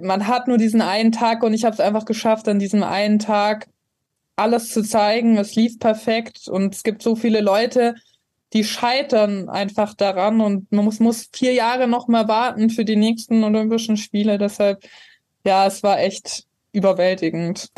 man 0.00 0.26
hat 0.26 0.48
nur 0.48 0.58
diesen 0.58 0.82
einen 0.82 1.12
Tag 1.12 1.42
und 1.42 1.54
ich 1.54 1.64
habe 1.64 1.74
es 1.74 1.80
einfach 1.80 2.04
geschafft, 2.04 2.48
an 2.48 2.58
diesem 2.58 2.82
einen 2.82 3.18
Tag 3.18 3.68
alles 4.36 4.70
zu 4.70 4.82
zeigen. 4.82 5.36
Es 5.38 5.54
lief 5.54 5.78
perfekt 5.78 6.48
und 6.48 6.74
es 6.74 6.82
gibt 6.82 7.02
so 7.02 7.16
viele 7.16 7.40
Leute, 7.40 7.94
die 8.52 8.64
scheitern 8.64 9.48
einfach 9.48 9.94
daran 9.94 10.40
und 10.40 10.70
man 10.70 10.84
muss, 10.84 11.00
muss 11.00 11.28
vier 11.32 11.52
Jahre 11.52 11.88
noch 11.88 12.08
mal 12.08 12.28
warten 12.28 12.70
für 12.70 12.84
die 12.84 12.96
nächsten 12.96 13.42
Olympischen 13.42 13.96
Spiele. 13.96 14.38
Deshalb, 14.38 14.84
ja, 15.44 15.66
es 15.66 15.82
war 15.82 15.98
echt 15.98 16.44
überwältigend. 16.72 17.70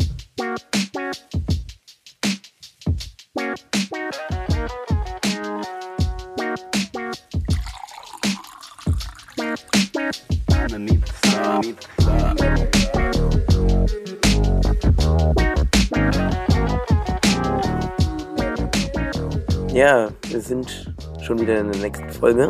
Ja, 19.79 20.09
wir 20.31 20.41
sind 20.41 20.93
schon 21.23 21.39
wieder 21.39 21.61
in 21.61 21.71
der 21.71 21.81
nächsten 21.81 22.11
Folge. 22.11 22.49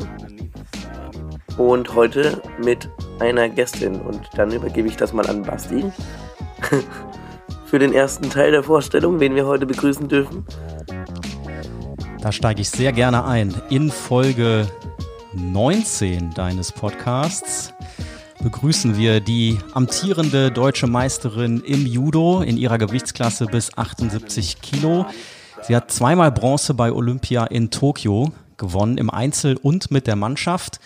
Und 1.59 1.95
heute 1.95 2.41
mit 2.65 2.89
einer 3.19 3.51
Gästin. 3.51 4.01
Und 4.01 4.23
dann 4.35 4.51
übergebe 4.51 4.89
ich 4.89 4.97
das 4.97 5.13
mal 5.13 5.29
an 5.29 5.43
Basti. 5.43 5.85
Für 7.67 7.79
den 7.79 7.93
ersten 7.93 8.31
Teil 8.31 8.53
der 8.53 8.63
Vorstellung, 8.63 9.19
den 9.19 9.35
wir 9.35 9.47
heute 9.47 9.67
begrüßen 9.67 10.09
dürfen. 10.09 10.47
Da 12.23 12.33
steige 12.33 12.63
ich 12.63 12.71
sehr 12.71 12.93
gerne 12.93 13.27
ein. 13.27 13.55
In 13.69 13.91
Folge 13.91 14.67
19 15.35 16.33
deines 16.33 16.73
Podcasts 16.73 17.75
begrüßen 18.43 18.97
wir 18.97 19.21
die 19.21 19.59
amtierende 19.75 20.51
deutsche 20.51 20.87
Meisterin 20.87 21.61
im 21.61 21.85
Judo 21.85 22.41
in 22.41 22.57
ihrer 22.57 22.79
Gewichtsklasse 22.79 23.45
bis 23.45 23.77
78 23.77 24.63
Kilo. 24.63 25.05
Sie 25.63 25.77
hat 25.77 25.91
zweimal 25.91 26.33
Bronze 26.33 26.75
bei 26.75 26.93
Olympia 26.93 27.45
in 27.45 27.71
Tokio 27.71 28.33
gewonnen, 28.57 28.99
im 28.99 29.11
Einzel 29.11 29.57
und 29.57 29.91
mit 29.91 30.07
der 30.07 30.17
Mannschaft. 30.17 30.81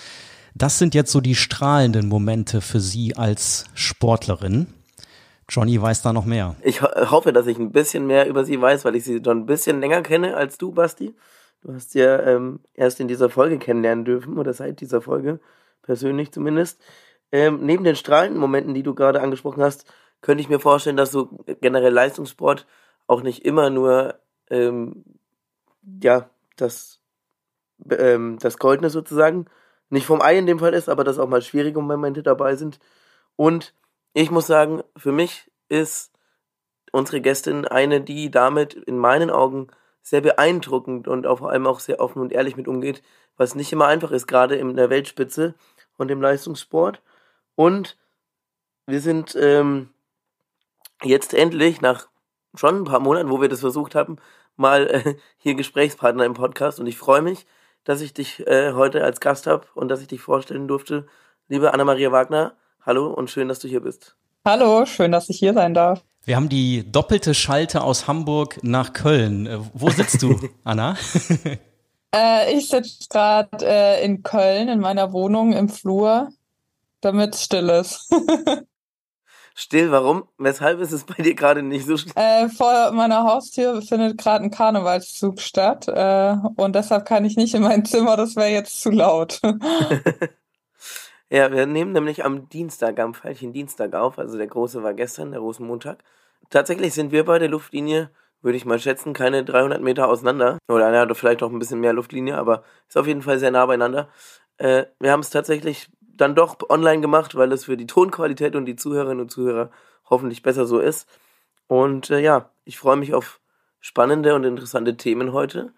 Das 0.54 0.78
sind 0.78 0.94
jetzt 0.94 1.12
so 1.12 1.20
die 1.20 1.34
strahlenden 1.34 2.08
Momente 2.08 2.60
für 2.60 2.80
Sie 2.80 3.16
als 3.16 3.64
Sportlerin. 3.74 4.66
Johnny 5.48 5.80
weiß 5.80 6.02
da 6.02 6.12
noch 6.12 6.24
mehr. 6.24 6.56
Ich 6.62 6.82
ho 6.82 6.88
hoffe, 7.10 7.32
dass 7.32 7.46
ich 7.46 7.58
ein 7.58 7.72
bisschen 7.72 8.06
mehr 8.06 8.26
über 8.26 8.44
sie 8.44 8.60
weiß, 8.60 8.84
weil 8.84 8.96
ich 8.96 9.04
sie 9.04 9.20
schon 9.22 9.40
ein 9.40 9.46
bisschen 9.46 9.80
länger 9.80 10.02
kenne 10.02 10.36
als 10.36 10.56
du, 10.56 10.72
Basti. 10.72 11.14
Du 11.62 11.74
hast 11.74 11.94
ja 11.94 12.20
ähm, 12.20 12.60
erst 12.74 13.00
in 13.00 13.08
dieser 13.08 13.28
Folge 13.28 13.58
kennenlernen 13.58 14.04
dürfen, 14.04 14.38
oder 14.38 14.52
seit 14.52 14.80
dieser 14.80 15.02
Folge, 15.02 15.40
persönlich 15.82 16.32
zumindest. 16.32 16.80
Ähm, 17.30 17.60
neben 17.62 17.84
den 17.84 17.96
strahlenden 17.96 18.40
Momenten, 18.40 18.74
die 18.74 18.82
du 18.82 18.94
gerade 18.94 19.20
angesprochen 19.20 19.62
hast, 19.62 19.84
könnte 20.22 20.42
ich 20.42 20.48
mir 20.48 20.58
vorstellen, 20.58 20.96
dass 20.96 21.12
so 21.12 21.44
generell 21.60 21.92
Leistungssport 21.92 22.66
auch 23.06 23.22
nicht 23.22 23.44
immer 23.44 23.70
nur 23.70 24.14
ähm, 24.52 25.04
ja, 26.02 26.28
das, 26.56 27.00
ähm, 27.90 28.38
das 28.38 28.58
Goldene 28.58 28.90
sozusagen 28.90 29.46
nicht 29.88 30.06
vom 30.06 30.22
Ei 30.22 30.38
in 30.38 30.46
dem 30.46 30.58
Fall 30.58 30.74
ist, 30.74 30.88
aber 30.88 31.04
dass 31.04 31.18
auch 31.18 31.28
mal 31.28 31.42
schwierige 31.42 31.80
Momente 31.80 32.22
dabei 32.22 32.56
sind. 32.56 32.78
Und 33.36 33.74
ich 34.14 34.30
muss 34.30 34.46
sagen, 34.46 34.82
für 34.96 35.12
mich 35.12 35.50
ist 35.68 36.12
unsere 36.92 37.20
Gästin 37.20 37.66
eine, 37.66 38.00
die 38.00 38.30
damit 38.30 38.74
in 38.74 38.98
meinen 38.98 39.30
Augen 39.30 39.68
sehr 40.02 40.20
beeindruckend 40.20 41.08
und 41.08 41.24
vor 41.24 41.50
allem 41.50 41.66
auch 41.66 41.80
sehr 41.80 42.00
offen 42.00 42.20
und 42.20 42.32
ehrlich 42.32 42.56
mit 42.56 42.68
umgeht, 42.68 43.02
was 43.36 43.54
nicht 43.54 43.72
immer 43.72 43.86
einfach 43.86 44.10
ist, 44.10 44.26
gerade 44.26 44.56
in 44.56 44.76
der 44.76 44.90
Weltspitze 44.90 45.54
und 45.96 46.10
im 46.10 46.20
Leistungssport. 46.20 47.02
Und 47.54 47.96
wir 48.86 49.00
sind 49.00 49.36
ähm, 49.40 49.90
jetzt 51.02 51.34
endlich 51.34 51.80
nach 51.80 52.08
schon 52.54 52.76
ein 52.76 52.84
paar 52.84 53.00
Monaten, 53.00 53.30
wo 53.30 53.40
wir 53.40 53.48
das 53.48 53.60
versucht 53.60 53.94
haben, 53.94 54.16
mal 54.56 54.86
äh, 54.88 55.14
hier 55.38 55.54
Gesprächspartner 55.54 56.24
im 56.24 56.34
Podcast 56.34 56.80
und 56.80 56.86
ich 56.86 56.96
freue 56.96 57.22
mich, 57.22 57.46
dass 57.84 58.00
ich 58.00 58.14
dich 58.14 58.46
äh, 58.46 58.72
heute 58.72 59.04
als 59.04 59.20
Gast 59.20 59.46
habe 59.46 59.66
und 59.74 59.88
dass 59.88 60.00
ich 60.00 60.08
dich 60.08 60.20
vorstellen 60.20 60.68
durfte. 60.68 61.06
Liebe 61.48 61.74
Anna-Maria 61.74 62.12
Wagner, 62.12 62.54
hallo 62.80 63.06
und 63.12 63.30
schön, 63.30 63.48
dass 63.48 63.58
du 63.58 63.68
hier 63.68 63.80
bist. 63.80 64.16
Hallo, 64.44 64.86
schön, 64.86 65.12
dass 65.12 65.28
ich 65.28 65.38
hier 65.38 65.54
sein 65.54 65.74
darf. 65.74 66.02
Wir 66.24 66.36
haben 66.36 66.48
die 66.48 66.90
doppelte 66.90 67.34
Schalte 67.34 67.82
aus 67.82 68.06
Hamburg 68.06 68.58
nach 68.62 68.92
Köln. 68.92 69.46
Äh, 69.46 69.58
wo 69.74 69.90
sitzt 69.90 70.22
du, 70.22 70.38
Anna? 70.64 70.96
äh, 72.14 72.54
ich 72.54 72.68
sitze 72.68 73.08
gerade 73.10 73.48
äh, 73.62 74.04
in 74.04 74.22
Köln 74.22 74.68
in 74.68 74.80
meiner 74.80 75.12
Wohnung 75.12 75.52
im 75.52 75.68
Flur, 75.68 76.28
damit 77.00 77.34
es 77.34 77.44
still 77.44 77.68
ist. 77.68 78.08
Still, 79.54 79.90
warum? 79.90 80.24
Weshalb 80.38 80.80
ist 80.80 80.92
es 80.92 81.04
bei 81.04 81.22
dir 81.22 81.34
gerade 81.34 81.62
nicht 81.62 81.86
so 81.86 81.96
still? 81.96 82.12
Äh, 82.16 82.48
vor 82.48 82.92
meiner 82.92 83.24
Haustür 83.24 83.82
findet 83.82 84.18
gerade 84.18 84.44
ein 84.44 84.50
Karnevalszug 84.50 85.40
statt 85.40 85.88
äh, 85.88 86.36
und 86.56 86.74
deshalb 86.74 87.04
kann 87.06 87.24
ich 87.24 87.36
nicht 87.36 87.54
in 87.54 87.62
mein 87.62 87.84
Zimmer, 87.84 88.16
das 88.16 88.36
wäre 88.36 88.48
jetzt 88.48 88.80
zu 88.80 88.90
laut. 88.90 89.40
ja, 91.30 91.52
wir 91.52 91.66
nehmen 91.66 91.92
nämlich 91.92 92.24
am 92.24 92.48
Dienstag, 92.48 92.98
am 92.98 93.14
falschen 93.14 93.52
Dienstag 93.52 93.94
auf, 93.94 94.18
also 94.18 94.38
der 94.38 94.46
große 94.46 94.82
war 94.82 94.94
gestern, 94.94 95.32
der 95.32 95.40
Rosenmontag. 95.40 96.02
Tatsächlich 96.50 96.94
sind 96.94 97.12
wir 97.12 97.24
bei 97.24 97.38
der 97.38 97.48
Luftlinie, 97.48 98.10
würde 98.40 98.56
ich 98.56 98.64
mal 98.64 98.78
schätzen, 98.78 99.12
keine 99.12 99.44
300 99.44 99.80
Meter 99.80 100.08
auseinander. 100.08 100.58
Oder 100.68 100.92
ja, 100.92 101.14
vielleicht 101.14 101.42
auch 101.42 101.50
ein 101.50 101.58
bisschen 101.58 101.80
mehr 101.80 101.92
Luftlinie, 101.92 102.36
aber 102.36 102.64
ist 102.88 102.98
auf 102.98 103.06
jeden 103.06 103.22
Fall 103.22 103.38
sehr 103.38 103.50
nah 103.50 103.66
beieinander. 103.66 104.08
Äh, 104.58 104.84
wir 104.98 105.12
haben 105.12 105.20
es 105.20 105.30
tatsächlich 105.30 105.88
dann 106.16 106.34
doch 106.34 106.56
online 106.68 107.00
gemacht, 107.00 107.34
weil 107.34 107.52
es 107.52 107.64
für 107.64 107.76
die 107.76 107.86
Tonqualität 107.86 108.56
und 108.56 108.66
die 108.66 108.76
Zuhörerinnen 108.76 109.20
und 109.20 109.30
Zuhörer 109.30 109.70
hoffentlich 110.08 110.42
besser 110.42 110.66
so 110.66 110.78
ist. 110.78 111.08
Und 111.66 112.10
äh, 112.10 112.20
ja, 112.20 112.50
ich 112.64 112.78
freue 112.78 112.96
mich 112.96 113.14
auf 113.14 113.40
spannende 113.80 114.34
und 114.34 114.44
interessante 114.44 114.96
Themen 114.96 115.32
heute. 115.32 115.72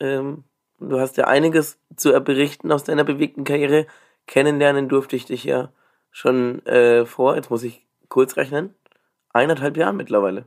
Ähm, 0.00 0.44
du 0.78 1.00
hast 1.00 1.16
ja 1.16 1.26
einiges 1.26 1.78
zu 1.96 2.18
berichten 2.20 2.72
aus 2.72 2.84
deiner 2.84 3.04
bewegten 3.04 3.44
Karriere. 3.44 3.86
Kennenlernen 4.26 4.88
durfte 4.88 5.16
ich 5.16 5.26
dich 5.26 5.44
ja 5.44 5.70
schon 6.10 6.64
äh, 6.66 7.06
vor, 7.06 7.36
jetzt 7.36 7.50
muss 7.50 7.62
ich 7.62 7.86
kurz 8.08 8.36
rechnen, 8.36 8.74
eineinhalb 9.32 9.76
Jahren 9.76 9.96
mittlerweile. 9.96 10.46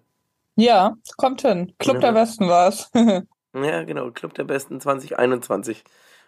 Ja, 0.55 0.95
kommt 1.17 1.41
hin. 1.41 1.73
Club 1.79 1.95
ja. 1.95 2.01
der 2.01 2.11
Besten 2.13 2.47
war 2.47 2.69
es. 2.69 2.89
ja, 3.53 3.83
genau, 3.83 4.11
Club 4.11 4.33
der 4.35 4.45
Besten 4.45 4.79
2021. 4.79 5.83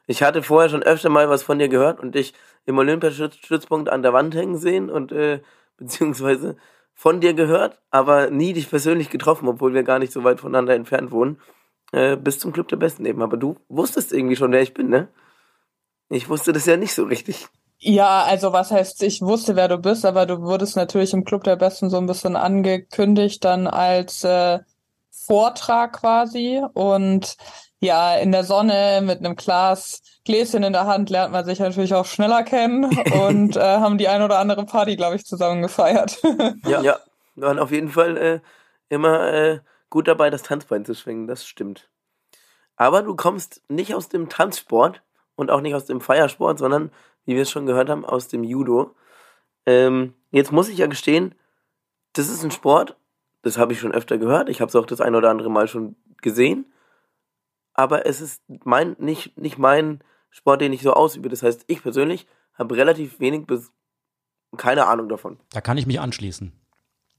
Ich 0.07 0.23
hatte 0.23 0.41
vorher 0.41 0.69
schon 0.69 0.83
öfter 0.83 1.09
mal 1.09 1.29
was 1.29 1.43
von 1.43 1.59
dir 1.59 1.67
gehört 1.67 1.99
und 1.99 2.15
dich 2.15 2.33
im 2.65 2.77
Olympiastützpunkt 2.77 3.89
an 3.89 4.01
der 4.01 4.13
Wand 4.13 4.33
hängen 4.33 4.57
sehen 4.57 4.89
und 4.89 5.11
äh, 5.11 5.41
beziehungsweise 5.77 6.55
von 6.93 7.21
dir 7.21 7.35
gehört, 7.35 7.79
aber 7.91 8.31
nie 8.31 8.53
dich 8.53 8.69
persönlich 8.69 9.11
getroffen, 9.11 9.47
obwohl 9.47 9.75
wir 9.75 9.83
gar 9.83 9.99
nicht 9.99 10.11
so 10.11 10.23
weit 10.23 10.39
voneinander 10.39 10.73
entfernt 10.73 11.11
wohnen. 11.11 11.39
Äh, 11.91 12.17
bis 12.17 12.39
zum 12.39 12.51
Club 12.51 12.67
der 12.69 12.77
Besten 12.77 13.05
eben. 13.05 13.21
Aber 13.21 13.37
du 13.37 13.57
wusstest 13.69 14.11
irgendwie 14.11 14.35
schon, 14.35 14.51
wer 14.51 14.61
ich 14.61 14.73
bin, 14.73 14.89
ne? 14.89 15.07
Ich 16.09 16.27
wusste 16.29 16.53
das 16.53 16.65
ja 16.65 16.77
nicht 16.77 16.93
so 16.93 17.03
richtig. 17.03 17.47
Ja, 17.79 18.23
also 18.23 18.53
was 18.53 18.71
heißt, 18.71 19.03
ich 19.03 19.21
wusste, 19.21 19.55
wer 19.55 19.67
du 19.67 19.77
bist, 19.77 20.05
aber 20.05 20.25
du 20.25 20.41
wurdest 20.41 20.75
natürlich 20.75 21.13
im 21.13 21.25
Club 21.25 21.43
der 21.43 21.57
Besten 21.57 21.89
so 21.89 21.97
ein 21.97 22.07
bisschen 22.07 22.35
angekündigt, 22.35 23.45
dann 23.45 23.67
als 23.67 24.23
äh, 24.23 24.59
Vortrag 25.11 25.93
quasi. 25.93 26.61
Und 26.73 27.37
ja, 27.79 28.15
in 28.15 28.31
der 28.31 28.43
Sonne 28.43 29.01
mit 29.03 29.19
einem 29.19 29.35
Glas 29.35 30.01
Gläschen 30.25 30.63
in 30.63 30.73
der 30.73 30.85
Hand 30.85 31.09
lernt 31.09 31.31
man 31.31 31.45
sich 31.45 31.59
natürlich 31.59 31.93
auch 31.93 32.05
schneller 32.05 32.43
kennen 32.43 32.85
und 32.85 33.55
äh, 33.55 33.61
haben 33.61 33.97
die 33.97 34.07
ein 34.07 34.21
oder 34.21 34.39
andere 34.39 34.65
Party, 34.65 34.95
glaube 34.95 35.15
ich, 35.15 35.25
zusammen 35.25 35.61
gefeiert. 35.61 36.19
ja, 36.65 36.81
ja, 36.81 36.99
wir 37.35 37.47
waren 37.47 37.59
auf 37.59 37.71
jeden 37.71 37.89
Fall 37.89 38.17
äh, 38.17 38.39
immer 38.89 39.31
äh, 39.31 39.59
gut 39.89 40.07
dabei, 40.07 40.29
das 40.29 40.43
Tanzbein 40.43 40.85
zu 40.85 40.95
schwingen, 40.95 41.27
das 41.27 41.45
stimmt. 41.45 41.89
Aber 42.75 43.03
du 43.03 43.15
kommst 43.15 43.61
nicht 43.69 43.95
aus 43.95 44.09
dem 44.09 44.29
Tanzsport 44.29 45.01
und 45.35 45.49
auch 45.49 45.61
nicht 45.61 45.75
aus 45.75 45.85
dem 45.85 46.01
Feiersport, 46.01 46.59
sondern, 46.59 46.91
wie 47.25 47.35
wir 47.35 47.43
es 47.43 47.51
schon 47.51 47.65
gehört 47.65 47.89
haben, 47.89 48.05
aus 48.05 48.27
dem 48.27 48.43
Judo. 48.43 48.95
Ähm, 49.65 50.13
jetzt 50.31 50.51
muss 50.51 50.69
ich 50.69 50.79
ja 50.79 50.87
gestehen, 50.87 51.35
das 52.13 52.29
ist 52.29 52.43
ein 52.43 52.51
Sport, 52.51 52.97
das 53.43 53.57
habe 53.57 53.73
ich 53.73 53.79
schon 53.79 53.93
öfter 53.93 54.17
gehört, 54.17 54.49
ich 54.49 54.61
habe 54.61 54.69
es 54.69 54.75
auch 54.75 54.85
das 54.85 54.99
ein 54.99 55.15
oder 55.15 55.29
andere 55.29 55.49
Mal 55.49 55.67
schon 55.67 55.95
gesehen 56.21 56.65
aber 57.77 58.05
es 58.05 58.19
ist 58.19 58.41
mein, 58.65 58.97
nicht, 58.99 59.37
nicht 59.37 59.57
mein 59.57 60.01
Sport, 60.29 60.59
den 60.59 60.73
ich 60.73 60.81
so 60.81 60.91
ausübe. 60.93 61.29
Das 61.29 61.43
heißt, 61.43 61.63
ich 61.67 61.81
persönlich 61.81 62.27
habe 62.53 62.75
relativ 62.75 63.19
wenig 63.21 63.45
bis 63.45 63.71
keine 64.57 64.87
Ahnung 64.87 65.07
davon. 65.07 65.37
Da 65.51 65.61
kann 65.61 65.77
ich 65.77 65.85
mich 65.85 65.99
anschließen. 65.99 66.51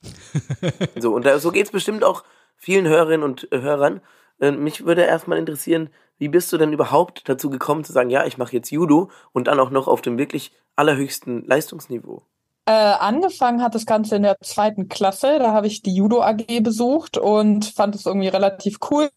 so, 0.98 1.14
und 1.14 1.24
da, 1.24 1.38
so 1.38 1.50
geht 1.52 1.66
es 1.66 1.72
bestimmt 1.72 2.02
auch 2.04 2.24
vielen 2.56 2.86
Hörerinnen 2.86 3.22
und 3.22 3.48
Hörern. 3.52 4.00
Äh, 4.40 4.52
mich 4.52 4.84
würde 4.84 5.02
erstmal 5.02 5.38
interessieren, 5.38 5.90
wie 6.18 6.28
bist 6.28 6.52
du 6.52 6.58
denn 6.58 6.72
überhaupt 6.72 7.28
dazu 7.28 7.50
gekommen 7.50 7.84
zu 7.84 7.92
sagen, 7.92 8.10
ja, 8.10 8.26
ich 8.26 8.38
mache 8.38 8.52
jetzt 8.52 8.70
Judo 8.70 9.10
und 9.32 9.46
dann 9.46 9.60
auch 9.60 9.70
noch 9.70 9.86
auf 9.86 10.02
dem 10.02 10.18
wirklich 10.18 10.52
allerhöchsten 10.74 11.44
Leistungsniveau? 11.46 12.22
Äh, 12.66 12.72
angefangen 12.72 13.62
hat 13.62 13.74
das 13.74 13.86
Ganze 13.86 14.16
in 14.16 14.22
der 14.22 14.36
zweiten 14.40 14.88
Klasse. 14.88 15.38
Da 15.38 15.52
habe 15.52 15.68
ich 15.68 15.82
die 15.82 15.94
Judo 15.94 16.22
AG 16.22 16.62
besucht 16.62 17.16
und 17.16 17.66
fand 17.66 17.94
es 17.94 18.06
irgendwie 18.06 18.28
relativ 18.28 18.78
cool 18.90 19.08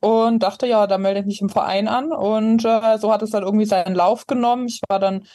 und 0.00 0.42
dachte, 0.42 0.66
ja, 0.66 0.86
da 0.86 0.98
melde 0.98 1.20
ich 1.20 1.26
mich 1.26 1.40
im 1.40 1.50
Verein 1.50 1.86
an. 1.88 2.12
Und 2.12 2.64
äh, 2.64 2.98
so 2.98 3.12
hat 3.12 3.22
es 3.22 3.30
dann 3.30 3.42
irgendwie 3.42 3.66
seinen 3.66 3.94
Lauf 3.94 4.26
genommen. 4.26 4.66
Ich 4.66 4.80
war 4.88 4.98
dann, 4.98 5.26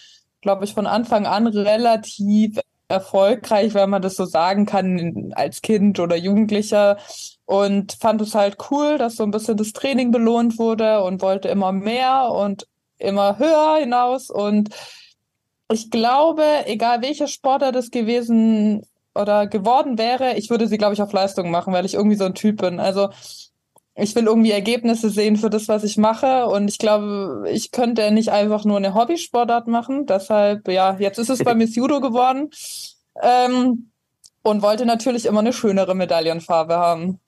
glaube 0.41 0.65
ich, 0.65 0.73
von 0.73 0.87
Anfang 0.87 1.25
an 1.27 1.47
relativ 1.47 2.59
erfolgreich, 2.87 3.73
wenn 3.73 3.89
man 3.89 4.01
das 4.01 4.15
so 4.15 4.25
sagen 4.25 4.65
kann, 4.65 5.31
als 5.35 5.61
Kind 5.61 5.99
oder 5.99 6.15
Jugendlicher. 6.15 6.97
Und 7.45 7.93
fand 7.93 8.21
es 8.21 8.33
halt 8.33 8.57
cool, 8.71 8.97
dass 8.97 9.15
so 9.15 9.23
ein 9.23 9.31
bisschen 9.31 9.57
das 9.57 9.73
Training 9.73 10.11
belohnt 10.11 10.57
wurde 10.57 11.03
und 11.03 11.21
wollte 11.21 11.47
immer 11.47 11.71
mehr 11.71 12.31
und 12.31 12.67
immer 12.97 13.37
höher 13.37 13.77
hinaus. 13.79 14.31
Und 14.31 14.69
ich 15.71 15.91
glaube, 15.91 16.43
egal 16.65 17.01
welcher 17.01 17.27
Sportler 17.27 17.71
das 17.71 17.91
gewesen 17.91 18.83
oder 19.13 19.47
geworden 19.47 19.97
wäre, 19.97 20.35
ich 20.35 20.49
würde 20.49 20.67
sie, 20.67 20.77
glaube 20.77 20.93
ich, 20.93 21.01
auf 21.01 21.13
Leistung 21.13 21.51
machen, 21.51 21.73
weil 21.73 21.85
ich 21.85 21.93
irgendwie 21.93 22.17
so 22.17 22.25
ein 22.25 22.35
Typ 22.35 22.61
bin. 22.61 22.79
Also 22.79 23.09
ich 23.95 24.13
will 24.15 24.25
irgendwie 24.25 24.51
Ergebnisse 24.51 25.09
sehen 25.09 25.37
für 25.37 25.49
das, 25.49 25.69
was 25.69 25.83
ich 25.83 25.97
mache. 25.97 26.47
Und 26.47 26.69
ich 26.69 26.77
glaube, 26.77 27.45
ich 27.49 27.71
könnte 27.71 28.11
nicht 28.11 28.29
einfach 28.29 28.65
nur 28.65 28.77
eine 28.77 28.93
Hobbysportart 28.93 29.67
machen. 29.67 30.05
Deshalb, 30.05 30.67
ja, 30.67 30.97
jetzt 30.99 31.17
ist 31.17 31.29
es 31.29 31.43
bei 31.43 31.55
Miss 31.55 31.75
Judo 31.75 32.01
geworden. 32.01 32.49
Ähm, 33.21 33.91
und 34.43 34.61
wollte 34.61 34.85
natürlich 34.85 35.25
immer 35.25 35.39
eine 35.39 35.53
schönere 35.53 35.95
Medaillenfarbe 35.95 36.75
haben. 36.75 37.19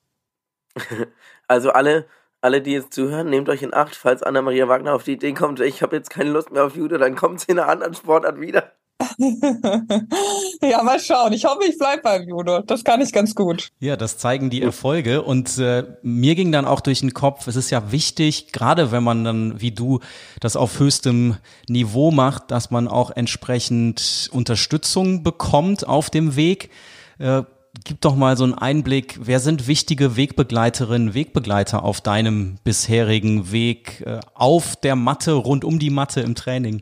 Also 1.50 1.72
alle, 1.72 2.06
alle, 2.42 2.62
die 2.62 2.74
jetzt 2.74 2.94
zuhören, 2.94 3.30
nehmt 3.30 3.48
euch 3.48 3.64
in 3.64 3.74
Acht, 3.74 3.96
falls 3.96 4.22
Anna-Maria 4.22 4.68
Wagner 4.68 4.94
auf 4.94 5.04
die 5.04 5.14
Idee 5.14 5.32
kommt, 5.32 5.62
ich 5.62 5.82
habe 5.82 5.96
jetzt 5.96 6.10
keine 6.10 6.30
Lust 6.30 6.52
mehr 6.52 6.66
auf 6.66 6.76
Judo, 6.76 6.98
dann 6.98 7.16
kommt 7.16 7.40
sie 7.40 7.54
in 7.54 7.60
einer 7.60 7.70
anderen 7.70 7.94
Sportart 7.94 8.42
wieder. 8.42 8.74
ja, 10.62 10.84
mal 10.84 11.00
schauen. 11.00 11.34
Ich 11.34 11.46
hoffe, 11.46 11.66
ich 11.68 11.78
bleibe 11.78 12.02
beim 12.02 12.28
Judo. 12.28 12.62
Das 12.62 12.84
kann 12.84 13.02
ich 13.02 13.12
ganz 13.14 13.36
gut. 13.36 13.70
Ja, 13.80 13.96
das 13.96 14.18
zeigen 14.18 14.50
die 14.50 14.62
Erfolge. 14.62 15.22
Und 15.22 15.58
äh, 15.60 15.84
mir 16.02 16.36
ging 16.36 16.52
dann 16.52 16.66
auch 16.66 16.82
durch 16.82 17.02
den 17.02 17.14
Kopf, 17.14 17.48
es 17.48 17.56
ist 17.56 17.70
ja 17.70 17.92
wichtig, 17.92 18.52
gerade 18.52 18.92
wenn 18.92 19.04
man 19.04 19.24
dann 19.24 19.62
wie 19.62 19.72
du 19.72 20.00
das 20.40 20.56
auf 20.56 20.80
höchstem 20.80 21.38
Niveau 21.68 22.12
macht, 22.12 22.52
dass 22.52 22.72
man 22.72 22.88
auch 22.88 23.12
entsprechend 23.12 24.30
Unterstützung 24.34 25.24
bekommt 25.24 25.88
auf 25.88 26.10
dem 26.10 26.36
Weg. 26.36 26.72
Äh, 27.20 27.44
gib 27.84 28.02
doch 28.02 28.16
mal 28.16 28.36
so 28.36 28.44
einen 28.44 28.56
Einblick, 28.56 29.20
wer 29.22 29.40
sind 29.40 29.68
wichtige 29.68 30.16
Wegbegleiterinnen, 30.16 31.14
Wegbegleiter 31.14 31.84
auf 31.84 32.02
deinem 32.02 32.58
bisherigen 32.64 33.52
Weg 33.52 34.02
äh, 34.06 34.20
auf 34.34 34.76
der 34.76 34.96
Matte, 34.96 35.34
rund 35.34 35.64
um 35.64 35.78
die 35.78 35.92
Matte 35.92 36.22
im 36.22 36.34
Training? 36.34 36.82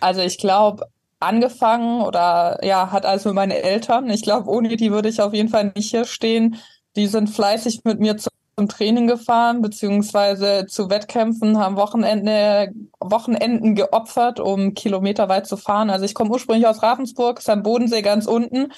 Also 0.00 0.20
ich 0.20 0.38
glaube, 0.38 0.86
angefangen 1.20 2.02
oder 2.02 2.58
ja, 2.64 2.92
hat 2.92 3.06
also 3.06 3.32
meine 3.32 3.62
Eltern. 3.62 4.10
Ich 4.10 4.22
glaube, 4.22 4.50
ohne 4.50 4.76
die 4.76 4.92
würde 4.92 5.08
ich 5.08 5.20
auf 5.20 5.34
jeden 5.34 5.48
Fall 5.48 5.72
nicht 5.74 5.90
hier 5.90 6.04
stehen. 6.04 6.56
Die 6.96 7.06
sind 7.06 7.28
fleißig 7.28 7.80
mit 7.84 8.00
mir 8.00 8.16
zum 8.16 8.68
Training 8.68 9.06
gefahren, 9.06 9.60
beziehungsweise 9.60 10.66
zu 10.66 10.88
Wettkämpfen, 10.88 11.58
haben 11.58 11.76
Wochenende, 11.76 12.72
Wochenenden 13.00 13.74
geopfert, 13.74 14.40
um 14.40 14.72
kilometerweit 14.72 15.46
zu 15.46 15.58
fahren. 15.58 15.90
Also 15.90 16.06
ich 16.06 16.14
komme 16.14 16.30
ursprünglich 16.30 16.66
aus 16.66 16.82
Ravensburg, 16.82 17.38
ist 17.38 17.50
am 17.50 17.62
Bodensee 17.62 18.00
ganz 18.00 18.26
unten. 18.26 18.72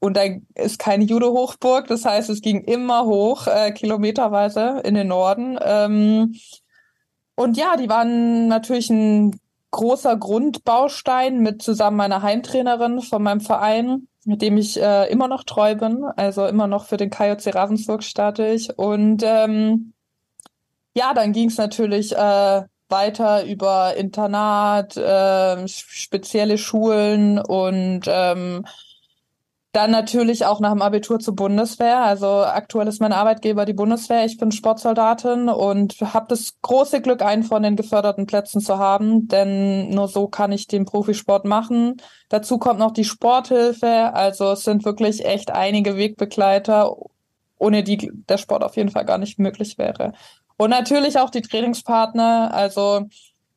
Und 0.00 0.16
da 0.16 0.22
ist 0.54 0.78
keine 0.80 1.04
Judo-Hochburg. 1.04 1.86
Das 1.86 2.04
heißt, 2.04 2.30
es 2.30 2.40
ging 2.40 2.62
immer 2.62 3.04
hoch, 3.04 3.46
äh, 3.46 3.70
kilometerweise 3.70 4.80
in 4.84 4.94
den 4.94 5.08
Norden. 5.08 5.56
Ähm, 5.62 6.34
und 7.36 7.56
ja, 7.56 7.76
die 7.76 7.88
waren 7.88 8.48
natürlich 8.48 8.90
ein 8.90 9.38
großer 9.70 10.16
Grundbaustein 10.16 11.40
mit 11.40 11.62
zusammen 11.62 11.96
meiner 11.96 12.22
Heimtrainerin 12.22 13.00
von 13.02 13.22
meinem 13.22 13.40
Verein, 13.40 14.08
mit 14.24 14.42
dem 14.42 14.56
ich 14.56 14.80
äh, 14.80 15.10
immer 15.10 15.28
noch 15.28 15.44
treu 15.44 15.74
bin, 15.74 16.04
also 16.16 16.46
immer 16.46 16.66
noch 16.66 16.86
für 16.86 16.96
den 16.96 17.10
KJC 17.10 17.54
Ravensburg 17.54 18.02
starte 18.02 18.46
ich. 18.48 18.76
Und 18.78 19.22
ähm, 19.24 19.92
ja, 20.94 21.14
dann 21.14 21.32
ging 21.32 21.48
es 21.48 21.58
natürlich 21.58 22.16
äh, 22.16 22.62
weiter 22.88 23.44
über 23.44 23.96
Internat, 23.96 24.96
äh, 24.96 25.68
spezielle 25.68 26.58
Schulen 26.58 27.38
und 27.38 28.02
ähm, 28.06 28.64
dann 29.76 29.90
natürlich 29.90 30.46
auch 30.46 30.58
nach 30.58 30.72
dem 30.72 30.80
Abitur 30.80 31.18
zur 31.18 31.36
Bundeswehr. 31.36 32.02
Also 32.02 32.26
aktuell 32.26 32.88
ist 32.88 33.02
mein 33.02 33.12
Arbeitgeber 33.12 33.66
die 33.66 33.74
Bundeswehr. 33.74 34.24
Ich 34.24 34.38
bin 34.38 34.50
Sportsoldatin 34.50 35.50
und 35.50 36.00
habe 36.00 36.24
das 36.30 36.54
große 36.62 37.02
Glück, 37.02 37.20
einen 37.20 37.42
von 37.42 37.62
den 37.62 37.76
geförderten 37.76 38.24
Plätzen 38.24 38.62
zu 38.62 38.78
haben, 38.78 39.28
denn 39.28 39.90
nur 39.90 40.08
so 40.08 40.28
kann 40.28 40.50
ich 40.50 40.66
den 40.66 40.86
Profisport 40.86 41.44
machen. 41.44 42.00
Dazu 42.30 42.56
kommt 42.56 42.78
noch 42.78 42.92
die 42.92 43.04
Sporthilfe. 43.04 44.14
Also 44.14 44.52
es 44.52 44.64
sind 44.64 44.86
wirklich 44.86 45.26
echt 45.26 45.50
einige 45.50 45.98
Wegbegleiter, 45.98 46.96
ohne 47.58 47.82
die 47.82 48.10
der 48.30 48.38
Sport 48.38 48.64
auf 48.64 48.76
jeden 48.76 48.90
Fall 48.90 49.04
gar 49.04 49.18
nicht 49.18 49.38
möglich 49.38 49.76
wäre. 49.76 50.14
Und 50.56 50.70
natürlich 50.70 51.18
auch 51.18 51.28
die 51.28 51.42
Trainingspartner. 51.42 52.50
Also 52.54 53.02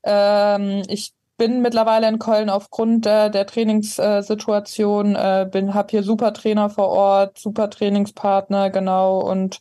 ähm, 0.04 0.84
ich 0.90 1.14
bin 1.40 1.62
mittlerweile 1.64 2.08
in 2.08 2.20
Köln 2.20 2.52
aufgrund 2.52 3.06
der, 3.06 3.32
der 3.32 3.48
Trainingssituation, 3.48 5.16
äh, 5.16 5.50
bin, 5.52 5.74
habe 5.74 5.88
hier 5.90 6.04
super 6.04 6.34
Trainer 6.34 6.70
vor 6.70 6.90
Ort, 6.90 7.40
super 7.40 7.72
Trainingspartner, 7.72 8.70
genau. 8.70 9.20
Und 9.22 9.60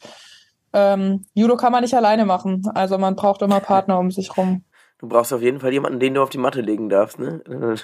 ähm, 0.74 1.24
Judo 1.32 1.56
kann 1.56 1.72
man 1.72 1.82
nicht 1.82 1.94
alleine 1.94 2.26
machen. 2.26 2.68
Also 2.74 2.98
man 2.98 3.16
braucht 3.16 3.40
immer 3.40 3.60
Partner 3.60 3.98
um 3.98 4.10
sich 4.10 4.36
rum. 4.36 4.64
Du 4.98 5.08
brauchst 5.08 5.32
auf 5.32 5.40
jeden 5.40 5.60
Fall 5.60 5.72
jemanden, 5.72 6.00
den 6.00 6.14
du 6.14 6.22
auf 6.22 6.30
die 6.30 6.38
Matte 6.38 6.60
legen 6.60 6.90
darfst, 6.90 7.18
ne? 7.18 7.42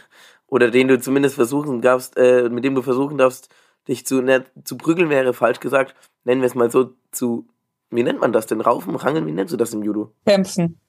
Oder 0.49 0.71
den 0.71 0.89
du 0.89 1.01
zumindest 1.01 1.37
versuchen 1.37 1.81
darfst, 1.81 2.19
äh, 2.19 2.51
mit 2.51 2.65
dem 2.65 2.75
du 2.75 2.83
versuchen 2.83 3.17
darfst, 3.17 3.49
dich 3.89 4.05
zu, 4.05 4.21
ne, 4.21 4.45
zu 4.65 4.77
prügeln 4.77 5.09
wäre 5.09 5.33
falsch 5.33 5.61
gesagt. 5.61 5.95
Nennen 6.25 6.43
wir 6.43 6.47
es 6.47 6.55
mal 6.55 6.71
so 6.71 6.91
zu, 7.13 7.47
wie 7.91 8.03
nennt 8.03 8.21
man 8.21 8.33
das 8.33 8.47
denn? 8.47 8.61
Raufen, 8.61 8.97
rangeln, 8.97 9.27
wie 9.27 9.33
nennst 9.33 9.53
du 9.53 9.57
das 9.57 9.73
im 9.73 9.83
Judo? 9.83 10.13
Kämpfen. 10.27 10.81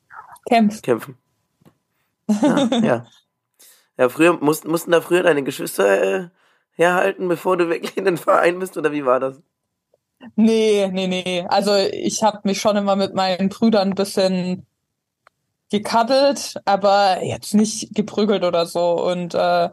Kämpfen. 0.48 0.82
Kämpfen. 0.82 1.18
Ja, 2.28 2.70
ja. 2.82 3.06
Ja, 3.98 4.10
früher 4.10 4.34
mussten, 4.34 4.70
mussten 4.70 4.92
da 4.92 5.00
früher 5.00 5.24
deine 5.24 5.44
Geschwister 5.44 6.02
äh, 6.04 6.30
herhalten, 6.72 7.30
bevor 7.30 7.56
du 7.56 7.70
wirklich 7.70 7.96
in 7.96 8.04
den 8.04 8.18
Verein 8.18 8.60
bist, 8.60 8.78
oder 8.78 8.92
wie 8.92 9.06
war 9.06 9.22
das? 9.22 9.42
Nee, 10.36 10.90
nee, 10.92 11.08
nee. 11.08 11.46
Also 11.48 11.76
ich 11.76 12.24
habe 12.24 12.42
mich 12.44 12.60
schon 12.60 12.76
immer 12.78 12.96
mit 12.96 13.14
meinen 13.14 13.50
Brüdern 13.50 13.90
ein 13.90 13.96
bisschen 13.96 14.66
gekaddelt, 15.72 16.56
aber 16.66 17.24
jetzt 17.24 17.54
nicht 17.54 17.94
geprügelt 17.96 18.44
oder 18.44 18.66
so. 18.66 19.02
Und 19.02 19.34
äh, 19.34 19.70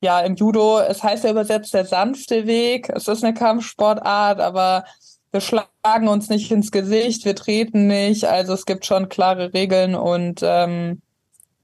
ja, 0.00 0.20
im 0.20 0.34
Judo, 0.36 0.80
es 0.80 1.02
heißt 1.02 1.24
ja 1.24 1.30
übersetzt 1.30 1.74
der 1.74 1.84
sanfte 1.84 2.46
Weg. 2.46 2.88
Es 2.90 3.08
ist 3.08 3.24
eine 3.24 3.34
Kampfsportart, 3.34 4.40
aber 4.40 4.84
wir 5.30 5.40
schlagen 5.40 6.08
uns 6.08 6.28
nicht 6.28 6.50
ins 6.50 6.70
Gesicht, 6.72 7.24
wir 7.24 7.36
treten 7.36 7.86
nicht. 7.86 8.24
Also 8.24 8.52
es 8.54 8.66
gibt 8.66 8.84
schon 8.86 9.08
klare 9.08 9.54
Regeln 9.54 9.94
und 9.94 10.40
ähm, 10.42 11.00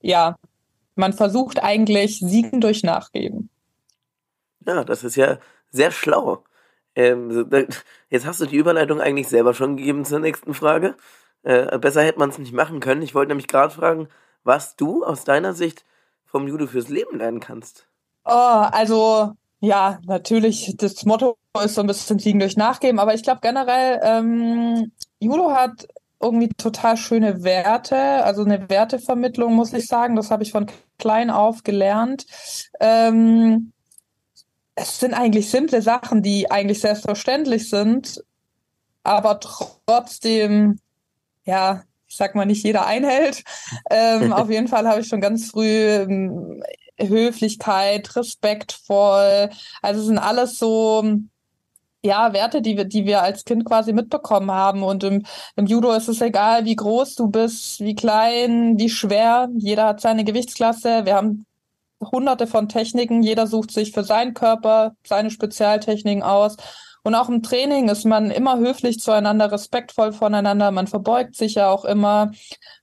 ja, 0.00 0.36
man 0.94 1.12
versucht 1.12 1.62
eigentlich 1.62 2.18
Siegen 2.20 2.60
durch 2.60 2.82
Nachgeben. 2.82 3.50
Ja, 4.66 4.84
das 4.84 5.04
ist 5.04 5.16
ja 5.16 5.38
sehr 5.70 5.90
schlau. 5.90 6.44
Ähm, 6.94 7.48
jetzt 8.10 8.26
hast 8.26 8.40
du 8.40 8.46
die 8.46 8.56
Überleitung 8.56 9.00
eigentlich 9.00 9.28
selber 9.28 9.54
schon 9.54 9.76
gegeben 9.76 10.04
zur 10.04 10.18
nächsten 10.18 10.54
Frage. 10.54 10.96
Äh, 11.42 11.78
besser 11.78 12.02
hätte 12.02 12.18
man 12.18 12.30
es 12.30 12.38
nicht 12.38 12.52
machen 12.52 12.80
können. 12.80 13.02
Ich 13.02 13.14
wollte 13.14 13.28
nämlich 13.28 13.46
gerade 13.46 13.72
fragen, 13.72 14.08
was 14.42 14.76
du 14.76 15.04
aus 15.04 15.24
deiner 15.24 15.54
Sicht 15.54 15.84
vom 16.24 16.48
Judo 16.48 16.66
fürs 16.66 16.88
Leben 16.88 17.18
lernen 17.18 17.40
kannst. 17.40 17.86
Oh, 18.24 18.30
also 18.30 19.32
ja, 19.60 19.98
natürlich, 20.04 20.74
das 20.76 21.04
Motto 21.04 21.36
ist 21.64 21.74
so 21.74 21.80
ein 21.80 21.86
bisschen 21.86 22.18
Siegen 22.18 22.40
durch 22.40 22.56
Nachgeben, 22.56 22.98
aber 22.98 23.14
ich 23.14 23.22
glaube 23.22 23.40
generell, 23.42 24.00
ähm, 24.02 24.92
Judo 25.20 25.50
hat 25.52 25.88
irgendwie 26.20 26.48
total 26.48 26.96
schöne 26.96 27.44
Werte, 27.44 28.24
also 28.24 28.42
eine 28.42 28.68
Wertevermittlung, 28.68 29.54
muss 29.54 29.72
ich 29.72 29.86
sagen. 29.86 30.16
Das 30.16 30.30
habe 30.30 30.42
ich 30.42 30.52
von 30.52 30.66
klein 30.98 31.30
auf 31.30 31.62
gelernt. 31.62 32.26
Ähm, 32.80 33.72
es 34.74 35.00
sind 35.00 35.14
eigentlich 35.14 35.50
simple 35.50 35.82
Sachen, 35.82 36.22
die 36.22 36.50
eigentlich 36.50 36.80
selbstverständlich 36.80 37.68
sind, 37.68 38.22
aber 39.02 39.40
trotzdem, 39.40 40.78
ja, 41.44 41.82
ich 42.08 42.16
sag 42.16 42.34
mal, 42.34 42.46
nicht 42.46 42.64
jeder 42.64 42.86
einhält. 42.86 43.44
Ähm, 43.90 44.32
auf 44.32 44.50
jeden 44.50 44.68
Fall 44.68 44.88
habe 44.88 45.00
ich 45.00 45.08
schon 45.08 45.20
ganz 45.20 45.50
früh 45.50 45.68
ähm, 45.68 46.62
Höflichkeit, 46.98 48.16
respektvoll. 48.16 49.50
Also 49.82 50.00
es 50.00 50.06
sind 50.06 50.18
alles 50.18 50.58
so 50.58 51.04
ja, 52.02 52.32
Werte, 52.32 52.62
die 52.62 52.76
wir, 52.76 52.84
die 52.84 53.06
wir 53.06 53.22
als 53.22 53.44
Kind 53.44 53.64
quasi 53.64 53.92
mitbekommen 53.92 54.50
haben. 54.50 54.82
Und 54.82 55.04
im, 55.04 55.24
im 55.56 55.66
Judo 55.66 55.92
ist 55.92 56.08
es 56.08 56.20
egal, 56.20 56.64
wie 56.64 56.76
groß 56.76 57.14
du 57.16 57.28
bist, 57.28 57.80
wie 57.80 57.94
klein, 57.94 58.78
wie 58.78 58.88
schwer. 58.88 59.48
Jeder 59.56 59.86
hat 59.86 60.00
seine 60.00 60.24
Gewichtsklasse. 60.24 61.04
Wir 61.04 61.16
haben 61.16 61.46
hunderte 62.00 62.46
von 62.46 62.68
Techniken. 62.68 63.22
Jeder 63.22 63.46
sucht 63.46 63.72
sich 63.72 63.92
für 63.92 64.04
seinen 64.04 64.34
Körper 64.34 64.94
seine 65.04 65.30
Spezialtechniken 65.30 66.22
aus. 66.22 66.56
Und 67.02 67.14
auch 67.14 67.28
im 67.28 67.42
Training 67.42 67.88
ist 67.88 68.04
man 68.04 68.30
immer 68.30 68.58
höflich 68.58 68.98
zueinander, 68.98 69.50
respektvoll 69.50 70.12
voneinander. 70.12 70.70
Man 70.70 70.86
verbeugt 70.86 71.36
sich 71.36 71.54
ja 71.54 71.70
auch 71.70 71.84
immer, 71.84 72.32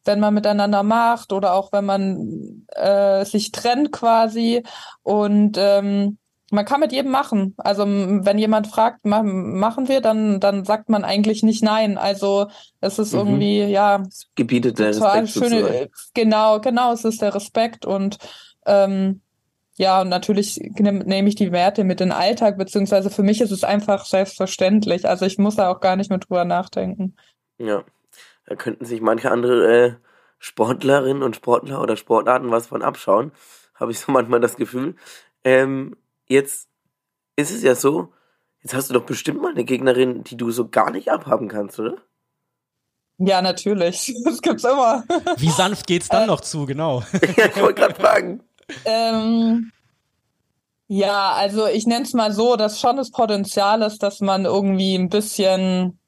wenn 0.03 0.19
man 0.19 0.33
miteinander 0.33 0.83
macht 0.83 1.31
oder 1.31 1.53
auch 1.53 1.71
wenn 1.71 1.85
man 1.85 2.65
äh, 2.69 3.23
sich 3.25 3.51
trennt 3.51 3.91
quasi. 3.91 4.63
Und 5.03 5.57
ähm, 5.59 6.17
man 6.51 6.65
kann 6.65 6.79
mit 6.79 6.91
jedem 6.91 7.11
machen. 7.11 7.55
Also 7.57 7.85
wenn 7.85 8.37
jemand 8.37 8.67
fragt, 8.67 9.05
machen 9.05 9.87
wir, 9.87 10.01
dann, 10.01 10.39
dann 10.39 10.63
sagt 10.63 10.89
man 10.89 11.03
eigentlich 11.03 11.43
nicht 11.43 11.63
nein. 11.63 11.97
Also 11.97 12.47
es 12.81 12.99
ist 12.99 13.13
mhm. 13.13 13.19
irgendwie, 13.19 13.63
ja. 13.63 14.03
Gebietet 14.35 14.79
der 14.79 14.89
Respekt. 14.89 15.29
Schöne, 15.29 15.89
genau, 16.13 16.59
genau, 16.59 16.93
es 16.93 17.03
ist 17.03 17.21
der 17.21 17.33
Respekt 17.33 17.85
und 17.85 18.17
ähm, 18.65 19.21
ja, 19.77 20.01
und 20.01 20.09
natürlich 20.09 20.57
nehme 20.77 21.27
ich 21.27 21.35
die 21.35 21.51
Werte 21.51 21.83
mit 21.83 21.99
in 21.99 22.09
den 22.09 22.17
Alltag, 22.17 22.57
beziehungsweise 22.57 23.09
für 23.09 23.23
mich 23.23 23.41
ist 23.41 23.51
es 23.51 23.65
einfach 23.65 24.05
selbstverständlich. 24.05 25.07
Also 25.07 25.25
ich 25.25 25.37
muss 25.37 25.57
da 25.57 25.69
auch 25.69 25.81
gar 25.81 25.97
nicht 25.97 26.09
mehr 26.09 26.19
drüber 26.19 26.45
nachdenken. 26.45 27.15
Ja, 27.57 27.83
da 28.45 28.55
könnten 28.55 28.85
sich 28.85 29.01
manche 29.01 29.31
andere 29.31 29.85
äh, 29.85 29.93
Sportlerinnen 30.39 31.23
und 31.23 31.35
Sportler 31.35 31.81
oder 31.81 31.97
Sportarten 31.97 32.51
was 32.51 32.67
von 32.67 32.83
abschauen, 32.83 33.31
habe 33.73 33.91
ich 33.91 33.99
so 33.99 34.13
manchmal 34.13 34.39
das 34.39 34.55
Gefühl. 34.55 34.95
Ähm, 35.43 35.97
jetzt 36.27 36.67
ist 37.35 37.51
es 37.51 37.63
ja 37.63 37.75
so, 37.75 38.13
jetzt 38.61 38.73
hast 38.73 38.89
du 38.89 38.93
doch 38.93 39.05
bestimmt 39.05 39.41
mal 39.41 39.51
eine 39.51 39.65
Gegnerin, 39.65 40.23
die 40.23 40.37
du 40.37 40.51
so 40.51 40.67
gar 40.67 40.91
nicht 40.91 41.09
abhaben 41.09 41.47
kannst, 41.47 41.79
oder? 41.79 41.97
Ja, 43.17 43.41
natürlich. 43.41 44.13
Das 44.25 44.41
gibt's 44.41 44.63
immer. 44.63 45.03
Wie 45.37 45.49
sanft 45.49 45.87
geht's 45.87 46.09
dann 46.09 46.23
äh, 46.23 46.27
noch 46.27 46.41
zu, 46.41 46.65
genau. 46.65 47.03
ja, 47.37 47.45
ich 47.45 47.61
wollte 47.61 47.81
gerade 47.81 47.95
fragen. 47.95 48.43
Ähm, 48.85 49.71
ja, 50.87 51.31
also 51.33 51.67
ich 51.67 51.87
nenne 51.87 52.03
es 52.03 52.13
mal 52.13 52.31
so, 52.31 52.55
dass 52.55 52.79
schon 52.79 52.97
das 52.97 53.11
Potenzial 53.11 53.81
ist, 53.81 54.03
dass 54.03 54.21
man 54.21 54.45
irgendwie 54.45 54.95
ein 54.95 55.09
bisschen 55.09 55.99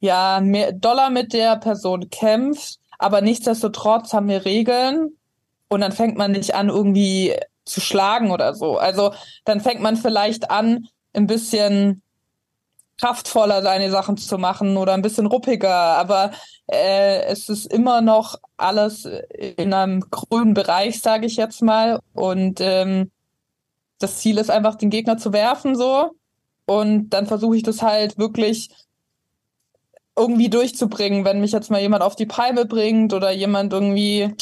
ja 0.00 0.40
mehr 0.42 0.72
Dollar 0.72 1.10
mit 1.10 1.32
der 1.32 1.56
Person 1.56 2.10
kämpft, 2.10 2.78
aber 2.98 3.20
nichtsdestotrotz 3.20 4.12
haben 4.12 4.28
wir 4.28 4.44
Regeln 4.44 5.16
und 5.68 5.80
dann 5.80 5.92
fängt 5.92 6.18
man 6.18 6.32
nicht 6.32 6.54
an 6.54 6.68
irgendwie 6.68 7.34
zu 7.64 7.80
schlagen 7.80 8.30
oder 8.30 8.54
so. 8.54 8.76
Also 8.76 9.12
dann 9.44 9.60
fängt 9.60 9.80
man 9.80 9.96
vielleicht 9.96 10.50
an, 10.50 10.88
ein 11.12 11.26
bisschen 11.26 12.02
kraftvoller 12.98 13.62
seine 13.62 13.90
Sachen 13.90 14.16
zu 14.16 14.38
machen 14.38 14.76
oder 14.76 14.94
ein 14.94 15.02
bisschen 15.02 15.26
ruppiger, 15.26 15.74
aber 15.74 16.30
äh, 16.70 17.24
es 17.24 17.48
ist 17.48 17.66
immer 17.66 18.00
noch 18.00 18.36
alles 18.56 19.04
in 19.56 19.72
einem 19.72 20.00
grünen 20.10 20.54
Bereich, 20.54 21.00
sage 21.00 21.26
ich 21.26 21.36
jetzt 21.36 21.62
mal. 21.62 22.00
Und 22.14 22.60
ähm, 22.60 23.10
das 23.98 24.18
Ziel 24.18 24.38
ist 24.38 24.50
einfach, 24.50 24.76
den 24.76 24.90
Gegner 24.90 25.18
zu 25.18 25.32
werfen 25.32 25.76
so. 25.76 26.12
Und 26.66 27.10
dann 27.10 27.26
versuche 27.26 27.56
ich 27.56 27.62
das 27.62 27.82
halt 27.82 28.16
wirklich 28.18 28.70
irgendwie 30.16 30.48
durchzubringen, 30.48 31.24
wenn 31.24 31.40
mich 31.40 31.52
jetzt 31.52 31.70
mal 31.70 31.80
jemand 31.80 32.02
auf 32.02 32.16
die 32.16 32.26
Palme 32.26 32.64
bringt 32.64 33.12
oder 33.12 33.32
jemand 33.32 33.72
irgendwie 33.72 34.34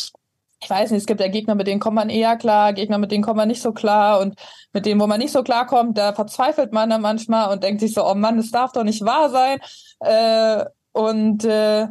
ich 0.62 0.71
weiß 0.71 0.90
nicht, 0.90 1.00
es 1.00 1.07
gibt 1.07 1.21
ja 1.21 1.28
Gegner, 1.28 1.54
mit 1.54 1.66
denen 1.66 1.81
kommt 1.81 1.97
man 1.97 2.09
eher 2.09 2.37
klar, 2.37 2.73
Gegner, 2.73 2.99
mit 2.99 3.11
denen 3.11 3.25
kommt 3.25 3.37
man 3.37 3.49
nicht 3.49 3.62
so 3.62 3.73
klar 3.73 4.21
und 4.21 4.37
mit 4.73 4.87
denen, 4.87 5.00
wo 5.00 5.07
man 5.07 5.19
nicht 5.19 5.33
so 5.33 5.42
klar 5.42 5.66
kommt, 5.66 5.99
da 5.99 6.12
verzweifelt 6.12 6.73
man 6.73 6.90
dann 6.90 7.02
manchmal 7.02 7.52
und 7.52 7.64
denkt 7.64 7.81
sich 7.81 7.95
so, 7.95 8.07
oh 8.07 8.14
Mann, 8.14 8.37
das 8.37 8.50
darf 8.50 8.73
doch 8.73 8.85
nicht 8.85 9.04
wahr 9.04 9.31
sein. 9.31 9.59
Äh, 10.00 10.64
und 10.92 11.45
äh, 11.45 11.88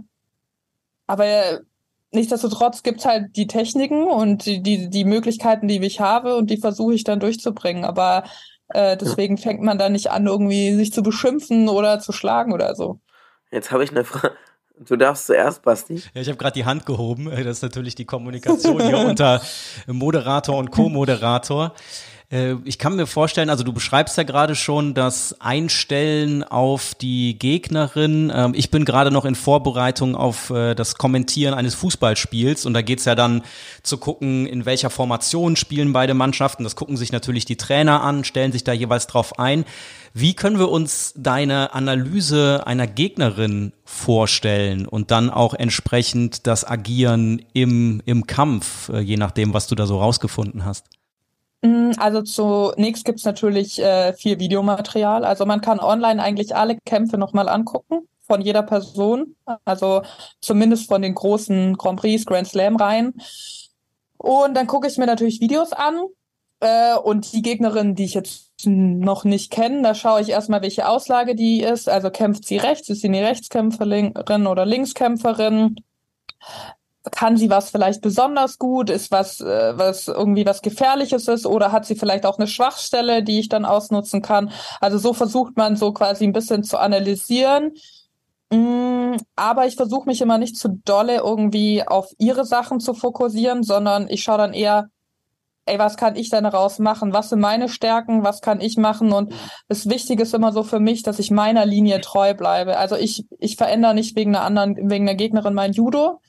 aber 1.07 1.59
nichtsdestotrotz 2.11 2.83
gibt's 2.83 3.05
halt 3.05 3.35
die 3.35 3.47
Techniken 3.47 4.07
und 4.07 4.45
die, 4.45 4.61
die, 4.61 4.89
die 4.89 5.03
Möglichkeiten, 5.03 5.67
die 5.67 5.83
ich 5.85 5.99
habe 5.99 6.37
und 6.37 6.49
die 6.49 6.57
versuche 6.57 6.93
ich 6.93 7.03
dann 7.03 7.19
durchzubringen. 7.19 7.83
Aber 7.83 8.23
äh, 8.69 8.95
deswegen 8.95 9.37
fängt 9.37 9.61
man 9.61 9.77
da 9.77 9.89
nicht 9.89 10.11
an, 10.11 10.27
irgendwie 10.27 10.73
sich 10.75 10.93
zu 10.93 11.03
beschimpfen 11.03 11.67
oder 11.67 11.99
zu 11.99 12.13
schlagen 12.13 12.53
oder 12.53 12.75
so. 12.75 13.01
Jetzt 13.51 13.71
habe 13.71 13.83
ich 13.83 13.91
eine 13.91 14.05
Frage. 14.05 14.35
Du 14.88 14.95
darfst 14.95 15.27
zuerst, 15.27 15.61
Basti. 15.61 16.01
Ja, 16.13 16.21
ich 16.21 16.27
habe 16.27 16.38
gerade 16.38 16.53
die 16.53 16.65
Hand 16.65 16.85
gehoben. 16.85 17.29
Das 17.29 17.57
ist 17.57 17.61
natürlich 17.61 17.95
die 17.95 18.05
Kommunikation 18.05 18.81
hier 18.81 18.97
unter 19.07 19.41
Moderator 19.88 20.57
und 20.57 20.71
Co-Moderator. 20.71 21.73
Äh, 22.31 22.55
ich 22.63 22.77
kann 22.77 22.95
mir 22.95 23.05
vorstellen, 23.05 23.50
also 23.50 23.63
du 23.63 23.73
beschreibst 23.73 24.17
ja 24.17 24.23
gerade 24.23 24.55
schon 24.55 24.93
das 24.93 25.35
Einstellen 25.39 26.43
auf 26.43 26.95
die 26.95 27.38
Gegnerin. 27.38 28.31
Ähm, 28.33 28.53
ich 28.55 28.71
bin 28.71 28.85
gerade 28.85 29.11
noch 29.11 29.25
in 29.25 29.35
Vorbereitung 29.35 30.15
auf 30.15 30.50
äh, 30.50 30.73
das 30.73 30.95
Kommentieren 30.95 31.53
eines 31.53 31.75
Fußballspiels 31.75 32.65
und 32.65 32.73
da 32.73 32.81
geht's 32.81 33.05
ja 33.05 33.15
dann 33.15 33.43
zu 33.83 33.97
gucken, 33.97 34.45
in 34.45 34.65
welcher 34.65 34.89
Formation 34.89 35.55
spielen 35.55 35.93
beide 35.93 36.13
Mannschaften. 36.13 36.63
Das 36.63 36.75
gucken 36.75 36.97
sich 36.97 37.11
natürlich 37.11 37.45
die 37.45 37.57
Trainer 37.57 38.01
an, 38.01 38.23
stellen 38.23 38.51
sich 38.51 38.63
da 38.63 38.71
jeweils 38.71 39.07
drauf 39.07 39.38
ein. 39.38 39.65
Wie 40.13 40.33
können 40.33 40.59
wir 40.59 40.69
uns 40.69 41.13
deine 41.15 41.73
Analyse 41.73 42.67
einer 42.67 42.85
Gegnerin 42.85 43.71
vorstellen 43.85 44.85
und 44.85 45.09
dann 45.09 45.29
auch 45.29 45.53
entsprechend 45.53 46.47
das 46.47 46.67
Agieren 46.67 47.41
im, 47.53 48.01
im 48.05 48.27
Kampf, 48.27 48.89
äh, 48.89 49.00
je 49.00 49.17
nachdem, 49.17 49.53
was 49.53 49.67
du 49.67 49.75
da 49.75 49.85
so 49.85 50.00
rausgefunden 50.00 50.65
hast? 50.65 50.85
Mm, 51.62 51.91
also 51.98 52.22
zunächst 52.22 53.06
gibt's 53.06 53.25
natürlich 53.25 53.80
äh, 53.80 54.13
viel 54.13 54.39
Videomaterial. 54.39 55.25
Also 55.25 55.46
man 55.46 55.62
kann 55.62 55.80
online 55.80 56.22
eigentlich 56.22 56.56
alle 56.56 56.77
Kämpfe 56.86 57.18
nochmal 57.18 57.50
angucken 57.50 58.08
von 58.22 58.41
jeder 58.41 58.63
Person. 58.63 59.36
Also 59.65 60.03
zumindest 60.39 60.88
von 60.88 61.01
den 61.01 61.15
großen 61.15 61.77
Grand 61.77 62.00
Prix, 62.00 62.25
Grand 62.25 62.48
Slam 62.48 62.77
Reihen. 62.77 63.13
Und 64.18 64.56
dann 64.56 64.68
gucke 64.68 64.88
ich 64.88 64.98
mir 64.98 65.06
natürlich 65.06 65.41
Videos 65.41 65.74
an. 65.74 66.06
Äh, 66.62 66.96
und 66.96 67.34
die 67.34 67.41
Gegnerin, 67.41 67.96
die 67.96 68.06
ich 68.06 68.13
jetzt 68.13 68.51
noch 68.65 69.24
nicht 69.24 69.51
kenne, 69.51 69.82
da 69.82 69.96
schaue 69.96 70.22
ich 70.22 70.30
erstmal, 70.30 70.62
welche 70.62 70.88
Auslage 70.88 71.36
die 71.36 71.62
ist. 71.62 71.89
Also 71.89 72.10
kämpft 72.10 72.46
sie 72.46 72.58
rechts, 72.58 72.89
ist 72.89 73.01
sie 73.01 73.08
eine 73.08 73.27
Rechtskämpferin 73.27 74.13
oder 74.15 74.65
Linkskämpferin? 74.65 75.75
Kann 77.10 77.36
sie 77.36 77.50
was 77.50 77.72
vielleicht 77.72 78.01
besonders 78.01 78.60
gut, 78.60 78.89
ist 78.89 79.12
was, 79.12 79.41
äh, 79.41 79.77
was 79.77 80.08
irgendwie 80.08 80.46
was 80.46 80.62
Gefährliches 80.62 81.27
ist 81.27 81.46
oder 81.46 81.72
hat 81.72 81.86
sie 81.86 81.96
vielleicht 81.96 82.25
auch 82.25 82.38
eine 82.38 82.48
Schwachstelle, 82.48 83.24
die 83.24 83.39
ich 83.39 83.50
dann 83.50 83.65
ausnutzen 83.65 84.22
kann. 84.22 84.51
Also 84.79 84.98
so 85.00 85.13
versucht 85.13 85.58
man 85.58 85.75
so 85.75 85.93
quasi 85.93 86.25
ein 86.25 86.34
bisschen 86.34 86.63
zu 86.63 86.77
analysieren. 86.77 87.74
Mm, 88.51 89.15
aber 89.36 89.65
ich 89.65 89.75
versuche 89.75 90.08
mich 90.08 90.22
immer 90.22 90.38
nicht 90.38 90.58
zu 90.58 90.79
dolle 90.86 91.17
irgendwie 91.17 91.88
auf 91.88 92.12
ihre 92.20 92.46
Sachen 92.46 92.79
zu 92.79 92.93
fokussieren, 92.93 93.63
sondern 93.63 94.08
ich 94.10 94.24
schaue 94.24 94.38
dann 94.38 94.53
eher, 94.53 94.89
ey, 95.65 95.79
was 95.79 95.98
kann 95.98 96.15
ich 96.15 96.29
denn 96.29 96.43
daraus 96.43 96.79
machen? 96.79 97.13
Was 97.13 97.29
sind 97.29 97.39
meine 97.39 97.70
Stärken? 97.70 98.24
Was 98.24 98.41
kann 98.41 98.62
ich 98.62 98.77
machen? 98.77 99.12
Und 99.12 99.34
das 99.67 99.89
Wichtige 99.89 100.24
ist 100.24 100.34
immer 100.34 100.51
so 100.51 100.63
für 100.63 100.79
mich, 100.79 101.01
dass 101.03 101.20
ich 101.20 101.31
meiner 101.31 101.65
Linie 101.65 102.01
treu 102.01 102.34
bleibe. 102.34 102.77
Also 102.77 102.96
ich, 102.96 103.25
ich 103.39 103.55
verändere 103.55 103.93
nicht 103.93 104.15
wegen 104.15 104.36
einer 104.36 104.46
anderen, 104.46 104.89
wegen 104.89 105.08
einer 105.08 105.15
Gegnerin 105.15 105.53
mein 105.53 105.74
Judo, 105.74 106.20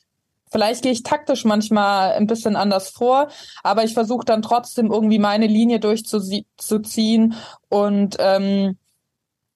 Vielleicht 0.52 0.82
gehe 0.82 0.92
ich 0.92 1.02
taktisch 1.02 1.46
manchmal 1.46 2.12
ein 2.12 2.26
bisschen 2.26 2.56
anders 2.56 2.90
vor, 2.90 3.28
aber 3.62 3.84
ich 3.84 3.94
versuche 3.94 4.26
dann 4.26 4.42
trotzdem 4.42 4.92
irgendwie 4.92 5.18
meine 5.18 5.46
Linie 5.46 5.80
durchzuziehen 5.80 7.34
und 7.70 8.16
ähm, 8.18 8.76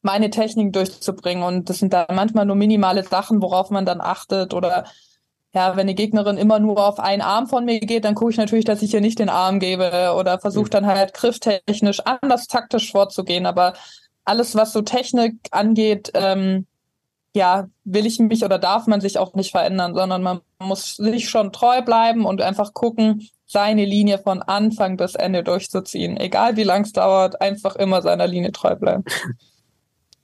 meine 0.01 0.31
Technik 0.31 0.73
durchzubringen. 0.73 1.45
Und 1.45 1.69
das 1.69 1.81
sind 1.81 1.93
dann 1.93 2.07
manchmal 2.15 2.47
nur 2.47 2.57
minimale 2.57 3.05
Sachen, 3.05 3.43
worauf 3.43 3.69
man 3.69 3.85
dann 3.85 4.01
achtet. 4.01 4.55
Oder 4.55 4.87
ja, 5.53 5.77
wenn 5.77 5.87
die 5.87 5.95
Gegnerin 5.95 6.39
immer 6.39 6.61
nur 6.61 6.87
auf 6.87 6.99
einen 6.99 7.21
Arm 7.21 7.47
von 7.47 7.67
mir 7.67 7.81
geht, 7.81 8.07
dann 8.07 8.15
gucke 8.15 8.31
ich 8.31 8.39
natürlich, 8.39 8.65
dass 8.65 8.81
ich 8.81 8.95
ihr 8.95 9.03
nicht 9.03 9.19
den 9.19 9.29
Arm 9.29 9.61
gebe 9.61 10.15
oder 10.19 10.39
versuche 10.39 10.71
dann 10.71 10.87
halt 10.87 11.13
grifftechnisch 11.13 12.01
anders 12.01 12.47
taktisch 12.47 12.91
vorzugehen. 12.91 13.45
Aber 13.45 13.75
alles, 14.25 14.55
was 14.55 14.73
so 14.73 14.81
Technik 14.81 15.35
angeht, 15.51 16.11
ähm, 16.15 16.67
ja, 17.37 17.69
will 17.85 18.07
ich 18.07 18.19
mich 18.19 18.45
oder 18.45 18.59
darf 18.59 18.87
man 18.87 19.03
sich 19.03 19.19
auch 19.19 19.35
nicht 19.35 19.51
verändern, 19.51 19.95
sondern 19.95 20.23
man 20.23 20.41
muss 20.59 20.97
sich 20.97 21.29
schon 21.29 21.53
treu 21.53 21.83
bleiben 21.83 22.25
und 22.25 22.41
einfach 22.41 22.73
gucken, 22.73 23.29
seine 23.45 23.85
Linie 23.85 24.19
von 24.19 24.41
Anfang 24.41 24.97
bis 24.97 25.15
Ende 25.15 25.45
durchzuziehen. 25.45 26.17
Egal 26.17 26.57
wie 26.57 26.65
lang 26.65 26.83
es 26.83 26.93
dauert, 26.93 27.43
einfach 27.43 27.77
immer 27.77 28.01
seiner 28.01 28.27
Linie 28.27 28.53
treu 28.53 28.75
bleiben. 28.75 29.05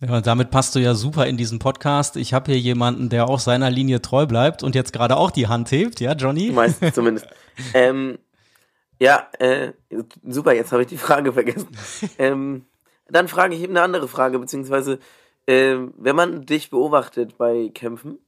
Ja, 0.00 0.16
und 0.16 0.26
damit 0.26 0.50
passt 0.50 0.74
du 0.74 0.80
ja 0.80 0.94
super 0.94 1.26
in 1.26 1.36
diesen 1.36 1.58
Podcast. 1.58 2.16
Ich 2.16 2.32
habe 2.32 2.50
hier 2.50 2.60
jemanden, 2.60 3.10
der 3.10 3.28
auch 3.28 3.38
seiner 3.38 3.70
Linie 3.70 4.00
treu 4.00 4.24
bleibt 4.24 4.62
und 4.62 4.74
jetzt 4.74 4.94
gerade 4.94 5.18
auch 5.18 5.30
die 5.30 5.46
Hand 5.48 5.70
hebt, 5.70 6.00
ja, 6.00 6.14
Johnny? 6.14 6.50
Meistens 6.50 6.94
zumindest. 6.94 7.26
ähm, 7.74 8.18
ja, 8.98 9.28
äh, 9.38 9.72
super, 10.26 10.54
jetzt 10.54 10.72
habe 10.72 10.82
ich 10.82 10.88
die 10.88 10.96
Frage 10.96 11.34
vergessen. 11.34 11.68
ähm, 12.18 12.64
dann 13.08 13.28
frage 13.28 13.54
ich 13.54 13.60
eben 13.60 13.76
eine 13.76 13.82
andere 13.84 14.08
Frage, 14.08 14.38
beziehungsweise 14.38 14.98
äh, 15.46 15.76
wenn 15.96 16.16
man 16.16 16.46
dich 16.46 16.70
beobachtet 16.70 17.36
bei 17.38 17.70
Kämpfen, 17.74 18.18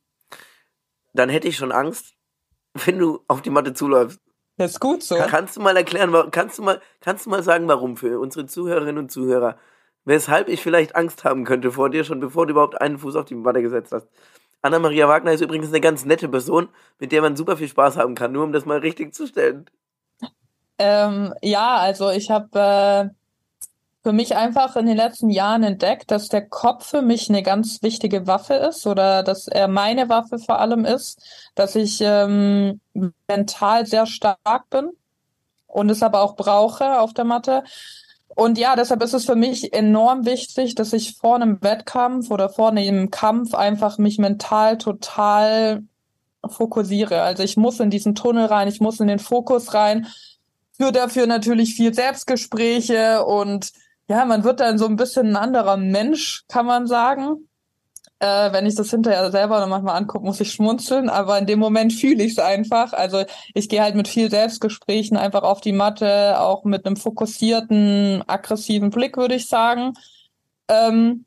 dann 1.12 1.28
hätte 1.28 1.48
ich 1.48 1.56
schon 1.56 1.72
Angst, 1.72 2.14
wenn 2.84 2.98
du 2.98 3.20
auf 3.28 3.42
die 3.42 3.50
Matte 3.50 3.74
zuläufst. 3.74 4.20
Das 4.56 4.72
ist 4.72 4.80
gut 4.80 5.02
so. 5.02 5.16
Kannst 5.16 5.56
du 5.56 5.60
mal 5.60 5.76
erklären, 5.76 6.30
kannst 6.30 6.58
du 6.58 6.62
mal, 6.62 6.80
kannst 7.00 7.26
du 7.26 7.30
mal 7.30 7.42
sagen, 7.42 7.66
warum 7.66 7.96
für 7.96 8.20
unsere 8.20 8.46
Zuhörerinnen 8.46 8.98
und 8.98 9.10
Zuhörer, 9.10 9.58
weshalb 10.04 10.48
ich 10.48 10.62
vielleicht 10.62 10.94
Angst 10.94 11.24
haben 11.24 11.44
könnte 11.44 11.72
vor 11.72 11.90
dir, 11.90 12.04
schon 12.04 12.20
bevor 12.20 12.46
du 12.46 12.52
überhaupt 12.52 12.80
einen 12.80 12.98
Fuß 12.98 13.16
auf 13.16 13.24
die 13.24 13.34
Matte 13.34 13.62
gesetzt 13.62 13.92
hast? 13.92 14.06
Anna-Maria 14.62 15.08
Wagner 15.08 15.32
ist 15.32 15.40
übrigens 15.40 15.68
eine 15.68 15.80
ganz 15.80 16.04
nette 16.04 16.28
Person, 16.28 16.68
mit 16.98 17.12
der 17.12 17.20
man 17.20 17.36
super 17.36 17.56
viel 17.56 17.68
Spaß 17.68 17.96
haben 17.96 18.14
kann, 18.14 18.32
nur 18.32 18.44
um 18.44 18.52
das 18.52 18.64
mal 18.64 18.78
richtig 18.78 19.12
zu 19.12 19.26
stellen. 19.26 19.66
Ähm, 20.78 21.34
ja, 21.42 21.76
also 21.76 22.10
ich 22.10 22.30
habe 22.30 22.58
äh, 22.58 23.14
für 24.04 24.12
mich 24.12 24.36
einfach 24.36 24.76
in 24.76 24.84
den 24.84 24.98
letzten 24.98 25.30
Jahren 25.30 25.62
entdeckt, 25.62 26.10
dass 26.10 26.28
der 26.28 26.46
Kopf 26.46 26.90
für 26.90 27.00
mich 27.00 27.30
eine 27.30 27.42
ganz 27.42 27.82
wichtige 27.82 28.26
Waffe 28.26 28.52
ist 28.52 28.86
oder 28.86 29.22
dass 29.22 29.48
er 29.48 29.66
meine 29.66 30.10
Waffe 30.10 30.38
vor 30.38 30.60
allem 30.60 30.84
ist, 30.84 31.22
dass 31.54 31.74
ich 31.74 32.02
ähm, 32.02 32.82
mental 33.26 33.86
sehr 33.86 34.04
stark 34.04 34.68
bin 34.68 34.90
und 35.66 35.88
es 35.88 36.02
aber 36.02 36.20
auch 36.20 36.36
brauche 36.36 37.00
auf 37.00 37.14
der 37.14 37.24
Matte. 37.24 37.64
Und 38.28 38.58
ja, 38.58 38.76
deshalb 38.76 39.02
ist 39.02 39.14
es 39.14 39.24
für 39.24 39.36
mich 39.36 39.72
enorm 39.72 40.26
wichtig, 40.26 40.74
dass 40.74 40.92
ich 40.92 41.16
vor 41.16 41.36
einem 41.36 41.62
Wettkampf 41.62 42.30
oder 42.30 42.50
vor 42.50 42.68
einem 42.68 43.10
Kampf 43.10 43.54
einfach 43.54 43.96
mich 43.96 44.18
mental 44.18 44.76
total 44.76 45.82
fokussiere. 46.46 47.22
Also 47.22 47.42
ich 47.42 47.56
muss 47.56 47.80
in 47.80 47.88
diesen 47.88 48.14
Tunnel 48.14 48.44
rein, 48.44 48.68
ich 48.68 48.80
muss 48.80 49.00
in 49.00 49.06
den 49.06 49.18
Fokus 49.18 49.72
rein 49.72 50.06
führt 50.76 50.96
dafür 50.96 51.26
natürlich 51.26 51.74
viel 51.74 51.94
Selbstgespräche 51.94 53.24
und 53.24 53.72
ja, 54.08 54.24
man 54.24 54.44
wird 54.44 54.60
dann 54.60 54.78
so 54.78 54.86
ein 54.86 54.96
bisschen 54.96 55.28
ein 55.28 55.36
anderer 55.36 55.76
Mensch, 55.76 56.44
kann 56.48 56.66
man 56.66 56.86
sagen. 56.86 57.48
Äh, 58.20 58.52
wenn 58.52 58.66
ich 58.66 58.74
das 58.74 58.90
hinterher 58.90 59.30
selber 59.30 59.60
noch 59.60 59.68
manchmal 59.68 59.96
angucke, 59.96 60.24
muss 60.24 60.40
ich 60.40 60.52
schmunzeln, 60.52 61.08
aber 61.08 61.38
in 61.38 61.46
dem 61.46 61.58
Moment 61.58 61.92
fühle 61.92 62.22
ich 62.22 62.32
es 62.32 62.38
einfach. 62.38 62.92
Also 62.92 63.24
ich 63.54 63.68
gehe 63.68 63.82
halt 63.82 63.96
mit 63.96 64.08
viel 64.08 64.30
Selbstgesprächen 64.30 65.16
einfach 65.16 65.42
auf 65.42 65.60
die 65.60 65.72
Matte, 65.72 66.40
auch 66.40 66.64
mit 66.64 66.86
einem 66.86 66.96
fokussierten, 66.96 68.22
aggressiven 68.26 68.90
Blick, 68.90 69.16
würde 69.16 69.34
ich 69.34 69.48
sagen, 69.48 69.94
ähm, 70.68 71.24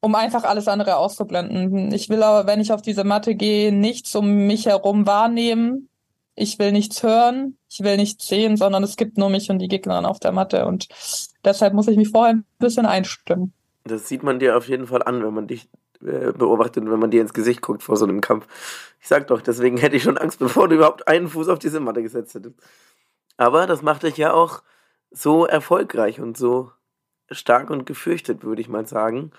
um 0.00 0.14
einfach 0.14 0.44
alles 0.44 0.68
andere 0.68 0.96
auszublenden. 0.96 1.92
Ich 1.92 2.08
will 2.08 2.22
aber, 2.22 2.46
wenn 2.46 2.60
ich 2.60 2.72
auf 2.72 2.82
diese 2.82 3.04
Matte 3.04 3.34
gehe, 3.34 3.72
nichts 3.72 4.14
um 4.14 4.46
mich 4.46 4.66
herum 4.66 5.06
wahrnehmen. 5.06 5.88
Ich 6.34 6.58
will 6.58 6.72
nichts 6.72 7.02
hören, 7.02 7.58
ich 7.68 7.80
will 7.80 7.96
nichts 7.96 8.28
sehen, 8.28 8.56
sondern 8.56 8.84
es 8.84 8.96
gibt 8.96 9.18
nur 9.18 9.28
mich 9.28 9.50
und 9.50 9.58
die 9.58 9.66
Gegner 9.66 10.08
auf 10.08 10.20
der 10.20 10.32
Matte 10.32 10.66
und 10.66 10.88
deshalb 11.44 11.74
muss 11.74 11.88
ich 11.88 11.96
mich 11.96 12.10
vorher 12.10 12.34
ein 12.34 12.44
bisschen 12.58 12.86
einstimmen. 12.86 13.52
Das 13.84 14.08
sieht 14.08 14.22
man 14.22 14.38
dir 14.38 14.56
auf 14.56 14.68
jeden 14.68 14.86
Fall 14.86 15.02
an, 15.02 15.22
wenn 15.22 15.34
man 15.34 15.46
dich 15.46 15.68
äh, 16.02 16.32
beobachtet, 16.32 16.84
wenn 16.88 16.98
man 16.98 17.10
dir 17.10 17.20
ins 17.20 17.34
Gesicht 17.34 17.62
guckt 17.62 17.82
vor 17.82 17.96
so 17.96 18.04
einem 18.04 18.20
Kampf. 18.20 18.46
Ich 19.00 19.08
sag 19.08 19.26
doch, 19.28 19.40
deswegen 19.40 19.78
hätte 19.78 19.96
ich 19.96 20.02
schon 20.02 20.18
Angst, 20.18 20.38
bevor 20.38 20.68
du 20.68 20.76
überhaupt 20.76 21.08
einen 21.08 21.28
Fuß 21.28 21.48
auf 21.48 21.58
diese 21.58 21.80
Matte 21.80 22.02
gesetzt 22.02 22.34
hättest. 22.34 22.56
Aber 23.36 23.66
das 23.66 23.82
macht 23.82 24.02
dich 24.02 24.16
ja 24.16 24.32
auch 24.32 24.62
so 25.10 25.46
erfolgreich 25.46 26.20
und 26.20 26.36
so 26.36 26.70
stark 27.30 27.70
und 27.70 27.86
gefürchtet, 27.86 28.44
würde 28.44 28.60
ich 28.60 28.68
mal 28.68 28.86
sagen. 28.86 29.32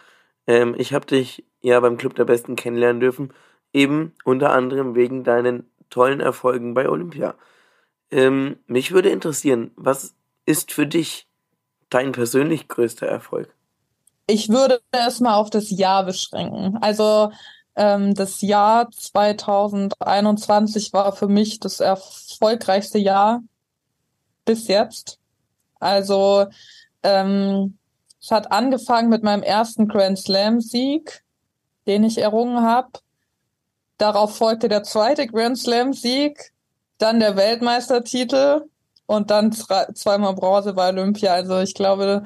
Ähm, 0.47 0.75
ich 0.77 0.93
habe 0.93 1.05
dich 1.05 1.45
ja 1.61 1.79
beim 1.79 1.97
Club 1.97 2.15
der 2.15 2.25
Besten 2.25 2.55
kennenlernen 2.55 2.99
dürfen, 2.99 3.33
eben 3.71 4.13
unter 4.23 4.51
anderem 4.51 4.95
wegen 4.95 5.23
deinen 5.23 5.69
tollen 5.89 6.19
Erfolgen 6.19 6.73
bei 6.73 6.89
Olympia. 6.89 7.35
Ähm, 8.11 8.57
mich 8.67 8.91
würde 8.91 9.09
interessieren, 9.09 9.71
was 9.75 10.15
ist 10.45 10.71
für 10.73 10.87
dich 10.87 11.28
dein 11.89 12.11
persönlich 12.11 12.67
größter 12.67 13.07
Erfolg? 13.07 13.53
Ich 14.27 14.49
würde 14.49 14.81
es 14.91 15.19
mal 15.19 15.35
auf 15.35 15.49
das 15.49 15.71
Jahr 15.71 16.05
beschränken. 16.05 16.77
Also 16.81 17.31
ähm, 17.75 18.13
das 18.13 18.41
Jahr 18.41 18.91
2021 18.91 20.93
war 20.93 21.13
für 21.13 21.27
mich 21.27 21.59
das 21.59 21.79
erfolgreichste 21.79 22.99
Jahr 22.99 23.41
bis 24.45 24.67
jetzt. 24.67 25.19
Also 25.79 26.47
ähm, 27.03 27.77
es 28.21 28.31
hat 28.31 28.51
angefangen 28.51 29.09
mit 29.09 29.23
meinem 29.23 29.43
ersten 29.43 29.87
Grand 29.87 30.19
Slam 30.19 30.61
Sieg, 30.61 31.23
den 31.87 32.03
ich 32.03 32.17
errungen 32.17 32.61
habe. 32.61 32.91
Darauf 33.97 34.37
folgte 34.37 34.69
der 34.69 34.83
zweite 34.83 35.27
Grand 35.27 35.57
Slam 35.57 35.93
Sieg, 35.93 36.51
dann 36.97 37.19
der 37.19 37.35
Weltmeistertitel 37.35 38.68
und 39.09 39.31
dann 39.31 39.51
zweimal 39.51 40.35
Bronze 40.35 40.73
bei 40.73 40.89
Olympia. 40.89 41.33
Also 41.33 41.59
ich 41.59 41.73
glaube, 41.73 42.23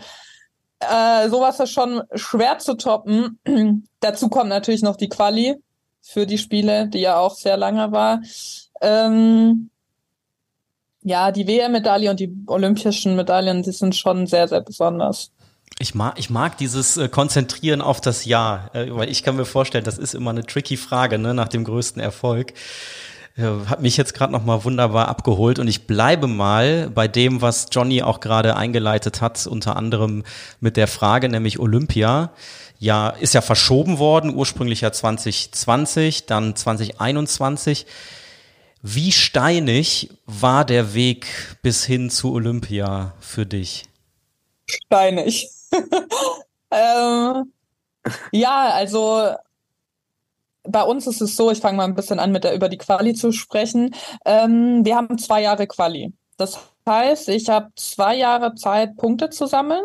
äh, 0.81 1.29
sowas 1.29 1.57
ist 1.61 1.71
schon 1.71 2.03
schwer 2.13 2.59
zu 2.59 2.75
toppen. 2.75 3.39
Dazu 4.01 4.27
kommt 4.27 4.49
natürlich 4.49 4.81
noch 4.81 4.97
die 4.97 5.07
Quali 5.07 5.55
für 6.01 6.27
die 6.27 6.37
Spiele, 6.37 6.89
die 6.89 6.99
ja 6.99 7.17
auch 7.17 7.35
sehr 7.35 7.55
lange 7.55 7.93
war. 7.93 8.21
Ähm, 8.81 9.69
ja, 11.03 11.31
die 11.31 11.47
WM-Medaille 11.47 12.09
und 12.09 12.19
die 12.19 12.35
olympischen 12.47 13.15
Medaillen, 13.15 13.63
die 13.63 13.71
sind 13.71 13.95
schon 13.95 14.27
sehr, 14.27 14.49
sehr 14.49 14.61
besonders. 14.61 15.31
Ich 15.79 15.95
mag, 15.95 16.19
ich 16.19 16.29
mag 16.29 16.57
dieses 16.57 16.97
äh, 16.97 17.07
Konzentrieren 17.07 17.81
auf 17.81 18.01
das 18.01 18.25
Ja, 18.25 18.69
äh, 18.73 18.87
weil 18.91 19.09
ich 19.09 19.23
kann 19.23 19.37
mir 19.37 19.45
vorstellen, 19.45 19.85
das 19.85 19.97
ist 19.97 20.15
immer 20.15 20.31
eine 20.31 20.45
tricky 20.45 20.75
Frage 20.75 21.17
ne, 21.17 21.33
nach 21.33 21.47
dem 21.47 21.63
größten 21.63 22.01
Erfolg 22.01 22.53
hat 23.37 23.81
mich 23.81 23.97
jetzt 23.97 24.13
gerade 24.13 24.31
noch 24.31 24.45
mal 24.45 24.63
wunderbar 24.63 25.07
abgeholt 25.07 25.57
und 25.57 25.67
ich 25.67 25.87
bleibe 25.87 26.27
mal 26.27 26.91
bei 26.91 27.07
dem, 27.07 27.41
was 27.41 27.67
Johnny 27.71 28.03
auch 28.03 28.19
gerade 28.19 28.55
eingeleitet 28.55 29.21
hat, 29.21 29.47
unter 29.47 29.75
anderem 29.75 30.23
mit 30.59 30.77
der 30.77 30.87
Frage, 30.87 31.29
nämlich 31.29 31.59
Olympia. 31.59 32.31
Ja, 32.77 33.09
ist 33.09 33.33
ja 33.33 33.41
verschoben 33.41 33.97
worden, 33.97 34.35
ursprünglich 34.35 34.81
ja 34.81 34.91
2020, 34.91 36.27
dann 36.27 36.55
2021. 36.55 37.88
Wie 38.84 39.12
steinig 39.12 40.10
war 40.25 40.65
der 40.65 40.93
Weg 40.93 41.25
bis 41.62 41.86
hin 41.86 42.10
zu 42.10 42.34
Olympia 42.34 43.13
für 43.19 43.45
dich? 43.45 43.86
Steinig. 44.67 45.49
ähm, 46.71 47.51
ja, 48.31 48.69
also 48.73 49.34
bei 50.63 50.84
uns 50.84 51.08
ist 51.08 51.21
es 51.21 51.36
so, 51.36 51.52
ich 51.52 51.60
fange 51.60 51.78
mal 51.78 51.86
ein 51.86 51.95
bisschen 51.95 52.19
an, 52.19 52.32
mit 52.32 52.43
der 52.43 52.56
über 52.56 52.69
die 52.69 52.78
Quali 52.78 53.13
zu 53.13 53.32
sprechen. 53.32 53.93
Ähm, 54.26 54.86
wir 54.86 54.95
haben 54.95 55.17
zwei 55.17 55.41
Jahre 55.41 55.67
Quali. 55.67 56.13
Das 56.38 56.60
heißt, 56.88 57.30
ich 57.30 57.49
habe 57.49 57.69
zwei 57.76 58.15
Jahre 58.15 58.56
Zeit, 58.56 58.95
Punkte 58.97 59.30
zu 59.30 59.45
sammeln. 59.45 59.84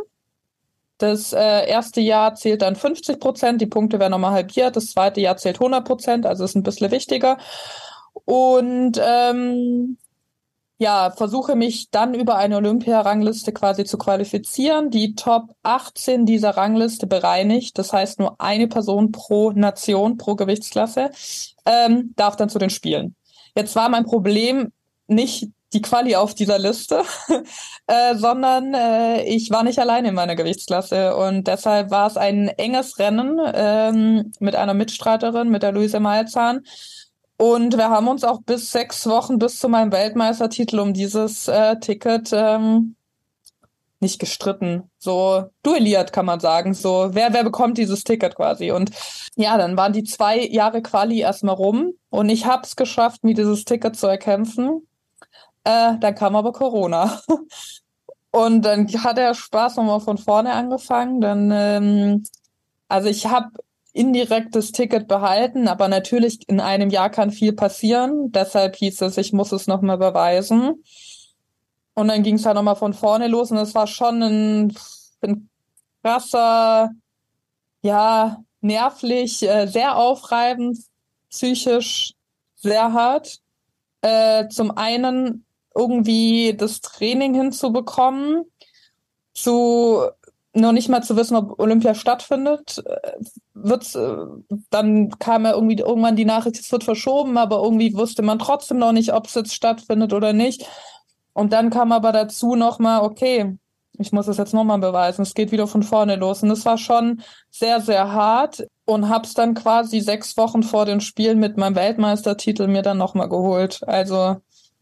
Das 0.99 1.33
äh, 1.33 1.69
erste 1.69 2.01
Jahr 2.01 2.35
zählt 2.35 2.63
dann 2.63 2.75
50 2.75 3.21
Prozent, 3.21 3.61
die 3.61 3.67
Punkte 3.67 4.01
werden 4.01 4.11
nochmal 4.13 4.33
halbiert. 4.33 4.75
Das 4.77 4.87
zweite 4.87 5.21
Jahr 5.21 5.37
zählt 5.37 5.57
100 5.57 5.85
Prozent, 5.87 6.27
also 6.27 6.45
ist 6.45 6.57
ein 6.57 6.65
bisschen 6.65 6.91
wichtiger. 6.91 7.39
Und 8.25 9.01
ähm, 9.01 9.97
ja, 10.79 11.11
versuche 11.11 11.57
mich 11.57 11.91
dann 11.91 12.15
über 12.15 12.37
eine 12.37 12.57
Olympia-Rangliste 12.57 13.53
quasi 13.53 13.85
zu 13.85 13.99
qualifizieren. 13.99 14.91
Die 14.91 15.17
Top 15.17 15.55
18 15.65 16.25
dieser 16.25 16.57
Rangliste 16.57 17.09
bereinigt, 17.09 17.79
das 17.79 17.93
heißt 17.93 18.21
nur 18.21 18.41
eine 18.41 18.69
Person 18.69 19.11
pro 19.11 19.51
Nation, 19.51 20.17
pro 20.17 20.37
Gewichtsklasse, 20.37 21.11
ähm, 21.67 22.15
darf 22.15 22.37
dann 22.37 22.49
zu 22.49 22.61
den 22.61 22.71
Spielen. 22.71 23.17
Jetzt 23.57 23.75
war 23.75 23.89
mein 23.89 24.05
Problem 24.05 24.73
nicht 25.09 25.49
die 25.73 25.83
Quali 25.83 26.15
auf 26.15 26.35
dieser 26.35 26.59
Liste, 26.59 27.03
äh, 27.89 28.15
sondern 28.15 28.73
äh, 28.73 29.25
ich 29.25 29.51
war 29.51 29.65
nicht 29.65 29.81
alleine 29.81 30.09
in 30.09 30.15
meiner 30.15 30.37
Gewichtsklasse 30.37 31.17
und 31.17 31.47
deshalb 31.47 31.91
war 31.91 32.07
es 32.07 32.17
ein 32.17 32.49
enges 32.49 32.99
Rennen 32.99 33.39
ähm, 33.53 34.33
mit 34.39 34.55
einer 34.55 34.75
Mitstreiterin, 34.75 35.49
mit 35.49 35.63
der 35.63 35.73
Luise 35.73 36.01
Malzahn. 36.01 36.63
Und 37.39 37.77
wir 37.77 37.89
haben 37.89 38.09
uns 38.09 38.25
auch 38.25 38.43
bis 38.43 38.73
sechs 38.73 39.07
Wochen 39.07 39.39
bis 39.39 39.61
zu 39.61 39.69
meinem 39.69 39.93
Weltmeistertitel 39.93 40.81
um 40.81 40.93
dieses 40.93 41.47
äh, 41.47 41.79
Ticket 41.79 42.31
ähm, 42.33 42.97
nicht 44.01 44.19
gestritten, 44.19 44.91
so 44.99 45.45
duelliert 45.63 46.13
kann 46.13 46.27
man 46.27 46.41
sagen. 46.41 46.75
So, 46.75 47.11
wer, 47.13 47.33
wer 47.33 47.45
bekommt 47.45 47.79
dieses 47.79 48.05
Ticket 48.05 48.35
quasi? 48.35 48.73
Und 48.73 48.91
ja, 49.37 49.57
dann 49.57 49.77
waren 49.77 49.93
die 49.93 50.05
zwei 50.05 50.41
Jahre 50.47 50.83
Quali 50.83 51.21
erstmal 51.21 51.55
rum 51.55 51.93
und 52.11 52.29
ich 52.29 52.45
habe 52.47 52.63
es 52.65 52.75
geschafft, 52.77 53.23
mir 53.25 53.35
dieses 53.35 53.65
Ticket 53.65 53.97
zu 53.97 54.09
erkämpfen. 54.09 54.87
Äh, 55.65 55.99
dann 55.99 56.15
kam 56.15 56.37
aber 56.37 56.53
Corona. 56.53 57.21
Und 58.31 58.63
dann 58.63 58.87
hat 58.89 59.17
der 59.17 59.33
Spaß 59.33 59.77
nochmal 59.77 60.01
von 60.01 60.19
vorne 60.19 60.53
angefangen. 60.53 61.23
Dann, 61.23 61.51
ähm, 61.51 62.25
also 62.87 63.09
ich 63.09 63.27
habe 63.27 63.49
indirekt 63.93 64.55
das 64.55 64.73
Ticket 64.73 65.09
behalten, 65.09 65.69
aber 65.69 65.89
natürlich 65.89 66.49
in 66.49 66.61
einem 66.61 66.91
Jahr 66.91 67.11
kann 67.11 67.31
viel 67.31 67.53
passieren. 67.53 68.31
Deshalb 68.33 68.77
hieß 68.77 69.03
es, 69.03 69.17
ich 69.17 69.33
muss 69.33 69.53
es 69.53 69.67
nochmal 69.67 69.99
beweisen. 69.99 70.83
Und 71.95 72.09
dann 72.09 72.23
ging 72.23 72.37
es 72.37 72.47
halt 72.47 72.55
nochmal 72.55 72.77
von 72.77 72.95
vorne 72.95 73.27
los 73.27 73.51
und 73.51 73.57
es 73.57 73.75
war 73.75 73.87
schon 73.87 74.23
ein, 74.23 74.75
ein 75.21 75.49
krasser, 76.03 76.91
ja, 77.83 78.39
nervlich, 78.61 79.43
äh, 79.43 79.67
sehr 79.67 79.97
aufreibend, 79.97 80.79
psychisch 81.31 82.15
sehr 82.55 82.93
hart. 82.93 83.39
Äh, 84.03 84.49
zum 84.49 84.77
einen 84.77 85.45
irgendwie 85.75 86.55
das 86.57 86.81
Training 86.81 87.35
hinzubekommen, 87.35 88.45
zu 89.35 90.09
noch 90.61 90.73
nicht 90.73 90.89
mal 90.89 91.03
zu 91.03 91.17
wissen, 91.17 91.37
ob 91.37 91.59
Olympia 91.59 91.95
stattfindet, 91.95 92.83
äh, 92.87 93.13
wird's, 93.55 93.95
äh, 93.95 94.17
dann 94.71 95.11
kam 95.19 95.45
ja 95.45 95.53
irgendwie 95.53 95.79
irgendwann 95.79 96.17
die 96.17 96.25
Nachricht, 96.25 96.61
es 96.61 96.73
wird 96.73 96.85
verschoben, 96.85 97.37
aber 97.39 97.63
irgendwie 97.63 97.95
wusste 97.95 98.23
man 98.23 98.39
trotzdem 98.39 98.79
noch 98.79 98.93
nicht, 98.93 99.13
ob 99.13 99.27
es 99.27 99.35
jetzt 99.35 99.55
stattfindet 99.55 100.13
oder 100.13 100.33
nicht. 100.33 100.67
Und 101.33 101.53
dann 101.53 101.71
kam 101.71 101.93
aber 101.93 102.13
dazu 102.13 102.57
nochmal, 102.57 103.03
okay, 103.03 103.57
ich 103.99 104.13
muss 104.13 104.29
es 104.29 104.37
jetzt 104.37 104.55
nochmal 104.55 104.79
beweisen, 104.79 105.23
es 105.23 105.35
geht 105.35 105.53
wieder 105.53 105.67
von 105.67 105.83
vorne 105.83 106.17
los. 106.17 106.43
Und 106.43 106.51
es 106.51 106.65
war 106.65 106.79
schon 106.79 107.23
sehr, 107.51 107.81
sehr 107.81 108.13
hart 108.13 108.67
und 108.85 109.09
hab's 109.09 109.35
dann 109.35 109.55
quasi 109.55 110.01
sechs 110.01 110.37
Wochen 110.37 110.63
vor 110.63 110.87
den 110.87 111.01
Spielen 111.01 111.39
mit 111.39 111.57
meinem 111.57 111.75
Weltmeistertitel 111.75 112.69
mir 112.69 112.83
dann 112.83 112.99
nochmal 112.99 113.29
geholt. 113.29 113.81
Also 113.87 114.37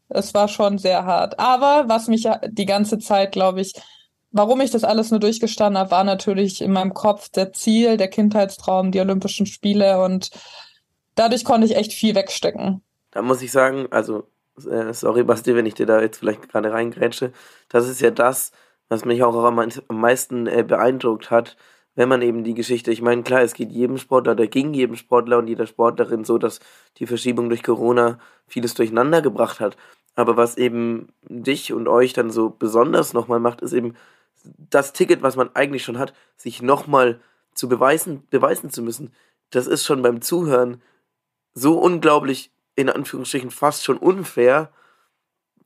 es 0.09 0.35
war 0.35 0.49
schon 0.49 0.79
sehr 0.79 1.05
hart. 1.05 1.39
Aber 1.39 1.89
was 1.89 2.09
mich 2.09 2.29
die 2.49 2.67
ganze 2.67 2.99
Zeit, 2.99 3.33
glaube 3.33 3.61
ich, 3.62 3.73
Warum 4.33 4.61
ich 4.61 4.71
das 4.71 4.85
alles 4.85 5.11
nur 5.11 5.21
durchgestanden 5.21 5.79
habe, 5.79 5.91
war 5.91 6.05
natürlich 6.05 6.61
in 6.61 6.73
meinem 6.73 6.95
Kopf 6.95 7.29
der 7.29 7.53
Ziel, 7.53 7.97
der 7.97 8.09
Kindheitstraum, 8.09 8.93
die 8.93 9.01
Olympischen 9.01 9.47
Spiele 9.47 10.03
und 10.03 10.31
dadurch 11.15 11.45
konnte 11.45 11.67
ich 11.67 11.77
echt 11.77 11.93
viel 11.93 12.15
wegstecken. 12.15 12.83
Da 13.11 13.23
muss 13.23 13.43
ich 13.43 13.53
sagen, 13.53 13.87
also 13.91 14.29
äh, 14.69 14.93
sorry 14.93 15.25
Basti, 15.25 15.55
wenn 15.55 15.67
ich 15.67 15.75
dir 15.75 15.87
da 15.87 16.01
jetzt 16.01 16.19
vielleicht 16.19 16.49
gerade 16.49 16.73
reingrätsche, 16.73 17.33
das 17.69 17.89
ist 17.89 18.01
ja 18.01 18.11
das, 18.11 18.53
was 18.89 19.05
mich 19.05 19.23
auch 19.23 19.35
am 19.45 19.71
meisten 19.89 20.47
äh, 20.47 20.65
beeindruckt 20.67 21.31
hat, 21.31 21.57
wenn 21.97 22.09
man 22.09 22.23
eben 22.23 22.45
die 22.45 22.55
Geschichte, 22.55 22.93
ich 22.93 23.03
meine, 23.03 23.23
klar, 23.23 23.41
es 23.41 23.55
geht 23.55 23.73
jedem 23.73 23.97
Sportler 23.97 24.33
oder 24.33 24.47
ging 24.47 24.75
jedem 24.75 24.97
Sportler 24.97 25.39
und 25.39 25.49
jeder 25.49 25.67
Sportlerin 25.67 26.25
so, 26.25 26.37
dass 26.37 26.61
die 26.99 27.07
Verschiebung 27.07 27.49
durch 27.49 27.62
Corona 27.62 28.19
vieles 28.47 28.75
durcheinander 28.75 29.23
gebracht 29.23 29.61
hat. 29.61 29.77
Aber 30.15 30.37
was 30.37 30.57
eben 30.59 31.09
dich 31.23 31.73
und 31.73 31.89
euch 31.89 32.12
dann 32.12 32.31
so 32.31 32.51
besonders 32.51 33.15
nochmal 33.15 33.41
macht, 33.41 33.62
ist 33.62 33.73
eben 33.73 33.95
das 34.57 34.93
Ticket, 34.93 35.23
was 35.23 35.37
man 35.37 35.55
eigentlich 35.55 35.85
schon 35.85 35.99
hat, 35.99 36.15
sich 36.37 36.63
nochmal 36.63 37.21
zu 37.55 37.69
beweisen, 37.69 38.27
beweisen 38.31 38.71
zu 38.71 38.83
müssen. 38.83 39.13
Das 39.51 39.67
ist 39.67 39.85
schon 39.85 40.03
beim 40.03 40.21
Zuhören 40.21 40.83
so 41.55 41.79
unglaublich, 41.79 42.53
in 42.75 42.91
Anführungsstrichen, 42.91 43.51
fast 43.51 43.85
schon 43.85 43.97
unfair, 43.97 44.71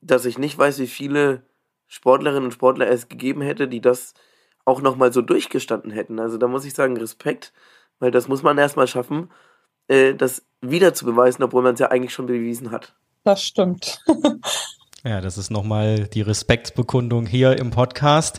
dass 0.00 0.24
ich 0.24 0.38
nicht 0.38 0.56
weiß, 0.56 0.78
wie 0.78 0.86
viele 0.86 1.42
Sportlerinnen 1.88 2.44
und 2.44 2.52
Sportler 2.52 2.88
es 2.88 3.08
gegeben 3.08 3.42
hätte, 3.42 3.66
die 3.66 3.80
das 3.80 4.14
auch 4.64 4.80
nochmal 4.80 5.12
so 5.12 5.22
durchgestanden 5.22 5.90
hätten. 5.90 6.20
Also 6.20 6.38
da 6.38 6.46
muss 6.46 6.64
ich 6.64 6.74
sagen, 6.74 6.96
Respekt, 6.96 7.52
weil 7.98 8.12
das 8.12 8.28
muss 8.28 8.42
man 8.42 8.56
erstmal 8.58 8.86
schaffen, 8.86 9.30
äh, 9.88 10.14
das 10.14 10.46
wieder 10.60 10.94
zu 10.94 11.04
beweisen, 11.04 11.42
obwohl 11.42 11.62
man 11.62 11.74
es 11.74 11.80
ja 11.80 11.88
eigentlich 11.88 12.12
schon 12.12 12.26
bewiesen 12.26 12.70
hat. 12.70 12.94
Das 13.24 13.42
stimmt. 13.42 14.02
ja, 15.04 15.20
das 15.20 15.38
ist 15.38 15.50
nochmal 15.50 16.06
die 16.08 16.22
Respektsbekundung 16.22 17.26
hier 17.26 17.58
im 17.58 17.70
Podcast. 17.70 18.38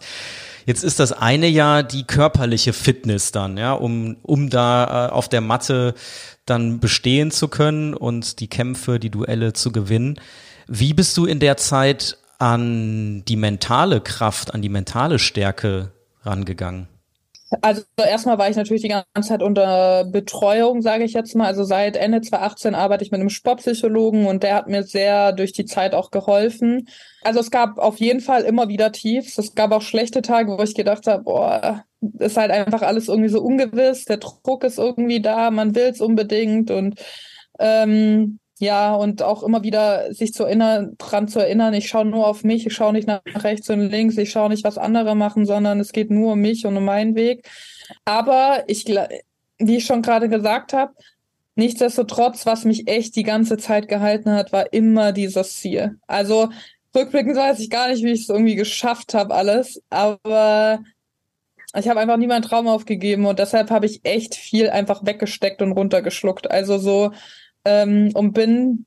Jetzt 0.66 0.84
ist 0.84 1.00
das 1.00 1.12
eine 1.12 1.48
ja 1.48 1.82
die 1.82 2.04
körperliche 2.04 2.74
Fitness 2.74 3.32
dann, 3.32 3.58
ja, 3.58 3.74
um, 3.74 4.18
um 4.22 4.50
da 4.50 5.08
äh, 5.08 5.12
auf 5.12 5.28
der 5.28 5.42
Matte 5.42 5.96
dann 6.46 6.80
bestehen 6.80 7.32
zu 7.32 7.48
können 7.48 7.94
und 7.94 8.40
die 8.40 8.48
Kämpfe, 8.48 9.00
die 9.00 9.10
Duelle 9.10 9.54
zu 9.54 9.72
gewinnen. 9.72 10.20
Wie 10.68 10.94
bist 10.94 11.18
du 11.18 11.26
in 11.26 11.40
der 11.40 11.58
Zeit 11.58 12.18
an 12.38 13.24
die 13.26 13.36
mentale 13.36 14.02
Kraft, 14.02 14.54
an 14.54 14.62
die 14.62 14.70
mentale 14.70 15.18
Stärke 15.18 15.92
rangegangen? 16.24 16.88
Also 17.60 17.82
erstmal 17.98 18.38
war 18.38 18.50
ich 18.50 18.56
natürlich 18.56 18.82
die 18.82 18.88
ganze 18.88 19.30
Zeit 19.30 19.44
unter 19.44 20.06
Betreuung, 20.06 20.82
sage 20.82 21.04
ich 21.04 21.14
jetzt 21.14 21.36
mal. 21.36 21.48
Also 21.48 21.66
seit 21.66 21.98
Ende 21.98 22.22
2018 22.22 22.76
arbeite 22.76 23.04
ich 23.04 23.12
mit 23.12 23.20
einem 23.20 23.30
Sportpsychologen 23.30 24.26
und 24.26 24.44
der 24.44 24.56
hat 24.56 24.68
mir 24.68 24.84
sehr 24.84 25.34
durch 25.34 25.52
die 25.52 25.66
Zeit 25.66 25.94
auch 25.94 26.12
geholfen. 26.12 26.88
Also 27.24 27.42
es 27.42 27.52
gab 27.52 27.78
auf 27.78 27.98
jeden 27.98 28.22
Fall 28.22 28.44
immer 28.44 28.70
wieder 28.70 28.94
Tiefs. 28.94 29.38
Es 29.38 29.54
gab 29.54 29.72
auch 29.74 29.82
schlechte 29.82 30.22
Tage, 30.22 30.58
wo 30.58 30.64
ich 30.64 30.76
gedacht 30.76 31.08
habe, 31.08 31.24
boah, 31.24 31.84
ist 32.20 32.38
halt 32.38 32.52
einfach 32.52 32.84
alles 32.84 33.10
irgendwie 33.10 33.30
so 33.30 33.42
ungewiss. 33.42 34.06
Der 34.06 34.18
Druck 34.18 34.64
ist 34.64 34.80
irgendwie 34.80 35.22
da, 35.22 35.52
man 35.52 35.76
will 35.76 35.88
es 35.88 36.00
unbedingt 36.00 36.72
und 36.72 37.02
ähm, 37.60 38.40
ja, 38.62 38.94
und 38.94 39.24
auch 39.24 39.42
immer 39.44 39.64
wieder 39.64 40.14
sich 40.14 40.34
zu 40.34 40.44
erinnern, 40.44 40.96
dran 41.00 41.28
zu 41.28 41.40
erinnern, 41.40 41.74
ich 41.74 41.90
schaue 41.90 42.06
nur 42.06 42.28
auf 42.28 42.44
mich, 42.44 42.68
ich 42.68 42.74
schaue 42.74 42.94
nicht 42.94 43.08
nach 43.08 43.22
rechts 43.36 43.70
und 43.72 43.90
links, 43.90 44.18
ich 44.18 44.30
schaue 44.32 44.50
nicht, 44.50 44.64
was 44.64 44.78
andere 44.78 45.16
machen, 45.16 45.46
sondern 45.46 45.80
es 45.80 45.92
geht 45.92 46.12
nur 46.12 46.34
um 46.34 46.40
mich 46.40 46.66
und 46.68 46.78
um 46.78 46.86
meinen 46.86 47.16
Weg. 47.16 47.50
Aber 48.06 48.64
ich, 48.68 48.86
wie 49.58 49.78
ich 49.78 49.86
schon 49.86 50.04
gerade 50.04 50.30
gesagt 50.30 50.74
habe, 50.74 50.94
nichtsdestotrotz, 51.56 52.46
was 52.46 52.64
mich 52.64 52.88
echt 52.88 53.16
die 53.16 53.24
ganze 53.24 53.58
Zeit 53.58 53.88
gehalten 53.88 54.32
hat, 54.32 54.54
war 54.54 54.72
immer 54.72 55.12
dieses 55.12 55.56
Ziel. 55.58 55.98
Also 56.06 56.50
rückblickend 56.96 57.36
weiß 57.36 57.60
ich 57.60 57.72
gar 57.72 57.90
nicht, 57.90 58.04
wie 58.04 58.12
ich 58.12 58.22
es 58.22 58.30
irgendwie 58.30 58.56
geschafft 58.56 59.16
habe, 59.16 59.34
alles, 59.34 59.82
aber 59.90 60.82
ich 61.76 61.88
habe 61.88 62.00
einfach 62.00 62.18
nie 62.18 62.28
meinen 62.28 62.44
Traum 62.44 62.68
aufgegeben 62.68 63.26
und 63.26 63.40
deshalb 63.40 63.72
habe 63.72 63.88
ich 63.88 64.02
echt 64.04 64.36
viel 64.36 64.70
einfach 64.70 65.06
weggesteckt 65.06 65.62
und 65.64 65.72
runtergeschluckt. 65.72 66.52
Also 66.52 66.78
so 66.78 67.12
ähm, 67.66 68.12
und 68.14 68.34
bin 68.34 68.86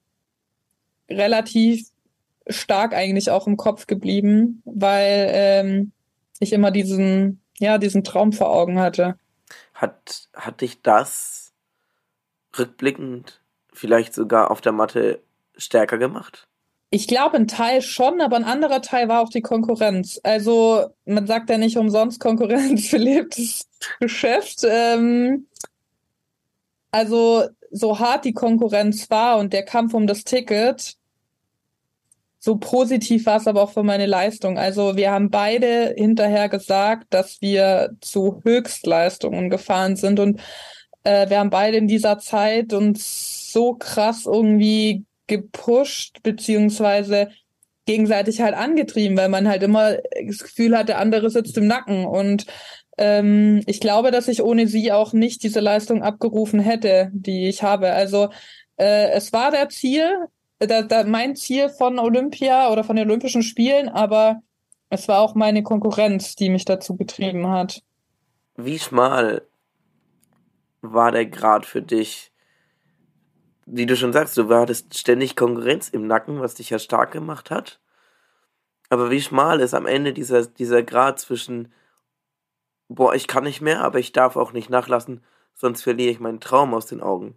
relativ 1.09 1.89
stark 2.47 2.95
eigentlich 2.95 3.31
auch 3.31 3.47
im 3.47 3.57
Kopf 3.57 3.87
geblieben, 3.87 4.63
weil 4.65 5.29
ähm, 5.33 5.93
ich 6.41 6.53
immer 6.53 6.71
diesen, 6.71 7.41
ja, 7.59 7.79
diesen 7.79 8.05
Traum 8.05 8.33
vor 8.33 8.51
Augen 8.51 8.79
hatte. 8.79 9.19
Hat, 9.73 10.29
hat 10.35 10.61
dich 10.61 10.83
das 10.83 11.53
rückblickend 12.59 13.41
vielleicht 13.73 14.15
sogar 14.15 14.51
auf 14.51 14.61
der 14.61 14.73
Matte 14.73 15.21
stärker 15.57 15.99
gemacht? 15.99 16.47
Ich 16.91 17.09
glaube, 17.09 17.37
ein 17.37 17.49
Teil 17.49 17.83
schon, 17.83 18.21
aber 18.21 18.37
ein 18.37 18.45
anderer 18.45 18.81
Teil 18.81 19.09
war 19.09 19.21
auch 19.21 19.29
die 19.29 19.41
Konkurrenz. 19.41 20.21
Also, 20.23 20.91
man 21.07 21.27
sagt 21.27 21.51
ja 21.51 21.59
nicht 21.59 21.77
umsonst 21.77 22.21
Konkurrenz 22.21 22.91
belebtes 22.93 23.67
Geschäft. 23.99 24.61
Ähm, 24.63 25.49
also, 26.93 27.49
so 27.75 27.99
hart 27.99 28.25
die 28.25 28.33
Konkurrenz 28.33 29.11
war 29.11 29.39
und 29.39 29.53
der 29.53 29.65
Kampf 29.65 29.95
um 29.95 30.07
das 30.07 30.23
Ticket, 30.23 30.95
so 32.39 32.57
positiv 32.57 33.27
war 33.27 33.39
es 33.39 33.49
aber 33.49 33.63
auch 33.63 33.73
für 33.73 33.83
meine 33.83 34.07
Leistung. 34.07 34.59
Also 34.59 34.97
wir 34.97 35.11
haben 35.11 35.31
beide 35.31 35.95
hinterher 35.97 36.49
gesagt, 36.49 37.07
dass 37.11 37.41
wir 37.41 37.97
zu 38.01 38.43
Höchstleistungen 38.45 39.51
gefahren 39.51 39.97
sind 39.97 40.21
und 40.21 40.41
äh, 41.03 41.29
wir 41.31 41.39
haben 41.39 41.51
beide 41.51 41.79
in 41.79 41.89
dieser 41.89 42.19
Zeit 42.19 42.73
uns 42.73 43.51
so 43.53 43.75
krass 43.75 44.27
irgendwie 44.27 45.05
gepusht, 45.27 46.23
beziehungsweise 46.23 47.31
gegenseitig 47.87 48.41
halt 48.41 48.55
angetrieben, 48.55 49.17
weil 49.17 49.29
man 49.29 49.49
halt 49.49 49.63
immer 49.63 49.97
das 50.27 50.39
Gefühl 50.39 50.77
hat, 50.77 50.89
der 50.89 50.99
andere 50.99 51.31
sitzt 51.31 51.57
im 51.59 51.67
Nacken 51.67 52.05
und 52.05 52.47
ähm, 52.97 53.63
ich 53.67 53.81
glaube, 53.81 54.11
dass 54.11 54.29
ich 54.29 54.43
ohne 54.43 54.67
sie 54.67 54.93
auch 54.93 55.13
nicht 55.13 55.43
diese 55.43 55.61
Leistung 55.61 56.03
abgerufen 56.03 56.61
hätte, 56.61 57.11
die 57.13 57.49
ich 57.49 57.63
habe. 57.63 57.93
Also 57.93 58.31
äh, 58.77 59.11
es 59.11 59.33
war 59.33 59.51
der 59.51 59.69
Ziel, 59.69 60.29
da, 60.59 60.83
da 60.83 61.05
mein 61.05 61.37
Ziel 61.37 61.69
von 61.69 61.99
Olympia 61.99 62.71
oder 62.71 62.85
von 62.85 62.97
den 62.97 63.09
Olympischen 63.09 63.43
Spielen, 63.43 63.89
aber 63.89 64.41
es 64.91 65.09
war 65.09 65.21
auch 65.21 65.35
meine 65.35 65.63
Konkurrenz, 65.63 66.37
die 66.37 66.51
mich 66.51 66.65
dazu 66.65 66.97
getrieben 66.97 67.49
hat. 67.49 67.83
Wie 68.57 68.79
schmal 68.79 69.43
war 70.81 71.11
der 71.11 71.27
Grad 71.27 71.67
für 71.67 71.83
dich? 71.83 72.31
Wie 73.67 73.87
du 73.87 73.97
schon 73.97 74.13
sagst, 74.13 74.37
du 74.37 74.49
hattest 74.51 74.97
ständig 74.97 75.37
Konkurrenz 75.37 75.89
im 75.89 76.07
Nacken, 76.07 76.41
was 76.41 76.55
dich 76.55 76.71
ja 76.71 76.79
stark 76.79 77.11
gemacht 77.11 77.51
hat. 77.51 77.81
Aber 78.91 79.11
wie 79.11 79.23
schmal 79.23 79.61
ist 79.61 79.75
am 79.75 79.87
Ende 79.87 80.13
dieser, 80.13 80.47
dieser 80.47 80.83
Grad 80.83 81.19
zwischen 81.19 81.73
boah, 82.89 83.15
ich 83.15 83.27
kann 83.27 83.45
nicht 83.45 83.61
mehr, 83.61 83.83
aber 83.83 83.99
ich 83.99 84.13
darf 84.13 84.37
auch 84.37 84.53
nicht 84.53 84.71
nachlassen, 84.71 85.23
sonst 85.55 85.83
verliere 85.83 86.11
ich 86.11 86.21
meinen 86.21 86.41
Traum 86.41 86.75
aus 86.75 86.87
den 86.87 87.01
Augen. 87.01 87.37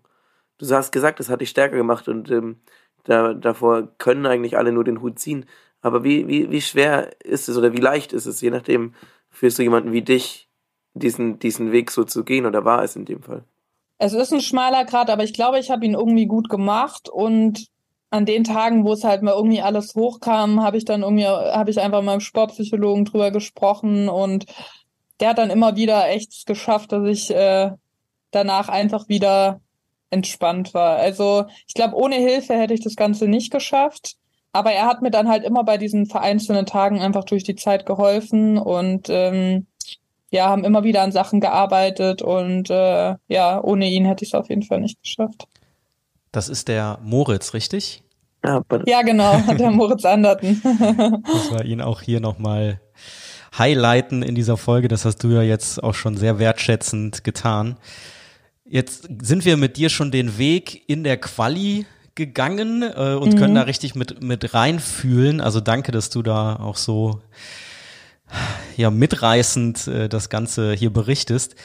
Du 0.57 0.69
hast 0.69 0.91
gesagt, 0.91 1.19
das 1.19 1.29
hat 1.29 1.41
dich 1.41 1.49
stärker 1.49 1.77
gemacht 1.77 2.07
und 2.07 2.31
ähm, 2.31 2.57
da, 3.03 3.33
davor 3.33 3.89
können 3.97 4.25
eigentlich 4.25 4.57
alle 4.57 4.71
nur 4.71 4.83
den 4.83 5.01
Hut 5.01 5.19
ziehen. 5.19 5.45
Aber 5.81 6.03
wie, 6.03 6.27
wie, 6.27 6.51
wie 6.51 6.61
schwer 6.61 7.11
ist 7.23 7.47
es 7.47 7.57
oder 7.57 7.73
wie 7.73 7.81
leicht 7.81 8.11
ist 8.11 8.25
es, 8.25 8.41
je 8.41 8.49
nachdem, 8.49 8.93
für 9.29 9.51
so 9.51 9.61
jemanden 9.61 9.91
wie 9.91 10.01
dich, 10.01 10.49
diesen, 10.93 11.37
diesen 11.39 11.71
Weg 11.71 11.91
so 11.91 12.03
zu 12.03 12.23
gehen 12.23 12.45
oder 12.45 12.65
war 12.65 12.83
es 12.83 12.95
in 12.95 13.05
dem 13.05 13.21
Fall? 13.21 13.43
Es 13.99 14.13
ist 14.13 14.33
ein 14.33 14.41
schmaler 14.41 14.85
Grad, 14.85 15.09
aber 15.09 15.23
ich 15.23 15.33
glaube, 15.33 15.59
ich 15.59 15.69
habe 15.71 15.85
ihn 15.85 15.93
irgendwie 15.93 16.25
gut 16.25 16.49
gemacht 16.49 17.09
und 17.09 17.67
an 18.09 18.25
den 18.25 18.43
Tagen, 18.43 18.85
wo 18.85 18.93
es 18.93 19.03
halt 19.03 19.21
mal 19.21 19.33
irgendwie 19.33 19.61
alles 19.61 19.93
hochkam, 19.95 20.63
habe 20.63 20.77
ich 20.77 20.85
dann 20.85 21.03
irgendwie, 21.03 21.25
habe 21.25 21.69
ich 21.69 21.79
einfach 21.79 22.01
mal 22.01 22.15
mit 22.15 22.21
dem 22.21 22.25
Sportpsychologen 22.25 23.05
drüber 23.05 23.31
gesprochen 23.31 24.07
und 24.07 24.45
der 25.19 25.29
hat 25.29 25.37
dann 25.37 25.49
immer 25.49 25.75
wieder 25.75 26.09
echt 26.09 26.45
geschafft, 26.45 26.91
dass 26.91 27.07
ich 27.07 27.31
äh, 27.31 27.71
danach 28.31 28.69
einfach 28.69 29.09
wieder 29.09 29.61
entspannt 30.09 30.73
war. 30.73 30.97
Also 30.97 31.45
ich 31.67 31.73
glaube, 31.73 31.95
ohne 31.95 32.15
Hilfe 32.15 32.53
hätte 32.53 32.73
ich 32.73 32.81
das 32.81 32.95
Ganze 32.95 33.27
nicht 33.27 33.51
geschafft. 33.51 34.15
Aber 34.53 34.71
er 34.71 34.85
hat 34.85 35.01
mir 35.01 35.11
dann 35.11 35.27
halt 35.27 35.43
immer 35.43 35.63
bei 35.63 35.77
diesen 35.77 36.07
vereinzelten 36.07 36.65
Tagen 36.65 36.99
einfach 36.99 37.25
durch 37.25 37.43
die 37.43 37.55
Zeit 37.55 37.85
geholfen 37.85 38.57
und 38.57 39.07
ähm, 39.09 39.67
ja, 40.31 40.49
haben 40.49 40.63
immer 40.63 40.83
wieder 40.83 41.03
an 41.03 41.11
Sachen 41.11 41.39
gearbeitet 41.39 42.21
und 42.21 42.69
äh, 42.69 43.15
ja, 43.27 43.63
ohne 43.63 43.87
ihn 43.87 44.05
hätte 44.05 44.23
ich 44.23 44.31
es 44.31 44.33
auf 44.33 44.49
jeden 44.49 44.63
Fall 44.63 44.81
nicht 44.81 45.01
geschafft. 45.01 45.47
Das 46.31 46.49
ist 46.49 46.67
der 46.67 46.99
Moritz, 47.03 47.53
richtig? 47.53 48.03
Ja, 48.43 49.01
genau, 49.01 49.37
der 49.57 49.71
Moritz 49.71 50.05
Anderten. 50.05 50.61
das 50.63 51.51
war 51.51 51.65
ihn 51.65 51.81
auch 51.81 52.01
hier 52.01 52.19
nochmal 52.19 52.79
highlighten 53.57 54.23
in 54.23 54.35
dieser 54.35 54.57
Folge. 54.57 54.87
Das 54.87 55.05
hast 55.05 55.17
du 55.23 55.29
ja 55.29 55.41
jetzt 55.41 55.83
auch 55.83 55.93
schon 55.93 56.17
sehr 56.17 56.39
wertschätzend 56.39 57.23
getan. 57.23 57.77
Jetzt 58.65 59.07
sind 59.21 59.45
wir 59.45 59.57
mit 59.57 59.77
dir 59.77 59.89
schon 59.89 60.11
den 60.11 60.37
Weg 60.37 60.83
in 60.87 61.03
der 61.03 61.17
Quali 61.17 61.85
gegangen 62.15 62.81
äh, 62.81 63.13
und 63.13 63.33
mhm. 63.33 63.37
können 63.37 63.55
da 63.55 63.61
richtig 63.61 63.95
mit, 63.95 64.21
mit 64.21 64.53
reinfühlen. 64.53 65.39
Also 65.39 65.61
danke, 65.61 65.91
dass 65.91 66.09
du 66.09 66.21
da 66.21 66.57
auch 66.57 66.75
so 66.75 67.21
ja, 68.75 68.91
mitreißend 68.91 69.87
äh, 69.87 70.09
das 70.09 70.29
Ganze 70.29 70.73
hier 70.73 70.91
berichtest. 70.91 71.55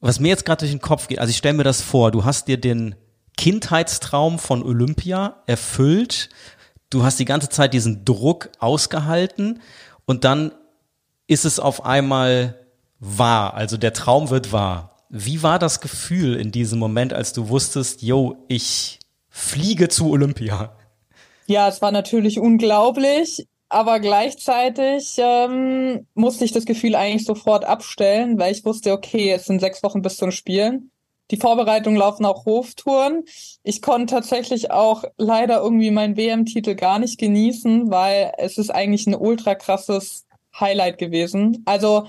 Was 0.00 0.20
mir 0.20 0.28
jetzt 0.28 0.44
gerade 0.44 0.60
durch 0.60 0.70
den 0.70 0.80
Kopf 0.80 1.08
geht, 1.08 1.18
also 1.18 1.30
ich 1.30 1.36
stelle 1.36 1.56
mir 1.56 1.64
das 1.64 1.80
vor, 1.80 2.10
du 2.12 2.24
hast 2.24 2.46
dir 2.46 2.58
den 2.60 2.94
Kindheitstraum 3.36 4.38
von 4.38 4.62
Olympia 4.62 5.42
erfüllt, 5.46 6.28
du 6.90 7.02
hast 7.02 7.18
die 7.18 7.24
ganze 7.24 7.48
Zeit 7.48 7.74
diesen 7.74 8.04
Druck 8.04 8.50
ausgehalten 8.58 9.60
und 10.06 10.24
dann 10.24 10.52
ist 11.26 11.44
es 11.44 11.58
auf 11.58 11.84
einmal 11.84 12.66
wahr, 12.98 13.54
also 13.54 13.76
der 13.76 13.92
Traum 13.92 14.30
wird 14.30 14.52
wahr. 14.52 14.96
Wie 15.08 15.42
war 15.42 15.58
das 15.58 15.80
Gefühl 15.80 16.36
in 16.36 16.50
diesem 16.50 16.78
Moment, 16.78 17.12
als 17.12 17.32
du 17.32 17.48
wusstest, 17.48 18.02
yo, 18.02 18.36
ich 18.48 18.98
fliege 19.28 19.88
zu 19.88 20.10
Olympia? 20.10 20.76
Ja, 21.46 21.68
es 21.68 21.82
war 21.82 21.92
natürlich 21.92 22.38
unglaublich, 22.40 23.46
aber 23.68 24.00
gleichzeitig 24.00 25.16
ähm, 25.18 26.06
musste 26.14 26.44
ich 26.44 26.52
das 26.52 26.64
Gefühl 26.64 26.94
eigentlich 26.94 27.24
sofort 27.24 27.64
abstellen, 27.64 28.38
weil 28.38 28.52
ich 28.52 28.64
wusste, 28.64 28.92
okay, 28.92 29.30
es 29.32 29.46
sind 29.46 29.60
sechs 29.60 29.82
Wochen 29.82 30.02
bis 30.02 30.16
zum 30.16 30.30
Spielen. 30.30 30.90
Die 31.30 31.36
Vorbereitungen 31.36 31.98
laufen 31.98 32.24
auch 32.26 32.44
Hoftouren. 32.46 33.24
Ich 33.62 33.82
konnte 33.82 34.14
tatsächlich 34.14 34.70
auch 34.70 35.04
leider 35.16 35.60
irgendwie 35.62 35.90
meinen 35.90 36.16
WM-Titel 36.16 36.74
gar 36.74 36.98
nicht 36.98 37.18
genießen, 37.18 37.90
weil 37.90 38.32
es 38.38 38.58
ist 38.58 38.70
eigentlich 38.70 39.06
ein 39.06 39.14
ultra 39.14 39.54
krasses 39.54 40.26
Highlight 40.58 40.98
gewesen. 40.98 41.62
Also 41.64 42.06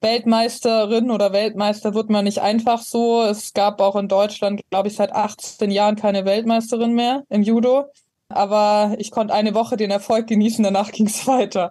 Weltmeisterin 0.00 1.10
oder 1.10 1.32
Weltmeister 1.32 1.94
wird 1.94 2.10
man 2.10 2.24
nicht 2.24 2.40
einfach 2.40 2.82
so. 2.82 3.22
Es 3.22 3.52
gab 3.52 3.80
auch 3.80 3.96
in 3.96 4.08
Deutschland, 4.08 4.60
glaube 4.70 4.88
ich, 4.88 4.96
seit 4.96 5.12
18 5.12 5.70
Jahren 5.70 5.96
keine 5.96 6.24
Weltmeisterin 6.24 6.94
mehr 6.94 7.24
im 7.30 7.42
Judo. 7.42 7.86
Aber 8.28 8.94
ich 8.98 9.10
konnte 9.10 9.34
eine 9.34 9.54
Woche 9.54 9.76
den 9.76 9.90
Erfolg 9.90 10.26
genießen, 10.26 10.62
danach 10.62 10.92
ging 10.92 11.06
es 11.06 11.26
weiter. 11.26 11.70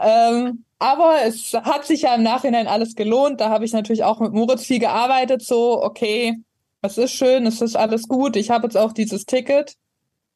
Ähm, 0.00 0.64
aber 0.78 1.22
es 1.24 1.52
hat 1.54 1.86
sich 1.86 2.02
ja 2.02 2.14
im 2.14 2.22
Nachhinein 2.22 2.66
alles 2.66 2.94
gelohnt. 2.94 3.40
Da 3.40 3.48
habe 3.50 3.64
ich 3.64 3.72
natürlich 3.72 4.04
auch 4.04 4.20
mit 4.20 4.32
Moritz 4.32 4.64
viel 4.64 4.78
gearbeitet. 4.78 5.42
So, 5.42 5.82
okay, 5.82 6.36
es 6.82 6.98
ist 6.98 7.12
schön, 7.12 7.46
es 7.46 7.60
ist 7.62 7.76
alles 7.76 8.08
gut. 8.08 8.36
Ich 8.36 8.50
habe 8.50 8.66
jetzt 8.66 8.76
auch 8.76 8.92
dieses 8.92 9.24
Ticket. 9.26 9.76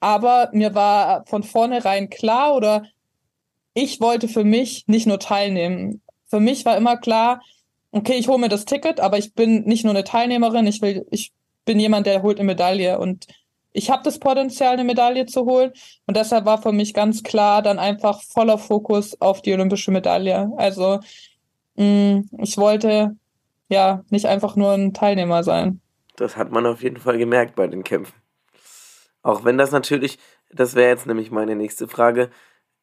Aber 0.01 0.49
mir 0.53 0.75
war 0.75 1.27
von 1.27 1.42
vornherein 1.42 2.09
klar 2.09 2.55
oder 2.55 2.85
ich 3.75 4.01
wollte 4.01 4.29
für 4.29 4.44
mich 4.44 4.85
nicht 4.87 5.07
nur 5.07 5.18
teilnehmen 5.18 6.01
für 6.31 6.40
mich 6.40 6.64
war 6.64 6.77
immer 6.77 6.96
klar, 6.96 7.42
okay, 7.90 8.14
ich 8.14 8.29
hole 8.29 8.38
mir 8.38 8.49
das 8.49 8.64
Ticket, 8.64 9.01
aber 9.01 9.18
ich 9.18 9.35
bin 9.35 9.64
nicht 9.64 9.85
nur 9.85 9.92
eine 9.92 10.05
Teilnehmerin, 10.05 10.66
ich 10.66 10.81
will, 10.81 11.07
ich 11.11 11.33
bin 11.64 11.81
jemand, 11.81 12.07
der 12.07 12.23
holt 12.23 12.38
eine 12.38 12.46
Medaille 12.46 12.99
und 12.99 13.27
ich 13.72 13.90
habe 13.90 14.02
das 14.02 14.18
Potenzial, 14.18 14.74
eine 14.74 14.85
Medaille 14.85 15.26
zu 15.26 15.44
holen. 15.44 15.72
Und 16.06 16.16
deshalb 16.16 16.44
war 16.44 16.61
für 16.61 16.72
mich 16.72 16.94
ganz 16.94 17.22
klar 17.22 17.62
dann 17.62 17.78
einfach 17.78 18.22
voller 18.22 18.59
Fokus 18.59 19.20
auf 19.20 19.42
die 19.42 19.52
olympische 19.52 19.90
Medaille. 19.90 20.50
Also 20.56 21.00
mh, 21.76 21.85
mm, 21.85 22.30
ich 22.38 22.56
wollte 22.59 23.16
ja 23.68 24.04
nicht 24.11 24.26
einfach 24.26 24.56
nur 24.56 24.72
ein 24.72 24.92
Teilnehmer 24.92 25.44
sein. 25.44 25.80
Das 26.16 26.37
hat 26.37 26.50
man 26.50 26.66
auf 26.66 26.83
jeden 26.83 26.98
Fall 26.98 27.18
gemerkt 27.18 27.54
bei 27.54 27.66
den 27.66 27.85
Kämpfen. 27.85 28.14
Auch 29.22 29.44
wenn 29.44 29.59
das 29.59 29.70
natürlich, 29.70 30.18
das 30.50 30.74
wäre 30.74 30.90
jetzt 30.90 31.06
nämlich 31.06 31.30
meine 31.30 31.54
nächste 31.54 31.88
Frage. 31.88 32.30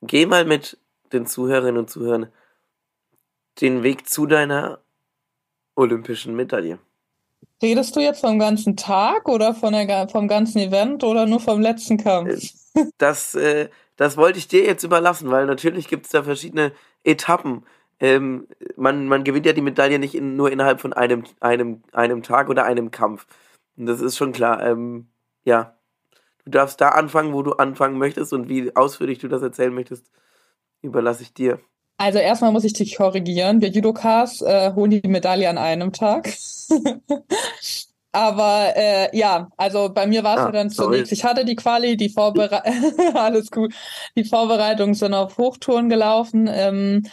Geh 0.02 0.26
mal 0.26 0.45
mit 0.45 0.78
den 1.12 1.26
Zuhörerinnen 1.26 1.78
und 1.78 1.89
Zuhörern 1.89 2.32
den 3.62 3.84
Weg 3.84 4.08
zu 4.08 4.26
deiner 4.26 4.80
olympischen 5.76 6.36
Medaille. 6.36 6.80
Redest 7.62 7.96
du 7.96 8.00
jetzt 8.00 8.22
vom 8.22 8.38
ganzen 8.38 8.78
Tag 8.78 9.28
oder 9.28 9.54
von 9.54 9.74
der, 9.74 10.08
vom 10.10 10.28
ganzen 10.28 10.60
Event 10.60 11.04
oder 11.04 11.26
nur 11.26 11.39
vom 11.39 11.60
letzten 11.60 11.98
Kampf? 11.98 12.54
Äh, 12.76 12.86
das, 12.98 13.34
äh, 13.36 13.70
das 13.96 14.15
wollte 14.15 14.38
ich 14.38 14.48
dir 14.48 14.63
jetzt 14.63 14.84
überlassen, 14.84 15.32
weil 15.32 15.48
natürlich 15.48 15.88
gibt 15.88 16.06
es 16.06 16.12
da 16.12 16.24
verschiedene 16.24 16.72
Etappen. 17.04 17.65
Ähm, 18.00 18.48
man, 18.76 19.08
man 19.08 19.24
gewinnt 19.24 19.48
ja 19.48 19.54
die 19.54 19.62
Medaille 19.62 19.98
nicht 19.98 20.13
in, 20.13 20.36
nur 20.36 20.52
innerhalb 20.52 20.80
von 20.80 20.93
einem, 20.93 21.24
einem, 21.39 21.82
einem 21.93 22.22
Tag 22.22 22.50
oder 22.50 22.63
einem 22.65 22.91
Kampf. 22.91 23.26
Und 23.76 23.88
das 23.88 24.02
ist 24.02 24.17
schon 24.17 24.34
klar. 24.34 24.63
Ähm, 24.63 25.08
ja, 25.43 25.78
du 26.46 26.52
darfst 26.52 26.80
da 26.80 26.89
anfangen, 26.89 27.34
wo 27.34 27.41
du 27.41 27.54
anfangen 27.54 27.98
möchtest 27.98 28.34
und 28.34 28.50
wie 28.50 28.76
ausführlich 28.76 29.17
du 29.17 29.28
das 29.28 29.41
erzählen 29.41 29.74
möchtest, 29.74 30.12
überlasse 30.84 31.24
ich 31.24 31.34
dir. 31.34 31.60
Also 31.97 32.19
erstmal 32.19 32.51
muss 32.51 32.63
ich 32.63 32.73
dich 32.73 32.95
korrigieren. 32.95 33.62
Wir 33.62 33.69
Judokas 33.69 34.41
äh, 34.41 34.73
holen 34.73 34.91
die 34.91 35.07
Medaille 35.07 35.49
an 35.49 35.57
einem 35.57 35.91
Tag. 35.91 36.31
Aber 38.12 38.73
äh, 38.75 39.15
ja, 39.17 39.49
also 39.57 39.89
bei 39.89 40.07
mir 40.07 40.23
war 40.23 40.36
es 40.36 40.41
ah, 40.41 40.45
ja 40.45 40.51
dann 40.51 40.69
zunächst. 40.69 41.12
Ich 41.12 41.23
hatte 41.23 41.45
die 41.45 41.55
Quali, 41.55 41.97
die 41.97 42.10
Vorbereitung, 42.10 42.73
alles 43.15 43.51
gut. 43.51 43.73
Die 44.15 44.23
Vorbereitungen 44.23 44.95
sind 44.95 45.13
auf 45.13 45.38
Hochtouren 45.38 45.89
gelaufen. 45.89 46.49
Ähm, 46.51 47.03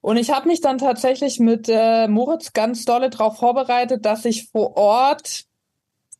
und 0.00 0.16
ich 0.16 0.30
habe 0.30 0.48
mich 0.48 0.60
dann 0.60 0.78
tatsächlich 0.78 1.40
mit 1.40 1.68
äh, 1.68 2.08
Moritz 2.08 2.52
ganz 2.52 2.84
dolle 2.84 3.10
darauf 3.10 3.38
vorbereitet, 3.38 4.04
dass 4.04 4.24
ich 4.24 4.48
vor 4.50 4.76
Ort 4.76 5.44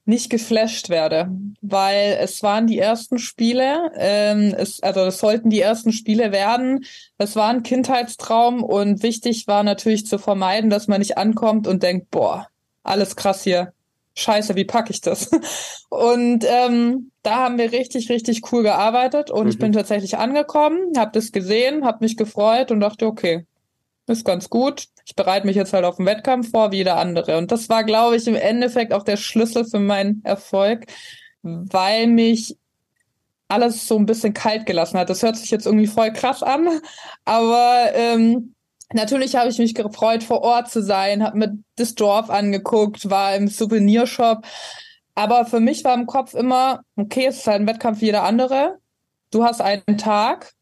nicht 0.07 0.31
geflasht 0.31 0.91
werde, 0.91 1.31
weil 1.63 2.19
es 2.21 2.43
waren 2.43 2.67
die 2.67 2.79
ersten 2.79 3.19
Spiele, 3.19 3.91
ähm, 3.97 4.55
es, 4.57 4.83
also 4.83 5.01
es 5.01 5.19
sollten 5.19 5.51
die 5.51 5.61
ersten 5.61 5.93
Spiele 5.93 6.31
werden. 6.31 6.85
Es 7.17 7.37
war 7.37 7.49
ein 7.49 7.63
Kindheitstraum 7.63 8.63
und 8.63 9.03
wichtig 9.03 9.47
war 9.47 9.63
natürlich 9.63 10.07
zu 10.07 10.19
vermeiden, 10.19 10.71
dass 10.71 10.89
man 10.89 10.99
nicht 10.99 11.17
ankommt 11.17 11.67
und 11.67 11.83
denkt, 11.83 12.11
boah, 12.11 12.49
alles 12.83 13.17
krass 13.17 13.45
hier. 13.45 13.73
Scheiße, 14.17 14.55
wie 14.55 14.65
packe 14.65 14.93
ich 14.93 15.01
das? 15.01 15.29
Und 15.89 16.45
ähm, 16.49 17.11
da 17.25 17.37
haben 17.37 17.59
wir 17.59 17.73
richtig, 17.73 18.11
richtig 18.11 18.53
cool 18.53 18.63
gearbeitet 18.63 19.31
und 19.31 19.45
mhm. 19.45 19.51
ich 19.51 19.59
bin 19.59 19.73
tatsächlich 19.73 20.19
angekommen, 20.19 20.93
habe 20.97 21.13
das 21.13 21.33
gesehen, 21.33 21.85
habe 21.85 22.05
mich 22.05 22.17
gefreut 22.17 22.71
und 22.71 22.81
dachte, 22.81 23.07
okay, 23.07 23.47
ist 24.07 24.25
ganz 24.25 24.51
gut. 24.51 24.85
Ich 25.07 25.15
bereite 25.15 25.47
mich 25.47 25.57
jetzt 25.57 25.73
halt 25.73 25.85
auf 25.85 25.97
den 25.97 26.07
Wettkampf 26.07 26.51
vor, 26.51 26.73
wie 26.73 26.79
jeder 26.79 26.97
andere. 26.97 27.39
Und 27.39 27.53
das 27.53 27.69
war, 27.69 27.85
glaube 27.85 28.17
ich, 28.17 28.27
im 28.27 28.35
Endeffekt 28.35 28.93
auch 28.93 29.03
der 29.03 29.17
Schlüssel 29.17 29.65
für 29.65 29.81
meinen 29.81 30.23
Erfolg, 30.25 30.87
weil 31.43 32.07
mich 32.07 32.57
alles 33.49 33.87
so 33.87 33.97
ein 33.97 34.07
bisschen 34.07 34.35
kalt 34.35 34.67
gelassen 34.67 34.99
hat. 34.99 35.11
Das 35.11 35.23
hört 35.23 35.37
sich 35.37 35.51
jetzt 35.51 35.67
irgendwie 35.67 35.87
voll 35.87 36.13
krass 36.13 36.43
an, 36.43 36.81
aber 37.25 37.91
ähm, 37.95 38.55
natürlich 38.93 39.37
habe 39.37 39.51
ich 39.51 39.59
mich 39.59 39.75
gefreut, 39.75 40.23
vor 40.25 40.43
Ort 40.43 40.71
zu 40.71 40.83
sein, 40.83 41.23
habe 41.23 41.39
mir 41.39 41.59
das 41.77 41.95
Dorf 41.95 42.31
angeguckt, 42.31 43.11
war 43.11 43.37
im 43.37 43.49
Souvenirshop. 43.49 44.47
Aber 45.15 45.47
für 45.47 45.61
mich 45.61 45.85
war 45.85 45.95
im 45.95 46.07
Kopf 46.07 46.35
immer, 46.35 46.83
okay, 46.97 47.27
es 47.27 47.39
ist 47.39 47.47
halt 47.47 47.61
ein 47.61 47.67
Wettkampf 47.67 48.01
wie 48.01 48.07
jeder 48.07 48.25
andere. 48.25 48.79
Du 49.31 49.45
hast 49.45 49.61
einen 49.61 49.99
Tag, 49.99 50.53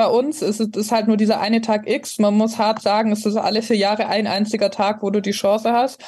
bei 0.00 0.06
uns 0.06 0.40
ist 0.40 0.60
es 0.60 0.68
ist 0.68 0.92
halt 0.92 1.08
nur 1.08 1.18
dieser 1.18 1.40
eine 1.40 1.60
Tag 1.60 1.86
X. 1.86 2.18
Man 2.18 2.32
muss 2.32 2.56
hart 2.56 2.80
sagen, 2.80 3.12
es 3.12 3.26
ist 3.26 3.36
alle 3.36 3.60
vier 3.60 3.76
Jahre 3.76 4.06
ein 4.06 4.26
einziger 4.26 4.70
Tag, 4.70 5.02
wo 5.02 5.10
du 5.10 5.20
die 5.20 5.32
Chance 5.32 5.74
hast. 5.74 6.02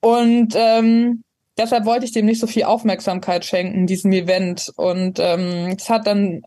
Und 0.00 0.54
ähm, 0.56 1.22
deshalb 1.56 1.84
wollte 1.84 2.04
ich 2.04 2.10
dem 2.10 2.26
nicht 2.26 2.40
so 2.40 2.48
viel 2.48 2.64
Aufmerksamkeit 2.64 3.44
schenken, 3.44 3.86
diesem 3.86 4.10
Event. 4.10 4.72
Und 4.74 5.20
ähm, 5.20 5.76
es 5.78 5.88
hat 5.88 6.08
dann 6.08 6.42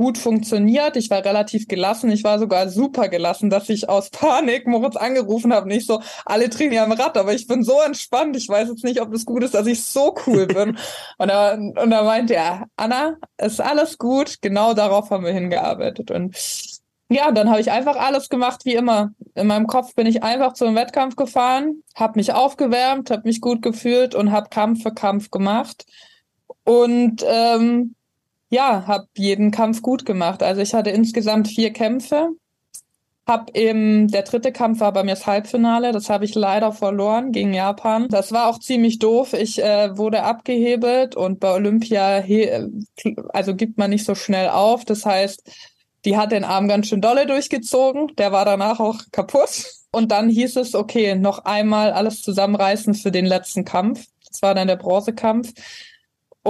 gut 0.00 0.16
funktioniert. 0.16 0.96
Ich 0.96 1.10
war 1.10 1.22
relativ 1.22 1.68
gelassen. 1.68 2.10
Ich 2.10 2.24
war 2.24 2.38
sogar 2.38 2.70
super 2.70 3.10
gelassen, 3.10 3.50
dass 3.50 3.68
ich 3.68 3.90
aus 3.90 4.08
Panik 4.08 4.66
Moritz 4.66 4.96
angerufen 4.96 5.52
habe. 5.52 5.68
Nicht 5.68 5.86
so, 5.86 6.00
alle 6.24 6.48
drehen 6.48 6.72
ja 6.72 6.84
am 6.84 6.92
Rad, 6.92 7.18
aber 7.18 7.34
ich 7.34 7.46
bin 7.46 7.62
so 7.62 7.82
entspannt. 7.82 8.34
Ich 8.34 8.48
weiß 8.48 8.70
jetzt 8.70 8.82
nicht, 8.82 9.02
ob 9.02 9.12
das 9.12 9.26
gut 9.26 9.44
ist, 9.44 9.52
dass 9.52 9.66
ich 9.66 9.84
so 9.84 10.14
cool 10.26 10.46
bin. 10.46 10.78
und, 11.18 11.28
da, 11.28 11.52
und 11.52 11.90
da 11.90 12.02
meinte 12.02 12.34
er, 12.34 12.64
Anna, 12.76 13.16
ist 13.36 13.60
alles 13.60 13.98
gut. 13.98 14.40
Genau 14.40 14.72
darauf 14.72 15.10
haben 15.10 15.22
wir 15.22 15.34
hingearbeitet. 15.34 16.10
Und 16.10 16.34
ja, 17.10 17.30
dann 17.30 17.50
habe 17.50 17.60
ich 17.60 17.70
einfach 17.70 17.96
alles 17.96 18.30
gemacht 18.30 18.64
wie 18.64 18.76
immer. 18.76 19.10
In 19.34 19.48
meinem 19.48 19.66
Kopf 19.66 19.94
bin 19.94 20.06
ich 20.06 20.22
einfach 20.22 20.54
zum 20.54 20.76
Wettkampf 20.76 21.14
gefahren, 21.14 21.82
habe 21.94 22.18
mich 22.18 22.32
aufgewärmt, 22.32 23.10
habe 23.10 23.28
mich 23.28 23.42
gut 23.42 23.60
gefühlt 23.60 24.14
und 24.14 24.32
habe 24.32 24.48
Kampf 24.48 24.82
für 24.82 24.94
Kampf 24.94 25.30
gemacht. 25.30 25.84
Und 26.64 27.22
ähm, 27.28 27.96
ja, 28.50 28.86
habe 28.86 29.06
jeden 29.16 29.52
Kampf 29.52 29.80
gut 29.80 30.04
gemacht. 30.04 30.42
Also 30.42 30.60
ich 30.60 30.74
hatte 30.74 30.90
insgesamt 30.90 31.48
vier 31.48 31.72
Kämpfe. 31.72 32.30
Hab 33.26 33.56
im, 33.56 34.08
der 34.08 34.22
dritte 34.22 34.50
Kampf 34.50 34.80
war 34.80 34.92
bei 34.92 35.04
mir 35.04 35.12
das 35.12 35.26
Halbfinale. 35.26 35.92
Das 35.92 36.10
habe 36.10 36.24
ich 36.24 36.34
leider 36.34 36.72
verloren 36.72 37.30
gegen 37.30 37.54
Japan. 37.54 38.08
Das 38.08 38.32
war 38.32 38.48
auch 38.48 38.58
ziemlich 38.58 38.98
doof. 38.98 39.34
Ich 39.34 39.62
äh, 39.62 39.96
wurde 39.96 40.24
abgehebelt 40.24 41.14
und 41.14 41.38
bei 41.38 41.52
Olympia, 41.54 42.24
also 43.28 43.54
gibt 43.54 43.78
man 43.78 43.90
nicht 43.90 44.04
so 44.04 44.16
schnell 44.16 44.48
auf. 44.48 44.84
Das 44.84 45.06
heißt, 45.06 45.48
die 46.04 46.16
hat 46.16 46.32
den 46.32 46.44
Arm 46.44 46.66
ganz 46.66 46.88
schön 46.88 47.00
dolle 47.00 47.26
durchgezogen. 47.26 48.16
Der 48.16 48.32
war 48.32 48.44
danach 48.44 48.80
auch 48.80 48.98
kaputt. 49.12 49.64
Und 49.92 50.10
dann 50.10 50.28
hieß 50.28 50.56
es, 50.56 50.74
okay, 50.74 51.14
noch 51.14 51.44
einmal 51.44 51.92
alles 51.92 52.22
zusammenreißen 52.22 52.94
für 52.94 53.12
den 53.12 53.26
letzten 53.26 53.64
Kampf. 53.64 54.06
Das 54.28 54.42
war 54.42 54.54
dann 54.54 54.66
der 54.66 54.76
Bronzekampf 54.76 55.52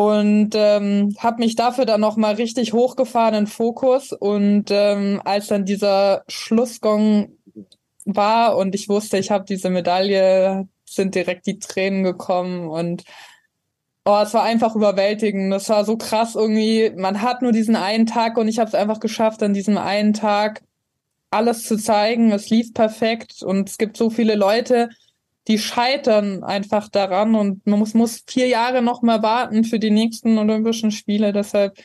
und 0.01 0.51
ähm, 0.55 1.15
habe 1.19 1.41
mich 1.41 1.57
dafür 1.57 1.85
dann 1.85 2.01
noch 2.01 2.17
mal 2.17 2.35
richtig 2.35 2.73
hochgefahren 2.73 3.35
in 3.35 3.47
Fokus 3.47 4.13
und 4.13 4.67
ähm, 4.71 5.21
als 5.25 5.49
dann 5.49 5.67
dieser 5.67 6.25
Schlussgong 6.29 7.37
war 8.07 8.57
und 8.57 8.75
ich 8.75 8.89
wusste, 8.89 9.19
ich 9.19 9.31
habe 9.31 9.45
diese 9.45 9.69
Medaille, 9.69 10.69
sind 10.85 11.15
direkt 11.15 11.47
die 11.47 11.59
Tränen 11.59 12.03
gekommen 12.03 12.69
und 12.69 13.05
oh, 14.05 14.19
es 14.23 14.35
war 14.35 14.43
einfach 14.43 14.75
überwältigend. 14.75 15.53
Das 15.53 15.69
war 15.69 15.85
so 15.85 15.97
krass 15.97 16.35
irgendwie. 16.35 16.93
Man 16.97 17.23
hat 17.23 17.43
nur 17.43 17.53
diesen 17.53 17.77
einen 17.77 18.07
Tag 18.07 18.39
und 18.39 18.49
ich 18.49 18.59
habe 18.59 18.69
es 18.69 18.75
einfach 18.75 19.01
geschafft, 19.01 19.43
an 19.43 19.55
diesem 19.55 19.79
einen 19.79 20.15
Tag 20.15 20.63
alles 21.31 21.65
zu 21.67 21.77
zeigen. 21.77 22.33
Es 22.33 22.51
lief 22.51 22.75
perfekt 22.75 23.43
und 23.43 23.69
es 23.69 23.79
gibt 23.79 23.97
so 23.97 24.11
viele 24.11 24.35
Leute, 24.35 24.89
die 25.51 25.59
scheitern 25.59 26.45
einfach 26.45 26.89
daran 26.89 27.35
und 27.35 27.67
man 27.67 27.81
muss, 27.81 27.93
muss 27.93 28.23
vier 28.29 28.47
Jahre 28.47 28.83
noch 28.83 29.03
mal 29.03 29.21
warten 29.25 29.65
für 29.65 29.81
die 29.81 29.91
nächsten 29.91 30.39
Olympischen 30.39 30.93
Spiele. 30.93 31.33
Deshalb, 31.33 31.77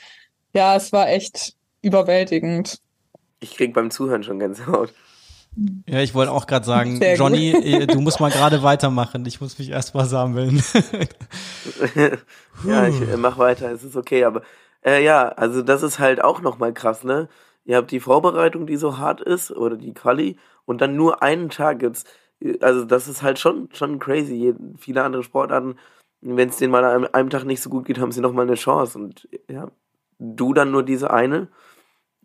ja, 0.54 0.76
es 0.76 0.94
war 0.94 1.10
echt 1.10 1.56
überwältigend. 1.82 2.80
Ich 3.40 3.56
krieg 3.56 3.74
beim 3.74 3.90
Zuhören 3.90 4.22
schon 4.22 4.38
Gänsehaut. 4.38 4.94
Ja, 5.88 6.02
ich 6.02 6.14
wollte 6.14 6.32
auch 6.32 6.46
gerade 6.46 6.64
sagen, 6.66 7.02
Johnny, 7.16 7.54
äh, 7.54 7.88
du 7.88 8.02
musst 8.02 8.20
mal 8.20 8.30
gerade 8.30 8.62
weitermachen. 8.62 9.26
Ich 9.26 9.42
muss 9.42 9.58
mich 9.58 9.72
erst 9.72 9.96
mal 9.96 10.06
sammeln. 10.06 10.62
ja, 12.68 12.88
ich 12.88 13.02
äh, 13.02 13.18
mach 13.18 13.40
weiter, 13.40 13.72
es 13.72 13.84
ist 13.84 13.96
okay, 13.96 14.26
aber 14.26 14.44
äh, 14.86 15.04
ja, 15.04 15.30
also 15.30 15.64
das 15.64 15.82
ist 15.82 15.98
halt 15.98 16.24
auch 16.24 16.40
nochmal 16.42 16.72
krass, 16.72 17.04
ne? 17.04 17.30
Ihr 17.64 17.78
habt 17.78 17.90
die 17.90 18.00
Vorbereitung, 18.00 18.68
die 18.68 18.76
so 18.76 19.00
hart 19.00 19.22
ist, 19.22 19.50
oder 19.50 19.76
die 19.76 19.94
Quali, 19.96 20.38
und 20.66 20.82
dann 20.82 20.96
nur 20.96 21.24
einen 21.24 21.50
Tag. 21.50 21.82
Jetzt 21.82 22.08
also 22.62 22.86
das 22.86 23.08
ist 23.08 23.24
halt 23.24 23.40
schon, 23.40 23.70
schon 23.74 24.00
crazy. 24.00 24.56
Viele 24.78 25.04
andere 25.04 25.24
Sportarten, 25.24 25.78
wenn 26.22 26.50
es 26.50 26.58
denen 26.58 26.72
mal 26.72 26.84
an 26.84 27.06
einem 27.08 27.30
Tag 27.30 27.46
nicht 27.46 27.62
so 27.62 27.70
gut 27.70 27.86
geht, 27.86 28.00
haben 28.00 28.12
sie 28.12 28.22
nochmal 28.22 28.46
eine 28.46 28.56
Chance. 28.56 28.98
Und 28.98 29.28
ja, 29.50 29.72
du 30.20 30.54
dann 30.54 30.72
nur 30.72 30.84
diese 30.84 31.12
eine. 31.12 31.48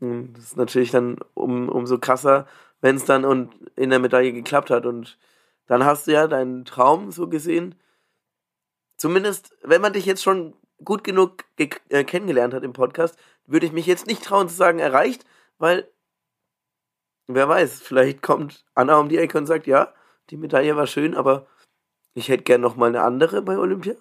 Hm, 0.00 0.32
das 0.34 0.44
ist 0.44 0.56
natürlich 0.56 0.90
dann 0.90 1.18
um, 1.34 1.68
umso 1.68 1.98
krasser, 1.98 2.46
wenn 2.80 2.96
es 2.96 3.04
dann 3.04 3.24
und 3.24 3.52
in 3.76 3.90
der 3.90 3.98
Medaille 3.98 4.32
geklappt 4.32 4.70
hat. 4.70 4.86
Und 4.86 5.18
dann 5.66 5.84
hast 5.84 6.06
du 6.06 6.12
ja 6.12 6.26
deinen 6.26 6.64
Traum 6.64 7.10
so 7.10 7.28
gesehen. 7.28 7.74
Zumindest, 8.96 9.56
wenn 9.62 9.80
man 9.80 9.92
dich 9.92 10.06
jetzt 10.06 10.22
schon 10.22 10.54
gut 10.84 11.04
genug 11.04 11.44
äh, 11.56 12.04
kennengelernt 12.04 12.54
hat 12.54 12.64
im 12.64 12.72
Podcast, 12.72 13.18
würde 13.46 13.66
ich 13.66 13.72
mich 13.72 13.86
jetzt 13.86 14.06
nicht 14.06 14.24
trauen 14.24 14.48
zu 14.48 14.54
sagen, 14.54 14.78
erreicht, 14.78 15.24
weil 15.58 15.88
wer 17.26 17.48
weiß, 17.48 17.80
vielleicht 17.80 18.22
kommt 18.22 18.64
Anna 18.74 18.98
um 18.98 19.08
die 19.08 19.18
Ecke 19.18 19.38
und 19.38 19.46
sagt, 19.46 19.66
ja, 19.66 19.92
die 20.30 20.36
Medaille 20.36 20.76
war 20.76 20.86
schön, 20.86 21.14
aber 21.14 21.46
ich 22.14 22.28
hätte 22.28 22.44
gern 22.44 22.60
noch 22.60 22.76
mal 22.76 22.88
eine 22.88 23.02
andere 23.02 23.42
bei 23.42 23.58
Olympia. 23.58 23.94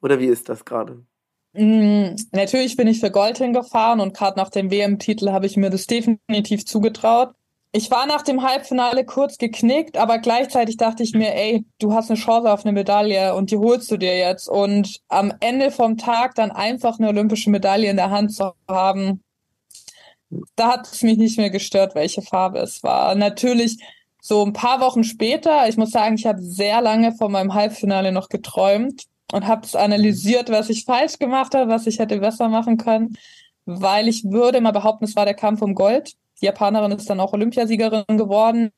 Oder 0.00 0.18
wie 0.18 0.26
ist 0.26 0.48
das 0.48 0.64
gerade? 0.64 1.04
Mm, 1.52 2.16
natürlich 2.32 2.76
bin 2.76 2.88
ich 2.88 3.00
für 3.00 3.10
Gold 3.10 3.38
hingefahren 3.38 4.00
und 4.00 4.14
gerade 4.16 4.38
nach 4.38 4.50
dem 4.50 4.70
WM-Titel 4.70 5.30
habe 5.30 5.46
ich 5.46 5.56
mir 5.56 5.70
das 5.70 5.86
definitiv 5.86 6.66
zugetraut. 6.66 7.32
Ich 7.72 7.90
war 7.90 8.06
nach 8.06 8.22
dem 8.22 8.42
Halbfinale 8.42 9.04
kurz 9.04 9.36
geknickt, 9.36 9.96
aber 9.96 10.18
gleichzeitig 10.18 10.76
dachte 10.76 11.02
ich 11.02 11.12
mir, 11.12 11.34
ey, 11.34 11.64
du 11.80 11.92
hast 11.92 12.08
eine 12.08 12.18
Chance 12.18 12.52
auf 12.52 12.64
eine 12.64 12.72
Medaille 12.72 13.34
und 13.34 13.50
die 13.50 13.56
holst 13.56 13.90
du 13.90 13.96
dir 13.96 14.16
jetzt. 14.16 14.48
Und 14.48 15.00
am 15.08 15.32
Ende 15.40 15.72
vom 15.72 15.96
Tag 15.96 16.36
dann 16.36 16.52
einfach 16.52 17.00
eine 17.00 17.08
olympische 17.08 17.50
Medaille 17.50 17.90
in 17.90 17.96
der 17.96 18.10
Hand 18.10 18.32
zu 18.32 18.52
haben, 18.68 19.24
da 20.54 20.72
hat 20.72 20.86
es 20.86 21.02
mich 21.02 21.18
nicht 21.18 21.36
mehr 21.36 21.50
gestört, 21.50 21.94
welche 21.94 22.22
Farbe 22.22 22.58
es 22.60 22.82
war. 22.82 23.14
Natürlich 23.14 23.78
so 24.26 24.42
ein 24.42 24.54
paar 24.54 24.80
Wochen 24.80 25.04
später, 25.04 25.68
ich 25.68 25.76
muss 25.76 25.90
sagen, 25.90 26.14
ich 26.14 26.24
habe 26.24 26.40
sehr 26.40 26.80
lange 26.80 27.12
vor 27.12 27.28
meinem 27.28 27.52
Halbfinale 27.52 28.10
noch 28.10 28.30
geträumt 28.30 29.02
und 29.30 29.46
habe 29.46 29.66
es 29.66 29.76
analysiert, 29.76 30.48
was 30.48 30.70
ich 30.70 30.86
falsch 30.86 31.18
gemacht 31.18 31.54
habe, 31.54 31.70
was 31.70 31.86
ich 31.86 31.98
hätte 31.98 32.18
besser 32.20 32.48
machen 32.48 32.78
können, 32.78 33.18
weil 33.66 34.08
ich 34.08 34.24
würde 34.24 34.62
mal 34.62 34.70
behaupten, 34.70 35.04
es 35.04 35.14
war 35.14 35.26
der 35.26 35.34
Kampf 35.34 35.60
um 35.60 35.74
Gold. 35.74 36.14
Die 36.40 36.46
Japanerin 36.46 36.92
ist 36.92 37.10
dann 37.10 37.20
auch 37.20 37.34
Olympiasiegerin 37.34 38.16
geworden. 38.16 38.70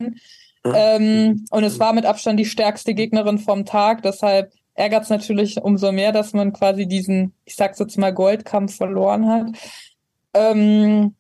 Ähm, 0.65 1.47
und 1.51 1.63
es 1.63 1.79
war 1.79 1.93
mit 1.93 2.07
Abstand 2.07 2.41
die 2.41 2.45
stärkste 2.45 2.93
Gegnerin 2.93 3.39
vom 3.39 3.65
Tag. 3.65 4.03
Deshalb 4.03 4.53
ärgert 4.75 5.05
es 5.05 5.11
natürlich 5.11 5.63
umso 5.63 5.93
mehr, 5.93 6.11
dass 6.11 6.33
man 6.33 6.55
quasi 6.55 6.89
diesen, 6.89 7.35
ich 7.45 7.55
sag's 7.55 7.79
jetzt 7.79 7.97
mal, 7.99 8.13
Goldkampf 8.13 8.77
verloren 8.77 9.29
hat. 9.29 9.47
Ähm, 10.35 11.15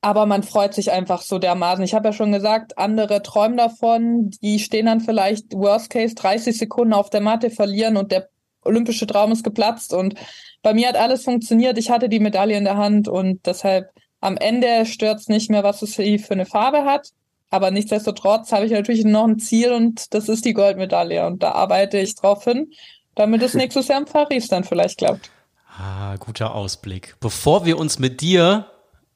aber 0.00 0.26
man 0.26 0.42
freut 0.42 0.74
sich 0.74 0.92
einfach 0.92 1.22
so 1.22 1.38
dermaßen. 1.38 1.84
Ich 1.84 1.94
habe 1.94 2.08
ja 2.08 2.12
schon 2.12 2.32
gesagt, 2.32 2.78
andere 2.78 3.22
träumen 3.22 3.56
davon, 3.56 4.30
die 4.42 4.58
stehen 4.60 4.86
dann 4.86 5.00
vielleicht 5.00 5.52
Worst 5.52 5.90
Case 5.90 6.14
30 6.14 6.56
Sekunden 6.56 6.92
auf 6.92 7.10
der 7.10 7.20
Matte, 7.20 7.50
verlieren 7.50 7.96
und 7.96 8.12
der 8.12 8.28
olympische 8.64 9.06
Traum 9.06 9.32
ist 9.32 9.42
geplatzt. 9.42 9.92
Und 9.92 10.14
bei 10.62 10.72
mir 10.74 10.88
hat 10.88 10.96
alles 10.96 11.24
funktioniert. 11.24 11.78
Ich 11.78 11.90
hatte 11.90 12.08
die 12.08 12.20
Medaille 12.20 12.56
in 12.56 12.64
der 12.64 12.76
Hand 12.76 13.08
und 13.08 13.44
deshalb 13.46 13.90
am 14.20 14.36
Ende 14.36 14.86
stört 14.86 15.20
es 15.20 15.28
nicht 15.28 15.50
mehr, 15.50 15.64
was 15.64 15.82
es 15.82 15.94
für 15.94 16.02
eine 16.30 16.46
Farbe 16.46 16.84
hat. 16.84 17.08
Aber 17.50 17.70
nichtsdestotrotz 17.70 18.52
habe 18.52 18.66
ich 18.66 18.72
natürlich 18.72 19.04
noch 19.04 19.26
ein 19.26 19.38
Ziel 19.38 19.72
und 19.72 20.12
das 20.12 20.28
ist 20.28 20.44
die 20.44 20.52
Goldmedaille. 20.52 21.26
Und 21.26 21.42
da 21.42 21.52
arbeite 21.52 21.98
ich 21.98 22.14
drauf 22.14 22.44
hin, 22.44 22.70
damit 23.14 23.42
es 23.42 23.54
nächstes 23.54 23.88
Jahr 23.88 24.00
in 24.00 24.04
Paris 24.04 24.48
dann 24.48 24.64
vielleicht 24.64 24.98
klappt. 24.98 25.30
Ah, 25.78 26.16
guter 26.16 26.54
Ausblick. 26.54 27.16
Bevor 27.20 27.64
wir 27.64 27.78
uns 27.78 27.98
mit 27.98 28.20
dir 28.20 28.66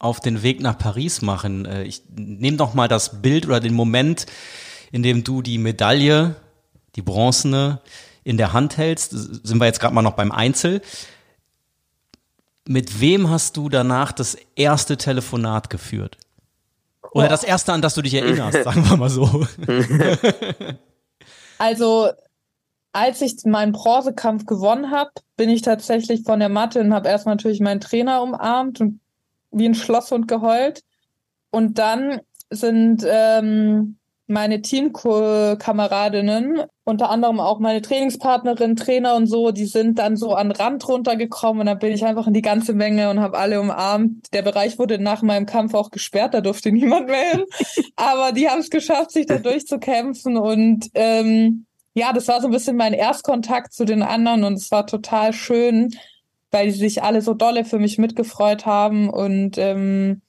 auf 0.03 0.21
den 0.21 0.43
Weg 0.43 0.61
nach 0.61 0.77
Paris 0.77 1.23
machen. 1.23 1.65
Äh, 1.65 1.85
ich 1.85 2.03
nehme 2.15 2.57
doch 2.57 2.75
mal 2.75 2.89
das 2.89 3.23
Bild 3.23 3.47
oder 3.47 3.61
den 3.61 3.75
Moment, 3.75 4.27
in 4.91 5.03
dem 5.03 5.25
du 5.25 5.43
die 5.43 5.59
Medaille, 5.59 6.37
die 6.97 7.03
bronzene, 7.03 7.81
in 8.25 8.37
der 8.37 8.53
Hand 8.53 8.77
hältst. 8.77 9.11
Sind 9.11 9.59
wir 9.61 9.67
jetzt 9.67 9.81
gerade 9.81 9.95
mal 9.95 10.03
noch 10.03 10.15
beim 10.15 10.33
Einzel. 10.33 10.83
Mit 12.67 13.01
wem 13.01 13.31
hast 13.31 13.57
du 13.57 13.69
danach 13.69 14.13
das 14.13 14.37
erste 14.55 14.97
Telefonat 14.97 15.71
geführt? 15.71 16.19
Oder 17.13 17.29
das 17.29 17.45
erste, 17.45 17.73
an 17.73 17.83
das 17.83 17.95
du 17.95 18.03
dich 18.03 18.15
erinnerst, 18.15 18.63
sagen 18.65 18.89
wir 18.89 18.97
mal 18.97 19.11
so. 19.11 19.47
Also, 21.59 22.11
als 22.93 23.21
ich 23.21 23.37
meinen 23.45 23.71
Bronzekampf 23.71 24.47
gewonnen 24.47 24.91
habe, 24.91 25.13
bin 25.37 25.49
ich 25.49 25.63
tatsächlich 25.63 26.25
von 26.25 26.41
der 26.41 26.49
Matte 26.49 26.81
und 26.81 26.93
habe 26.93 27.09
erstmal 27.09 27.37
natürlich 27.37 27.61
meinen 27.61 27.81
Trainer 27.81 28.21
umarmt 28.21 28.81
und 28.81 28.99
wie 29.53 29.69
ein 29.69 29.75
Schlosshund 29.75 30.29
geheult. 30.29 30.83
Und 31.51 31.79
dann 31.79 32.21
sind 32.51 33.05
ähm, 33.09 33.99
meine 34.27 34.63
Teamkameradinnen, 34.63 36.63
unter 36.85 37.11
anderem 37.11 37.39
auch 37.39 37.59
meine 37.59 37.83
Trainingspartnerin, 37.83 38.77
Trainer 38.77 39.15
und 39.15 39.27
so, 39.27 39.51
die 39.51 39.67
sind 39.67 39.99
dann 39.99 40.17
so 40.17 40.35
an 40.35 40.51
Rand 40.51 40.89
runtergekommen 40.89 41.61
und 41.61 41.67
dann 41.67 41.79
bin 41.79 41.93
ich 41.93 42.05
einfach 42.05 42.27
in 42.27 42.33
die 42.33 42.43
ganze 42.43 42.73
Menge 42.73 43.11
und 43.11 43.21
habe 43.21 43.39
alle 43.39 43.61
umarmt. 43.61 44.33
Der 44.33 44.43
Bereich 44.43 44.79
wurde 44.79 44.99
nach 44.99 45.23
meinem 45.23 45.47
Kampf 45.47 45.75
auch 45.75 45.91
gesperrt, 45.91 46.35
da 46.35 46.41
durfte 46.41 46.73
niemand 46.73 47.09
mehr 47.09 47.31
hin. 47.31 47.45
Aber 47.97 48.33
die 48.33 48.49
haben 48.49 48.61
es 48.61 48.71
geschafft, 48.71 49.13
sich 49.13 49.27
da 49.27 49.39
durchzukämpfen 49.39 50.37
und 50.37 50.89
ähm, 50.95 51.67
ja, 51.95 52.13
das 52.15 52.27
war 52.29 52.41
so 52.41 52.49
ein 52.49 52.53
bisschen 52.53 52.77
mein 52.77 52.95
Erstkontakt 52.95 53.75
zu 53.75 53.85
den 53.85 54.03
anderen 54.03 54.45
und 54.45 54.55
es 54.55 54.71
war 54.71 54.87
total 54.87 55.35
schön, 55.35 55.91
weil 56.53 56.67
die 56.67 56.79
sich 56.79 57.03
alle 57.03 57.23
so 57.23 57.35
dolle 57.35 57.65
für 57.65 57.79
mich 57.79 57.99
mitgefreut 57.99 58.67
haben 58.67 59.11
und 59.11 59.59
ähm, 59.59 60.23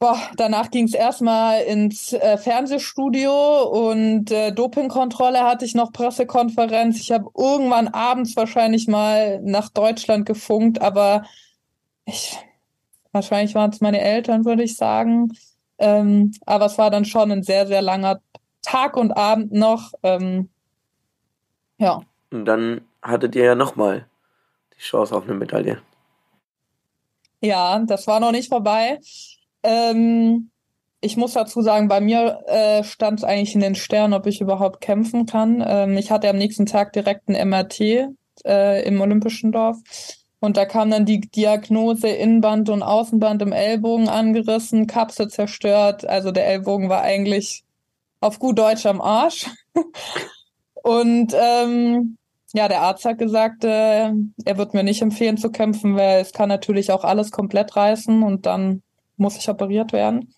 boah, 0.00 0.18
danach 0.36 0.70
ging 0.70 0.86
es 0.86 0.94
erstmal 0.94 1.60
ins 1.60 2.14
äh, 2.14 2.38
Fernsehstudio 2.38 3.62
und 3.64 4.30
äh, 4.30 4.50
Dopingkontrolle 4.50 5.44
hatte 5.44 5.66
ich 5.66 5.74
noch 5.74 5.92
Pressekonferenz. 5.92 6.98
Ich 6.98 7.12
habe 7.12 7.30
irgendwann 7.36 7.88
abends 7.88 8.34
wahrscheinlich 8.34 8.88
mal 8.88 9.40
nach 9.42 9.68
Deutschland 9.68 10.24
gefunkt, 10.26 10.80
aber 10.80 11.24
ich 12.06 12.36
wahrscheinlich 13.12 13.54
waren 13.54 13.70
es 13.70 13.80
meine 13.82 14.00
Eltern, 14.00 14.46
würde 14.46 14.62
ich 14.62 14.76
sagen. 14.76 15.32
Ähm, 15.78 16.32
aber 16.46 16.66
es 16.66 16.78
war 16.78 16.90
dann 16.90 17.04
schon 17.04 17.30
ein 17.30 17.42
sehr, 17.42 17.66
sehr 17.66 17.82
langer 17.82 18.20
Tag 18.62 18.96
und 18.96 19.12
Abend 19.12 19.52
noch. 19.52 19.92
Ähm, 20.02 20.48
ja. 21.78 22.00
Und 22.30 22.44
dann 22.46 22.82
hattet 23.02 23.34
ihr 23.34 23.44
ja 23.44 23.54
nochmal 23.54 24.06
die 24.80 24.84
Chance 24.84 25.14
auf 25.14 25.24
eine 25.24 25.34
Medaille. 25.34 25.80
Ja, 27.40 27.78
das 27.80 28.06
war 28.06 28.20
noch 28.20 28.32
nicht 28.32 28.48
vorbei. 28.48 28.98
Ähm, 29.62 30.50
ich 31.00 31.16
muss 31.16 31.34
dazu 31.34 31.62
sagen, 31.62 31.88
bei 31.88 32.00
mir 32.00 32.40
äh, 32.46 32.84
stand 32.84 33.20
es 33.20 33.24
eigentlich 33.24 33.54
in 33.54 33.60
den 33.60 33.74
Sternen, 33.74 34.14
ob 34.14 34.26
ich 34.26 34.40
überhaupt 34.40 34.80
kämpfen 34.80 35.26
kann. 35.26 35.64
Ähm, 35.66 35.96
ich 35.96 36.10
hatte 36.10 36.28
am 36.28 36.36
nächsten 36.36 36.66
Tag 36.66 36.92
direkt 36.92 37.28
ein 37.28 37.48
MRT 37.48 37.80
äh, 38.44 38.86
im 38.86 39.00
Olympischen 39.00 39.52
Dorf. 39.52 39.78
Und 40.40 40.56
da 40.56 40.64
kam 40.64 40.90
dann 40.90 41.04
die 41.04 41.20
Diagnose 41.20 42.08
Innenband 42.08 42.70
und 42.70 42.82
Außenband 42.82 43.42
im 43.42 43.52
Ellbogen 43.52 44.08
angerissen, 44.08 44.86
Kapsel 44.86 45.28
zerstört. 45.28 46.06
Also 46.06 46.30
der 46.30 46.46
Ellbogen 46.46 46.88
war 46.88 47.02
eigentlich 47.02 47.64
auf 48.20 48.38
gut 48.38 48.58
Deutsch 48.58 48.86
am 48.86 49.02
Arsch. 49.02 49.46
und 50.82 51.34
ähm, 51.34 52.16
ja, 52.52 52.68
der 52.68 52.82
Arzt 52.82 53.04
hat 53.04 53.18
gesagt, 53.18 53.64
äh, 53.64 54.10
er 54.44 54.58
wird 54.58 54.74
mir 54.74 54.82
nicht 54.82 55.02
empfehlen 55.02 55.36
zu 55.36 55.50
kämpfen, 55.50 55.96
weil 55.96 56.20
es 56.20 56.32
kann 56.32 56.48
natürlich 56.48 56.90
auch 56.90 57.04
alles 57.04 57.30
komplett 57.30 57.76
reißen 57.76 58.22
und 58.22 58.46
dann 58.46 58.82
muss 59.16 59.36
ich 59.36 59.48
operiert 59.48 59.92
werden. 59.92 60.34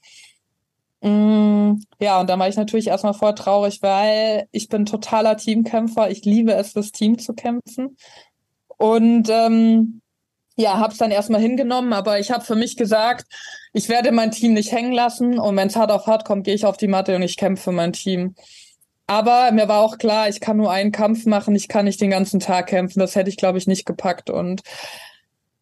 Mm, 1.00 1.80
ja, 2.00 2.20
und 2.20 2.28
dann 2.28 2.38
war 2.38 2.48
ich 2.48 2.56
natürlich 2.56 2.88
erstmal 2.88 3.14
voll 3.14 3.34
traurig, 3.34 3.82
weil 3.82 4.46
ich 4.52 4.68
bin 4.68 4.86
totaler 4.86 5.36
Teamkämpfer. 5.36 6.10
Ich 6.10 6.24
liebe 6.24 6.52
es, 6.54 6.72
fürs 6.72 6.92
Team 6.92 7.18
zu 7.18 7.34
kämpfen. 7.34 7.96
Und 8.76 9.28
ähm, 9.30 10.02
ja, 10.56 10.78
hab's 10.78 10.98
dann 10.98 11.10
erstmal 11.10 11.40
hingenommen, 11.40 11.92
aber 11.92 12.20
ich 12.20 12.30
habe 12.30 12.44
für 12.44 12.54
mich 12.56 12.76
gesagt, 12.76 13.26
ich 13.72 13.88
werde 13.88 14.12
mein 14.12 14.30
Team 14.30 14.52
nicht 14.52 14.70
hängen 14.70 14.92
lassen 14.92 15.38
und 15.38 15.56
wenn 15.56 15.68
es 15.68 15.76
hart 15.76 15.90
auf 15.90 16.06
hart 16.06 16.24
kommt, 16.24 16.44
gehe 16.44 16.54
ich 16.54 16.66
auf 16.66 16.76
die 16.76 16.88
Matte 16.88 17.16
und 17.16 17.22
ich 17.22 17.36
kämpfe 17.36 17.64
für 17.64 17.72
mein 17.72 17.92
Team. 17.92 18.34
Aber 19.06 19.50
mir 19.52 19.68
war 19.68 19.80
auch 19.80 19.98
klar, 19.98 20.28
ich 20.28 20.40
kann 20.40 20.56
nur 20.56 20.70
einen 20.70 20.92
Kampf 20.92 21.26
machen, 21.26 21.54
ich 21.54 21.68
kann 21.68 21.84
nicht 21.84 22.00
den 22.00 22.10
ganzen 22.10 22.40
Tag 22.40 22.68
kämpfen. 22.68 23.00
Das 23.00 23.16
hätte 23.16 23.30
ich, 23.30 23.36
glaube 23.36 23.58
ich, 23.58 23.66
nicht 23.66 23.84
gepackt. 23.84 24.30
Und 24.30 24.62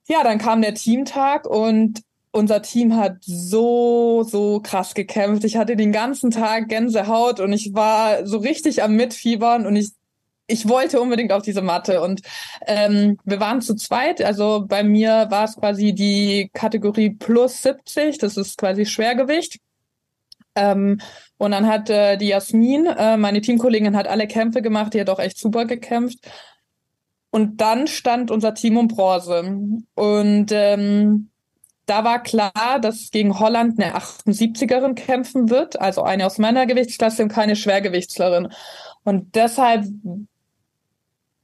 ja, 0.08 0.22
dann 0.24 0.38
kam 0.38 0.62
der 0.62 0.74
Teamtag 0.74 1.46
und 1.46 2.02
unser 2.32 2.62
Team 2.62 2.96
hat 2.96 3.16
so, 3.22 4.22
so 4.22 4.60
krass 4.60 4.94
gekämpft. 4.94 5.44
Ich 5.44 5.56
hatte 5.56 5.76
den 5.76 5.92
ganzen 5.92 6.30
Tag 6.30 6.68
Gänsehaut 6.68 7.40
und 7.40 7.52
ich 7.52 7.74
war 7.74 8.26
so 8.26 8.38
richtig 8.38 8.82
am 8.82 8.94
Mitfiebern 8.94 9.66
und 9.66 9.76
ich, 9.76 9.90
ich 10.46 10.68
wollte 10.68 11.00
unbedingt 11.00 11.32
auf 11.32 11.42
diese 11.42 11.62
Matte. 11.62 12.02
Und 12.02 12.22
ähm, 12.66 13.18
wir 13.24 13.40
waren 13.40 13.60
zu 13.62 13.74
zweit. 13.74 14.22
Also 14.22 14.64
bei 14.66 14.84
mir 14.84 15.26
war 15.30 15.44
es 15.44 15.56
quasi 15.56 15.92
die 15.92 16.50
Kategorie 16.52 17.10
plus 17.10 17.62
70. 17.62 18.18
Das 18.18 18.36
ist 18.36 18.58
quasi 18.58 18.86
Schwergewicht. 18.86 19.58
Ähm, 20.54 21.00
und 21.38 21.52
dann 21.52 21.66
hat 21.66 21.90
äh, 21.90 22.16
die 22.16 22.28
Jasmin, 22.28 22.86
äh, 22.86 23.16
meine 23.16 23.40
Teamkollegin, 23.40 23.96
hat 23.96 24.08
alle 24.08 24.26
Kämpfe 24.26 24.62
gemacht, 24.62 24.94
die 24.94 25.00
hat 25.00 25.10
auch 25.10 25.18
echt 25.18 25.38
super 25.38 25.64
gekämpft. 25.64 26.18
Und 27.30 27.60
dann 27.60 27.86
stand 27.86 28.30
unser 28.30 28.54
Team 28.54 28.76
um 28.76 28.88
Bronze. 28.88 29.58
Und 29.94 30.46
ähm, 30.50 31.30
da 31.86 32.04
war 32.04 32.22
klar, 32.22 32.78
dass 32.80 33.10
gegen 33.10 33.38
Holland 33.38 33.80
eine 33.80 33.96
78erin 33.96 34.94
kämpfen 34.94 35.50
wird, 35.50 35.80
also 35.80 36.02
eine 36.02 36.26
aus 36.26 36.38
meiner 36.38 36.66
Gewichtsklasse 36.66 37.22
und 37.22 37.30
keine 37.30 37.56
Schwergewichtslerin. 37.56 38.48
Und 39.04 39.34
deshalb 39.34 39.86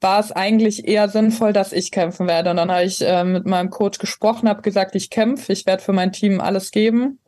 war 0.01 0.21
es 0.21 0.31
eigentlich 0.31 0.87
eher 0.87 1.09
sinnvoll, 1.09 1.53
dass 1.53 1.73
ich 1.73 1.91
kämpfen 1.91 2.27
werde. 2.29 2.51
Und 2.51 2.57
dann 2.59 2.71
habe 2.71 2.85
ich 2.85 3.01
äh, 3.03 3.25
mit 3.25 3.47
meinem 3.47 3.71
Coach 3.71 3.99
gesprochen, 3.99 4.49
habe 4.49 4.63
gesagt, 4.63 4.95
ich 4.95 5.11
kämpfe, 5.11 5.53
ich 5.53 5.67
werde 5.67 5.83
für 5.83 5.93
mein 5.93 6.13
Team 6.13 6.41
alles 6.41 6.71
geben. 6.71 7.19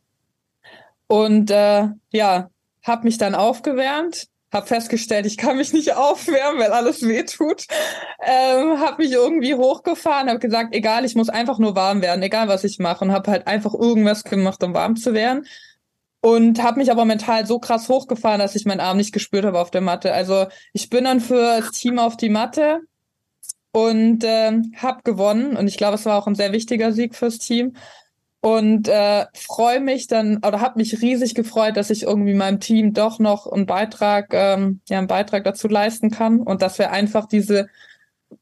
Und 1.09 1.51
äh, 1.51 1.89
ja, 2.13 2.51
habe 2.85 3.05
mich 3.05 3.19
dann 3.19 3.35
aufgewärmt, 3.35 4.29
habe 4.53 4.67
festgestellt, 4.67 5.27
ich 5.27 5.37
kann 5.37 5.57
mich 5.57 5.73
nicht 5.73 5.93
aufwärmen, 5.97 6.61
weil 6.61 6.73
alles 6.73 7.07
wehtut. 7.07 7.67
Ähm, 8.25 8.79
habe 8.81 9.03
mich 9.03 9.13
irgendwie 9.13 9.55
hochgefahren, 9.55 10.29
habe 10.29 10.39
gesagt, 10.39 10.75
egal, 10.75 11.05
ich 11.05 11.17
muss 11.17 11.29
einfach 11.29 11.59
nur 11.59 11.75
warm 11.75 12.03
werden, 12.03 12.23
egal 12.23 12.49
was 12.49 12.65
ich 12.65 12.79
mache. 12.79 13.05
Und 13.05 13.13
habe 13.13 13.31
halt 13.31 13.47
einfach 13.47 13.75
irgendwas 13.75 14.23
gemacht, 14.23 14.63
um 14.63 14.75
warm 14.75 14.97
zu 14.97 15.15
werden. 15.15 15.47
Und 16.21 16.63
habe 16.63 16.79
mich 16.79 16.91
aber 16.91 17.05
mental 17.05 17.47
so 17.47 17.59
krass 17.59 17.89
hochgefahren, 17.89 18.41
dass 18.41 18.57
ich 18.57 18.67
meinen 18.67 18.81
Arm 18.81 18.97
nicht 18.97 19.13
gespürt 19.13 19.45
habe 19.45 19.61
auf 19.61 19.71
der 19.71 19.81
Matte. 19.81 20.13
Also 20.13 20.47
ich 20.73 20.91
bin 20.91 21.05
dann 21.05 21.21
für 21.21 21.61
das 21.61 21.71
Team 21.71 21.99
auf 21.99 22.17
die 22.17 22.29
Matte 22.29 22.81
und 23.73 24.25
äh, 24.25 24.53
habe 24.77 25.03
gewonnen. 25.05 25.57
Und 25.57 25.69
ich 25.69 25.77
glaube, 25.77 25.95
es 25.95 26.05
war 26.07 26.19
auch 26.19 26.27
ein 26.27 26.35
sehr 26.35 26.53
wichtiger 26.53 26.93
Sieg 26.93 27.15
fürs 27.15 27.39
Team 27.39 27.77
und 28.41 28.89
äh, 28.89 29.27
freue 29.35 29.81
mich 29.81 30.07
dann 30.07 30.39
oder 30.39 30.61
habe 30.61 30.79
mich 30.79 31.03
riesig 31.03 31.35
gefreut, 31.35 31.77
dass 31.77 31.91
ich 31.91 32.05
irgendwie 32.05 32.35
meinem 32.35 32.61
Team 32.61 32.95
doch 32.95 33.19
noch 33.19 33.51
einen 33.51 33.67
Beitrag, 33.67 34.29
ähm, 34.33 34.81
ja, 34.89 34.99
einen 34.99 35.09
Beitrag 35.09 35.45
dazu 35.45 35.69
leisten 35.69 36.11
kann 36.11 36.41
und 36.41 36.63
dass 36.63 36.79
wir 36.79 36.91
einfach 36.91 37.27
diese 37.27 37.69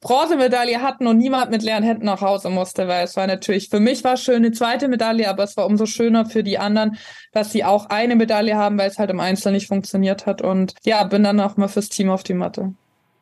Bronzemedaille 0.01 0.83
hatten 0.83 1.07
und 1.07 1.17
niemand 1.17 1.51
mit 1.51 1.63
leeren 1.63 1.85
Händen 1.85 2.07
nach 2.07 2.21
Hause 2.21 2.51
musste, 2.51 2.89
weil 2.89 3.05
es 3.05 3.17
war 3.17 3.27
natürlich 3.27 3.71
für 3.71 3.81
mich 3.81 4.03
war 4.05 4.17
schön 4.17 4.37
eine 4.37 4.51
zweite 4.51 4.89
Medaille, 4.89 5.29
aber 5.29 5.45
es 5.45 5.57
war 5.57 5.67
umso 5.67 5.87
schöner 5.87 6.27
für 6.27 6.43
die 6.43 6.59
anderen, 6.59 6.99
dass 7.33 7.53
sie 7.53 7.65
auch 7.65 7.87
eine 7.87 8.17
Medaille 8.17 8.57
haben, 8.57 8.79
weil 8.79 8.91
es 8.91 8.99
halt 8.99 9.11
im 9.11 9.21
Einzel 9.21 9.53
nicht 9.53 9.69
funktioniert 9.69 10.27
hat 10.27 10.43
und 10.43 10.75
ja, 10.85 11.05
bin 11.05 11.23
dann 11.23 11.41
auch 11.41 11.57
mal 11.57 11.69
fürs 11.69 11.89
Team 11.89 12.11
auf 12.11 12.25
die 12.25 12.35
Matte. 12.35 12.75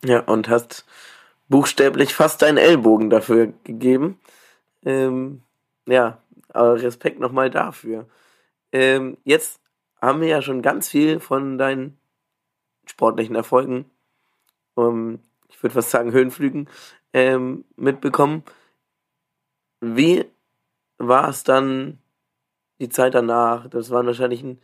Ja, 0.05 0.20
und 0.20 0.49
hast 0.49 0.87
buchstäblich 1.49 2.14
fast 2.14 2.43
deinen 2.43 2.59
Ellbogen 2.59 3.11
dafür 3.11 3.53
gegeben. 3.64 4.18
Ähm, 4.85 5.43
ja, 5.87 6.18
aber 6.55 6.81
Respekt 6.83 7.21
nochmal 7.21 7.51
dafür. 7.51 8.07
Ähm, 8.73 9.19
jetzt 9.25 9.61
haben 10.01 10.21
wir 10.21 10.29
ja 10.29 10.43
schon 10.43 10.63
ganz 10.63 10.89
viel 10.89 11.21
von 11.21 11.59
deinen 11.59 11.99
sportlichen 12.87 13.35
Erfolgen, 13.35 13.91
um, 14.75 15.21
ich 15.49 15.63
würde 15.63 15.75
fast 15.75 15.91
sagen 15.91 16.13
Höhenflügen, 16.13 16.69
ähm, 17.13 17.65
mitbekommen. 17.77 18.43
Wie 19.81 20.25
war 20.99 21.29
es 21.29 21.45
dann 21.45 21.99
die 22.81 22.89
Zeit 22.89 23.15
danach? 23.15 23.69
Das 23.69 23.91
war 23.91 24.05
wahrscheinlich 24.05 24.43
ein, 24.43 24.61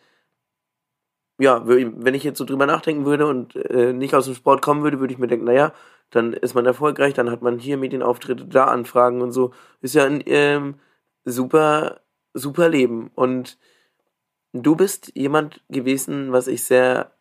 ja, 1.38 1.62
wenn 1.66 2.14
ich 2.14 2.24
jetzt 2.24 2.38
so 2.38 2.45
drüber 2.45 2.66
nachdenken 2.66 3.07
würde 3.07 3.26
und 3.26 3.57
äh, 3.57 3.93
nicht 3.93 4.14
aus 4.14 4.26
dem 4.26 4.34
Sport 4.34 4.61
kommen 4.62 4.82
würde, 4.82 5.01
würde 5.01 5.12
ich 5.14 5.18
mir 5.18 5.28
denken, 5.28 5.47
naja, 5.47 5.72
dann 6.11 6.32
ist 6.32 6.55
man 6.55 6.66
erfolgreich, 6.66 7.14
dann 7.14 7.30
hat 7.30 7.41
man 7.41 7.59
hier 7.59 7.78
Medienauftritte, 7.78 8.47
da 8.47 8.64
Anfragen 8.64 9.22
und 9.22 9.32
so. 9.32 9.53
Ist 9.80 9.95
ja 9.95 10.05
ein 10.05 10.22
ähm, 10.26 10.74
super, 11.24 12.00
super 12.34 12.68
Leben. 12.68 13.10
Und 13.14 13.58
du 14.52 14.76
bist 14.76 15.12
jemand 15.14 15.62
gewesen, 15.68 16.32
was 16.32 16.46
ich 16.46 16.64
sehr, 16.64 17.12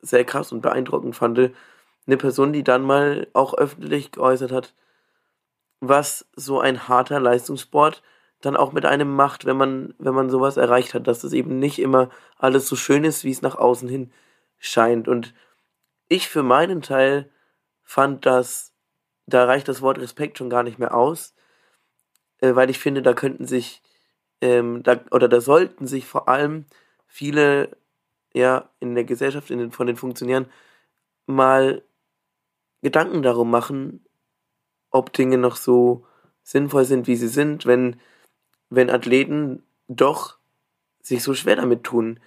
sehr 0.00 0.24
krass 0.24 0.52
und 0.52 0.60
beeindruckend 0.60 1.16
fand. 1.16 1.52
Eine 2.06 2.16
Person, 2.16 2.52
die 2.52 2.64
dann 2.64 2.82
mal 2.82 3.28
auch 3.32 3.54
öffentlich 3.54 4.12
geäußert 4.12 4.52
hat, 4.52 4.74
was 5.80 6.26
so 6.36 6.60
ein 6.60 6.88
harter 6.88 7.20
Leistungssport 7.20 8.02
dann 8.40 8.56
auch 8.56 8.72
mit 8.72 8.86
einem 8.86 9.14
macht, 9.14 9.44
wenn 9.44 9.56
man, 9.56 9.94
wenn 9.98 10.14
man 10.14 10.30
sowas 10.30 10.56
erreicht 10.56 10.94
hat, 10.94 11.06
dass 11.06 11.24
es 11.24 11.32
eben 11.32 11.58
nicht 11.58 11.78
immer 11.78 12.08
alles 12.38 12.66
so 12.68 12.76
schön 12.76 13.04
ist, 13.04 13.24
wie 13.24 13.30
es 13.30 13.42
nach 13.42 13.56
außen 13.56 13.88
hin 13.88 14.12
scheint. 14.58 15.08
Und 15.08 15.34
ich 16.08 16.28
für 16.28 16.42
meinen 16.42 16.80
Teil 16.82 17.30
fand 17.82 18.24
das, 18.24 18.74
da 19.26 19.44
reicht 19.44 19.68
das 19.68 19.82
Wort 19.82 19.98
Respekt 19.98 20.38
schon 20.38 20.50
gar 20.50 20.62
nicht 20.62 20.78
mehr 20.78 20.94
aus, 20.94 21.34
äh, 22.40 22.54
weil 22.54 22.70
ich 22.70 22.78
finde, 22.78 23.02
da 23.02 23.12
könnten 23.14 23.46
sich, 23.46 23.82
ähm, 24.40 24.82
da, 24.82 25.00
oder 25.10 25.28
da 25.28 25.40
sollten 25.40 25.86
sich 25.86 26.06
vor 26.06 26.28
allem 26.28 26.66
viele, 27.06 27.76
ja, 28.34 28.70
in 28.80 28.94
der 28.94 29.04
Gesellschaft, 29.04 29.50
in 29.50 29.58
den, 29.58 29.72
von 29.72 29.86
den 29.86 29.96
Funktionären 29.96 30.46
mal 31.26 31.82
Gedanken 32.82 33.22
darum 33.22 33.50
machen, 33.50 34.04
ob 34.90 35.12
Dinge 35.12 35.38
noch 35.38 35.56
so 35.56 36.06
sinnvoll 36.42 36.84
sind, 36.84 37.06
wie 37.06 37.16
sie 37.16 37.28
sind, 37.28 37.66
wenn, 37.66 38.00
wenn 38.70 38.90
Athleten 38.90 39.62
doch 39.88 40.38
sich 41.02 41.22
so 41.22 41.34
schwer 41.34 41.56
damit 41.56 41.84
tun. 41.84 42.20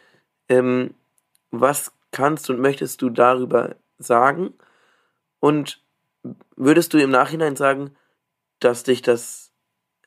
Ähm, 0.49 0.93
was 1.51 1.93
kannst 2.11 2.49
und 2.49 2.59
möchtest 2.59 3.01
du 3.01 3.09
darüber 3.09 3.75
sagen? 3.97 4.53
Und 5.39 5.83
würdest 6.55 6.93
du 6.93 7.01
im 7.01 7.09
Nachhinein 7.09 7.55
sagen, 7.55 7.95
dass 8.59 8.83
dich 8.83 9.01
das 9.01 9.52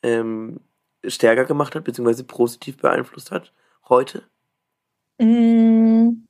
ähm, 0.03 0.59
stärker 1.05 1.45
gemacht 1.45 1.75
hat, 1.75 1.83
beziehungsweise 1.83 2.23
positiv 2.23 2.77
beeinflusst 2.77 3.31
hat 3.31 3.53
heute? 3.89 4.23
Mm. 5.19 6.27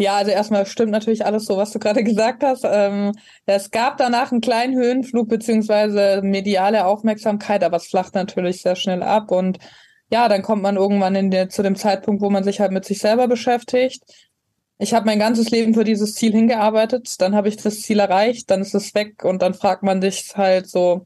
Ja, 0.00 0.14
also 0.14 0.30
erstmal 0.30 0.64
stimmt 0.64 0.92
natürlich 0.92 1.26
alles 1.26 1.44
so, 1.46 1.56
was 1.56 1.72
du 1.72 1.80
gerade 1.80 2.04
gesagt 2.04 2.44
hast. 2.44 2.64
Ähm, 2.64 3.12
es 3.46 3.70
gab 3.70 3.96
danach 3.96 4.30
einen 4.30 4.40
kleinen 4.40 4.76
Höhenflug 4.76 5.28
beziehungsweise 5.28 6.20
mediale 6.22 6.86
Aufmerksamkeit, 6.86 7.64
aber 7.64 7.78
es 7.78 7.88
flacht 7.88 8.14
natürlich 8.14 8.62
sehr 8.62 8.76
schnell 8.76 9.02
ab 9.02 9.30
und 9.30 9.58
ja, 10.10 10.28
dann 10.28 10.42
kommt 10.42 10.62
man 10.62 10.76
irgendwann 10.76 11.30
der, 11.30 11.48
zu 11.50 11.62
dem 11.62 11.76
Zeitpunkt, 11.76 12.22
wo 12.22 12.30
man 12.30 12.44
sich 12.44 12.60
halt 12.60 12.72
mit 12.72 12.84
sich 12.84 12.98
selber 13.00 13.28
beschäftigt. 13.28 14.02
Ich 14.78 14.94
habe 14.94 15.06
mein 15.06 15.18
ganzes 15.18 15.50
Leben 15.50 15.74
für 15.74 15.84
dieses 15.84 16.14
Ziel 16.14 16.32
hingearbeitet, 16.32 17.20
dann 17.20 17.34
habe 17.34 17.48
ich 17.48 17.56
das 17.56 17.82
Ziel 17.82 17.98
erreicht, 17.98 18.50
dann 18.50 18.62
ist 18.62 18.74
es 18.74 18.94
weg 18.94 19.24
und 19.24 19.42
dann 19.42 19.54
fragt 19.54 19.82
man 19.82 20.00
sich 20.00 20.32
halt 20.36 20.68
so, 20.68 21.04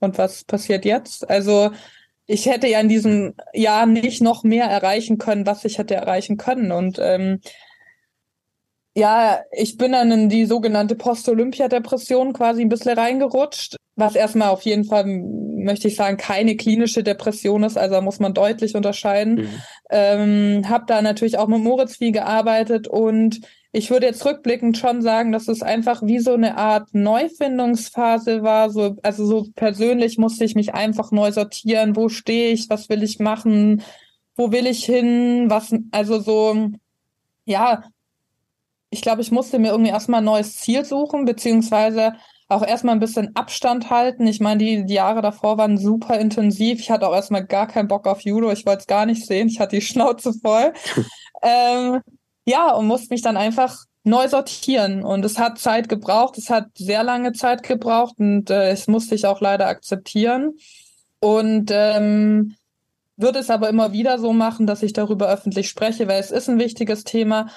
und 0.00 0.18
was 0.18 0.44
passiert 0.44 0.84
jetzt? 0.84 1.28
Also 1.28 1.70
ich 2.26 2.46
hätte 2.46 2.68
ja 2.68 2.80
in 2.80 2.88
diesem 2.88 3.34
Jahr 3.54 3.86
nicht 3.86 4.20
noch 4.20 4.44
mehr 4.44 4.66
erreichen 4.66 5.18
können, 5.18 5.46
was 5.46 5.64
ich 5.64 5.78
hätte 5.78 5.94
erreichen 5.94 6.36
können. 6.36 6.72
Und 6.72 6.98
ähm, 7.00 7.40
ja, 8.98 9.38
ich 9.52 9.76
bin 9.76 9.92
dann 9.92 10.10
in 10.10 10.28
die 10.28 10.44
sogenannte 10.44 10.96
Post-Olympia-Depression 10.96 12.32
quasi 12.32 12.62
ein 12.62 12.68
bisschen 12.68 12.98
reingerutscht, 12.98 13.76
was 13.94 14.16
erstmal 14.16 14.48
auf 14.48 14.62
jeden 14.62 14.84
Fall, 14.84 15.04
möchte 15.06 15.86
ich 15.86 15.94
sagen, 15.94 16.16
keine 16.16 16.56
klinische 16.56 17.04
Depression 17.04 17.62
ist, 17.62 17.78
also 17.78 17.94
da 17.94 18.00
muss 18.00 18.18
man 18.18 18.34
deutlich 18.34 18.74
unterscheiden. 18.74 19.34
Mhm. 19.34 19.48
Ähm, 19.90 20.68
hab 20.68 20.88
da 20.88 21.00
natürlich 21.00 21.38
auch 21.38 21.46
mit 21.46 21.60
Moritz 21.60 21.98
viel 21.98 22.10
gearbeitet 22.10 22.88
und 22.88 23.40
ich 23.70 23.90
würde 23.90 24.06
jetzt 24.06 24.24
rückblickend 24.24 24.76
schon 24.76 25.00
sagen, 25.00 25.30
dass 25.30 25.46
es 25.46 25.62
einfach 25.62 26.02
wie 26.02 26.18
so 26.18 26.32
eine 26.32 26.56
Art 26.56 26.88
Neufindungsphase 26.92 28.42
war. 28.42 28.70
So, 28.70 28.96
also 29.04 29.26
so 29.26 29.46
persönlich 29.54 30.18
musste 30.18 30.44
ich 30.44 30.56
mich 30.56 30.74
einfach 30.74 31.12
neu 31.12 31.30
sortieren. 31.30 31.94
Wo 31.94 32.08
stehe 32.08 32.50
ich? 32.50 32.70
Was 32.70 32.88
will 32.88 33.02
ich 33.02 33.18
machen? 33.18 33.82
Wo 34.36 34.50
will 34.52 34.66
ich 34.66 34.84
hin? 34.84 35.50
Was, 35.50 35.72
also 35.92 36.18
so, 36.18 36.70
ja, 37.44 37.84
ich 38.90 39.02
glaube, 39.02 39.22
ich 39.22 39.30
musste 39.30 39.58
mir 39.58 39.70
irgendwie 39.70 39.90
erstmal 39.90 40.20
ein 40.20 40.24
neues 40.24 40.56
Ziel 40.56 40.84
suchen, 40.84 41.24
beziehungsweise 41.24 42.14
auch 42.48 42.66
erstmal 42.66 42.94
ein 42.94 43.00
bisschen 43.00 43.36
Abstand 43.36 43.90
halten. 43.90 44.26
Ich 44.26 44.40
meine, 44.40 44.64
die, 44.64 44.86
die 44.86 44.94
Jahre 44.94 45.20
davor 45.20 45.58
waren 45.58 45.76
super 45.76 46.18
intensiv. 46.18 46.80
Ich 46.80 46.90
hatte 46.90 47.06
auch 47.06 47.14
erstmal 47.14 47.44
gar 47.44 47.66
keinen 47.66 47.88
Bock 47.88 48.06
auf 48.06 48.22
Judo. 48.22 48.50
Ich 48.50 48.64
wollte 48.64 48.80
es 48.80 48.86
gar 48.86 49.04
nicht 49.04 49.26
sehen. 49.26 49.48
Ich 49.48 49.60
hatte 49.60 49.76
die 49.76 49.82
Schnauze 49.86 50.32
voll. 50.32 50.72
ähm, 51.42 52.00
ja, 52.46 52.72
und 52.72 52.86
musste 52.86 53.12
mich 53.12 53.20
dann 53.20 53.36
einfach 53.36 53.76
neu 54.04 54.26
sortieren. 54.28 55.04
Und 55.04 55.24
es 55.26 55.38
hat 55.38 55.58
Zeit 55.58 55.90
gebraucht, 55.90 56.38
es 56.38 56.48
hat 56.48 56.68
sehr 56.74 57.04
lange 57.04 57.34
Zeit 57.34 57.62
gebraucht 57.62 58.14
und 58.18 58.48
äh, 58.48 58.70
es 58.70 58.86
musste 58.88 59.14
ich 59.14 59.26
auch 59.26 59.42
leider 59.42 59.68
akzeptieren. 59.68 60.54
Und 61.20 61.70
ähm, 61.70 62.54
würde 63.18 63.40
es 63.40 63.50
aber 63.50 63.68
immer 63.68 63.92
wieder 63.92 64.18
so 64.18 64.32
machen, 64.32 64.66
dass 64.66 64.82
ich 64.82 64.92
darüber 64.92 65.28
öffentlich 65.28 65.68
spreche, 65.68 66.08
weil 66.08 66.20
es 66.20 66.30
ist 66.30 66.48
ein 66.48 66.58
wichtiges 66.58 67.04
Thema. 67.04 67.48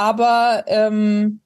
Aber 0.00 0.64
ähm, 0.66 1.42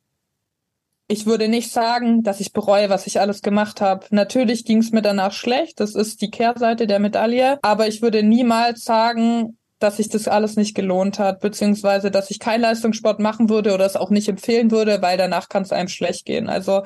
ich 1.09 1.26
würde 1.26 1.48
nicht 1.48 1.72
sagen, 1.72 2.22
dass 2.22 2.38
ich 2.38 2.52
bereue, 2.52 2.88
was 2.88 3.09
ich 3.09 3.18
alles 3.18 3.42
gemacht 3.42 3.80
habe. 3.80 4.07
Natürlich 4.11 4.64
ging 4.64 4.78
es 4.78 4.92
mir 4.92 5.02
danach 5.02 5.32
schlecht, 5.32 5.80
das 5.80 5.96
ist 5.96 6.22
die 6.22 6.30
Kehrseite 6.30 6.86
der 6.86 7.00
Medaille, 7.00 7.59
aber 7.62 7.88
ich 7.88 8.00
würde 8.00 8.22
niemals 8.22 8.84
sagen, 8.84 9.59
dass 9.80 9.96
sich 9.96 10.09
das 10.09 10.28
alles 10.28 10.55
nicht 10.55 10.76
gelohnt 10.76 11.18
hat, 11.18 11.40
beziehungsweise 11.40 12.12
dass 12.12 12.30
ich 12.30 12.38
keinen 12.38 12.61
Leistungssport 12.61 13.18
machen 13.18 13.48
würde 13.48 13.74
oder 13.74 13.86
es 13.86 13.96
auch 13.96 14.11
nicht 14.11 14.28
empfehlen 14.28 14.70
würde, 14.70 15.02
weil 15.02 15.18
danach 15.18 15.48
kann 15.48 15.64
es 15.64 15.72
einem 15.72 15.88
schlecht 15.88 16.24
gehen. 16.24 16.48
Also 16.48 16.84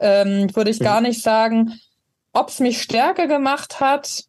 ähm, 0.00 0.48
würde 0.56 0.72
ich 0.72 0.80
gar 0.80 1.00
nicht 1.00 1.22
sagen, 1.22 1.78
ob 2.32 2.48
es 2.48 2.58
mich 2.58 2.82
stärker 2.82 3.28
gemacht 3.28 3.78
hat. 3.78 4.24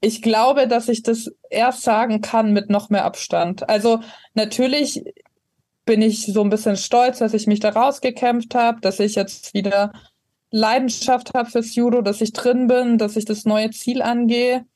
Ich 0.00 0.22
glaube, 0.22 0.68
dass 0.68 0.88
ich 0.88 1.02
das 1.02 1.30
erst 1.50 1.82
sagen 1.82 2.22
kann 2.22 2.54
mit 2.54 2.70
noch 2.70 2.88
mehr 2.88 3.04
Abstand. 3.04 3.68
Also 3.68 4.00
natürlich 4.32 5.04
bin 5.86 6.02
ich 6.02 6.26
so 6.26 6.42
ein 6.42 6.50
bisschen 6.50 6.76
stolz, 6.76 7.18
dass 7.18 7.32
ich 7.32 7.46
mich 7.46 7.60
da 7.60 7.70
rausgekämpft 7.70 8.54
habe, 8.54 8.80
dass 8.80 9.00
ich 9.00 9.14
jetzt 9.14 9.54
wieder 9.54 9.92
Leidenschaft 10.50 11.32
habe 11.34 11.48
fürs 11.48 11.74
Judo, 11.74 12.02
dass 12.02 12.20
ich 12.20 12.32
drin 12.32 12.66
bin, 12.66 12.98
dass 12.98 13.16
ich 13.16 13.24
das 13.24 13.44
neue 13.44 13.70
Ziel 13.70 14.02
angehe. 14.02 14.66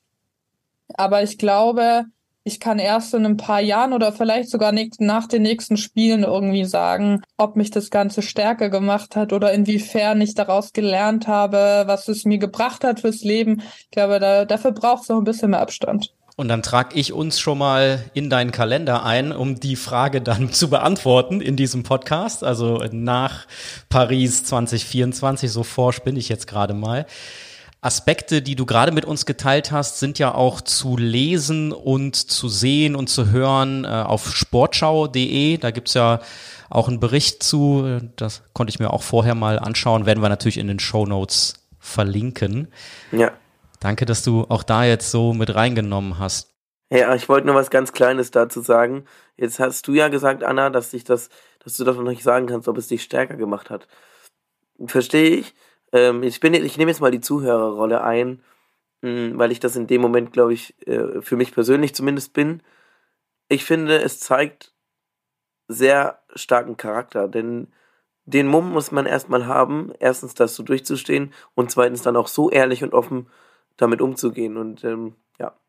Aber 0.93 1.21
ich 1.21 1.37
glaube, 1.37 2.05
ich 2.43 2.59
kann 2.59 2.79
erst 2.79 3.13
in 3.13 3.25
ein 3.25 3.37
paar 3.37 3.61
Jahren 3.61 3.93
oder 3.93 4.11
vielleicht 4.11 4.49
sogar 4.49 4.73
nach 4.99 5.27
den 5.27 5.43
nächsten 5.43 5.77
Spielen 5.77 6.23
irgendwie 6.23 6.65
sagen, 6.65 7.21
ob 7.37 7.55
mich 7.55 7.69
das 7.69 7.91
Ganze 7.91 8.21
stärker 8.21 8.69
gemacht 8.69 9.15
hat 9.15 9.31
oder 9.31 9.53
inwiefern 9.53 10.21
ich 10.21 10.33
daraus 10.33 10.73
gelernt 10.73 11.27
habe, 11.27 11.83
was 11.85 12.07
es 12.07 12.25
mir 12.25 12.39
gebracht 12.39 12.83
hat 12.83 13.01
fürs 13.01 13.23
Leben. 13.23 13.61
Ich 13.79 13.91
glaube, 13.91 14.19
da, 14.19 14.45
dafür 14.45 14.71
braucht 14.71 15.03
es 15.03 15.09
noch 15.09 15.17
ein 15.17 15.23
bisschen 15.23 15.51
mehr 15.51 15.61
Abstand. 15.61 16.13
Und 16.37 16.47
dann 16.47 16.63
trage 16.63 16.95
ich 16.97 17.13
uns 17.13 17.39
schon 17.39 17.57
mal 17.57 18.03
in 18.13 18.29
deinen 18.29 18.51
Kalender 18.51 19.03
ein, 19.03 19.31
um 19.31 19.59
die 19.59 19.75
Frage 19.75 20.21
dann 20.21 20.51
zu 20.53 20.69
beantworten 20.69 21.41
in 21.41 21.55
diesem 21.55 21.83
Podcast. 21.83 22.43
Also 22.43 22.83
nach 22.91 23.45
Paris 23.89 24.43
2024, 24.45 25.51
so 25.51 25.63
vorspinne 25.63 26.19
ich 26.19 26.29
jetzt 26.29 26.47
gerade 26.47 26.73
mal. 26.73 27.05
Aspekte, 27.83 28.43
die 28.43 28.55
du 28.55 28.67
gerade 28.67 28.91
mit 28.91 29.05
uns 29.05 29.25
geteilt 29.25 29.71
hast, 29.71 29.99
sind 29.99 30.19
ja 30.19 30.35
auch 30.35 30.61
zu 30.61 30.97
lesen 30.97 31.73
und 31.73 32.15
zu 32.15 32.47
sehen 32.47 32.95
und 32.95 33.09
zu 33.09 33.31
hören 33.31 33.85
äh, 33.85 33.87
auf 33.87 34.35
sportschau.de. 34.35 35.57
Da 35.57 35.71
gibt's 35.71 35.95
ja 35.95 36.19
auch 36.69 36.87
einen 36.87 36.99
Bericht 36.99 37.41
zu. 37.41 37.99
Das 38.17 38.43
konnte 38.53 38.69
ich 38.69 38.79
mir 38.79 38.93
auch 38.93 39.01
vorher 39.01 39.33
mal 39.33 39.57
anschauen. 39.57 40.05
Werden 40.05 40.21
wir 40.21 40.29
natürlich 40.29 40.59
in 40.59 40.67
den 40.67 40.79
Show 40.79 41.07
Notes 41.07 41.55
verlinken. 41.79 42.67
Ja. 43.11 43.31
Danke, 43.81 44.05
dass 44.05 44.23
du 44.23 44.45
auch 44.47 44.61
da 44.63 44.85
jetzt 44.85 45.09
so 45.09 45.33
mit 45.33 45.53
reingenommen 45.53 46.19
hast. 46.19 46.55
Ja, 46.91 47.15
ich 47.15 47.27
wollte 47.27 47.47
nur 47.47 47.55
was 47.55 47.71
ganz 47.71 47.93
Kleines 47.93 48.29
dazu 48.29 48.61
sagen. 48.61 49.05
Jetzt 49.37 49.59
hast 49.59 49.87
du 49.87 49.93
ja 49.93 50.07
gesagt, 50.07 50.43
Anna, 50.43 50.69
dass 50.69 50.91
dich 50.91 51.03
das, 51.03 51.29
dass 51.63 51.77
du 51.77 51.83
das 51.83 51.95
noch 51.95 52.03
nicht 52.03 52.21
sagen 52.21 52.45
kannst, 52.45 52.67
ob 52.67 52.77
es 52.77 52.87
dich 52.87 53.01
stärker 53.01 53.37
gemacht 53.37 53.71
hat. 53.71 53.87
Verstehe 54.85 55.37
ich. 55.37 55.55
Ähm, 55.93 56.21
ich, 56.21 56.39
bin, 56.39 56.53
ich 56.53 56.77
nehme 56.77 56.91
jetzt 56.91 57.01
mal 57.01 57.11
die 57.11 57.21
Zuhörerrolle 57.21 58.03
ein, 58.03 58.43
mh, 59.01 59.09
hm, 59.09 59.39
weil 59.39 59.51
ich 59.51 59.59
das 59.59 59.75
in 59.75 59.87
dem 59.87 60.01
Moment, 60.01 60.31
glaube 60.31 60.53
ich, 60.53 60.75
äh, 60.87 61.21
für 61.21 61.35
mich 61.35 61.51
persönlich 61.53 61.95
zumindest 61.95 62.33
bin. 62.33 62.61
Ich 63.49 63.65
finde, 63.65 63.99
es 63.99 64.19
zeigt 64.19 64.73
sehr 65.67 66.21
starken 66.35 66.77
Charakter, 66.77 67.27
denn 67.27 67.73
den 68.25 68.47
Mumm 68.47 68.71
muss 68.71 68.91
man 68.91 69.07
erstmal 69.07 69.47
haben, 69.47 69.91
erstens 69.99 70.35
das 70.35 70.55
so 70.55 70.61
durchzustehen 70.61 71.33
und 71.55 71.71
zweitens 71.71 72.03
dann 72.03 72.15
auch 72.15 72.27
so 72.27 72.51
ehrlich 72.51 72.83
und 72.83 72.93
offen 72.93 73.27
damit 73.81 74.01
umzugehen. 74.01 74.57
Und 74.57 74.83
ähm, 74.83 75.15
ja, 75.39 75.59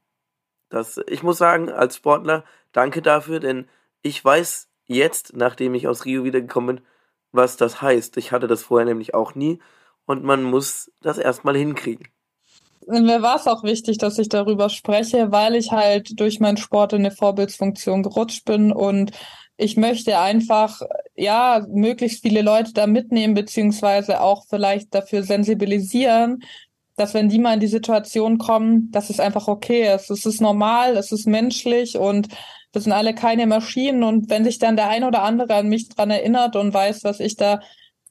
das, 0.69 1.01
ich 1.09 1.23
muss 1.23 1.39
sagen, 1.39 1.71
als 1.71 1.97
Sportler, 1.97 2.45
danke 2.73 3.03
dafür, 3.03 3.41
denn 3.41 3.69
ich 4.03 4.23
weiß 4.25 4.69
jetzt, 4.87 5.35
nachdem 5.35 5.75
ich 5.75 5.89
aus 5.89 6.05
Rio 6.05 6.25
wiedergekommen 6.25 6.77
bin, 6.77 6.85
was 7.33 7.57
das 7.57 7.81
heißt. 7.81 8.17
Ich 8.19 8.31
hatte 8.31 8.47
das 8.47 8.63
vorher 8.63 8.87
nämlich 8.87 9.15
auch 9.15 9.35
nie 9.35 9.61
und 10.05 10.23
man 10.23 10.43
muss 10.43 10.93
das 11.01 11.19
erstmal 11.19 11.57
hinkriegen. 11.57 12.09
Mir 12.87 13.23
war 13.23 13.37
es 13.37 13.47
auch 13.47 13.63
wichtig, 13.63 13.99
dass 13.99 14.19
ich 14.19 14.29
darüber 14.29 14.69
spreche, 14.69 15.31
weil 15.31 15.55
ich 15.55 15.71
halt 15.71 16.19
durch 16.21 16.41
meinen 16.41 16.57
Sport 16.57 16.93
in 16.93 16.99
eine 16.99 17.13
Vorbildsfunktion 17.13 18.03
gerutscht 18.03 18.45
bin 18.45 18.73
und 18.73 19.13
ich 19.57 19.77
möchte 19.77 20.19
einfach, 20.19 20.81
ja, 21.15 21.65
möglichst 21.69 22.23
viele 22.23 22.43
Leute 22.43 22.73
da 22.73 22.89
mitnehmen, 22.89 23.35
beziehungsweise 23.35 24.21
auch 24.21 24.45
vielleicht 24.49 24.93
dafür 24.95 25.23
sensibilisieren, 25.23 26.43
dass 26.97 27.15
wenn 27.15 27.29
die 27.29 27.39
mal 27.39 27.55
in 27.55 27.61
die 27.61 27.67
Situation 27.67 28.39
kommen, 28.39 28.91
dass 28.91 29.11
es 29.11 29.21
einfach 29.21 29.49
okay 29.49 29.95
ist. 29.95 30.11
Es 30.11 30.27
ist 30.27 30.41
normal, 30.41 30.97
es 30.97 31.13
ist 31.13 31.27
menschlich 31.27 31.97
und 31.97 32.29
wir 32.73 32.81
sind 32.81 32.93
alle 32.93 33.15
keine 33.15 33.47
Maschinen 33.47 34.03
und 34.03 34.31
wenn 34.31 34.45
sich 34.45 34.59
dann 34.59 34.77
der 34.77 34.89
ein 34.89 35.05
oder 35.05 35.23
andere 35.23 35.55
an 35.55 35.69
mich 35.69 35.89
dran 35.89 36.11
erinnert 36.11 36.57
und 36.57 36.73
weiß, 36.73 37.05
was 37.05 37.21
ich 37.21 37.37
da 37.37 37.61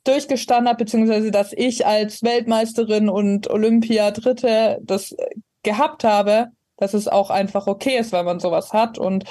durchgestanden 0.03 0.67
habe, 0.67 0.83
beziehungsweise 0.83 1.31
dass 1.31 1.53
ich 1.53 1.85
als 1.85 2.23
Weltmeisterin 2.23 3.09
und 3.09 3.49
Olympia 3.49 4.11
Dritte 4.11 4.79
das 4.83 5.15
gehabt 5.63 6.03
habe, 6.03 6.47
dass 6.77 6.93
es 6.93 7.07
auch 7.07 7.29
einfach 7.29 7.67
okay 7.67 7.99
ist, 7.99 8.11
weil 8.11 8.23
man 8.23 8.39
sowas 8.39 8.73
hat 8.73 8.97
und 8.97 9.25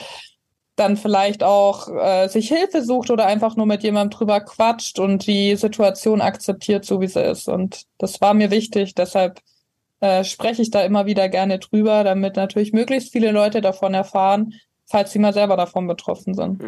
dann 0.81 0.97
vielleicht 0.97 1.43
auch 1.43 1.89
äh, 1.89 2.29
sich 2.29 2.49
Hilfe 2.49 2.83
sucht 2.83 3.11
oder 3.11 3.27
einfach 3.27 3.55
nur 3.55 3.67
mit 3.67 3.83
jemandem 3.83 4.17
drüber 4.19 4.41
quatscht 4.41 4.99
und 4.99 5.27
die 5.27 5.55
Situation 5.57 6.23
akzeptiert, 6.23 6.87
so 6.87 7.01
wie 7.01 7.07
sie 7.07 7.23
ist. 7.23 7.49
Und 7.49 7.87
das 7.99 8.21
war 8.23 8.33
mir 8.33 8.51
wichtig, 8.51 8.95
deshalb 8.95 9.41
äh, 10.01 10.25
spreche 10.25 10.63
ich 10.63 10.71
da 10.71 10.83
immer 10.83 11.05
wieder 11.05 11.29
gerne 11.29 11.59
drüber, 11.59 12.03
damit 12.03 12.37
natürlich 12.37 12.73
möglichst 12.73 13.13
viele 13.13 13.31
Leute 13.31 13.61
davon 13.61 13.93
erfahren, 13.93 14.55
falls 14.87 15.13
sie 15.13 15.19
mal 15.19 15.35
selber 15.35 15.59
davon 15.59 15.87
betroffen 15.87 16.33
sind. 16.33 16.63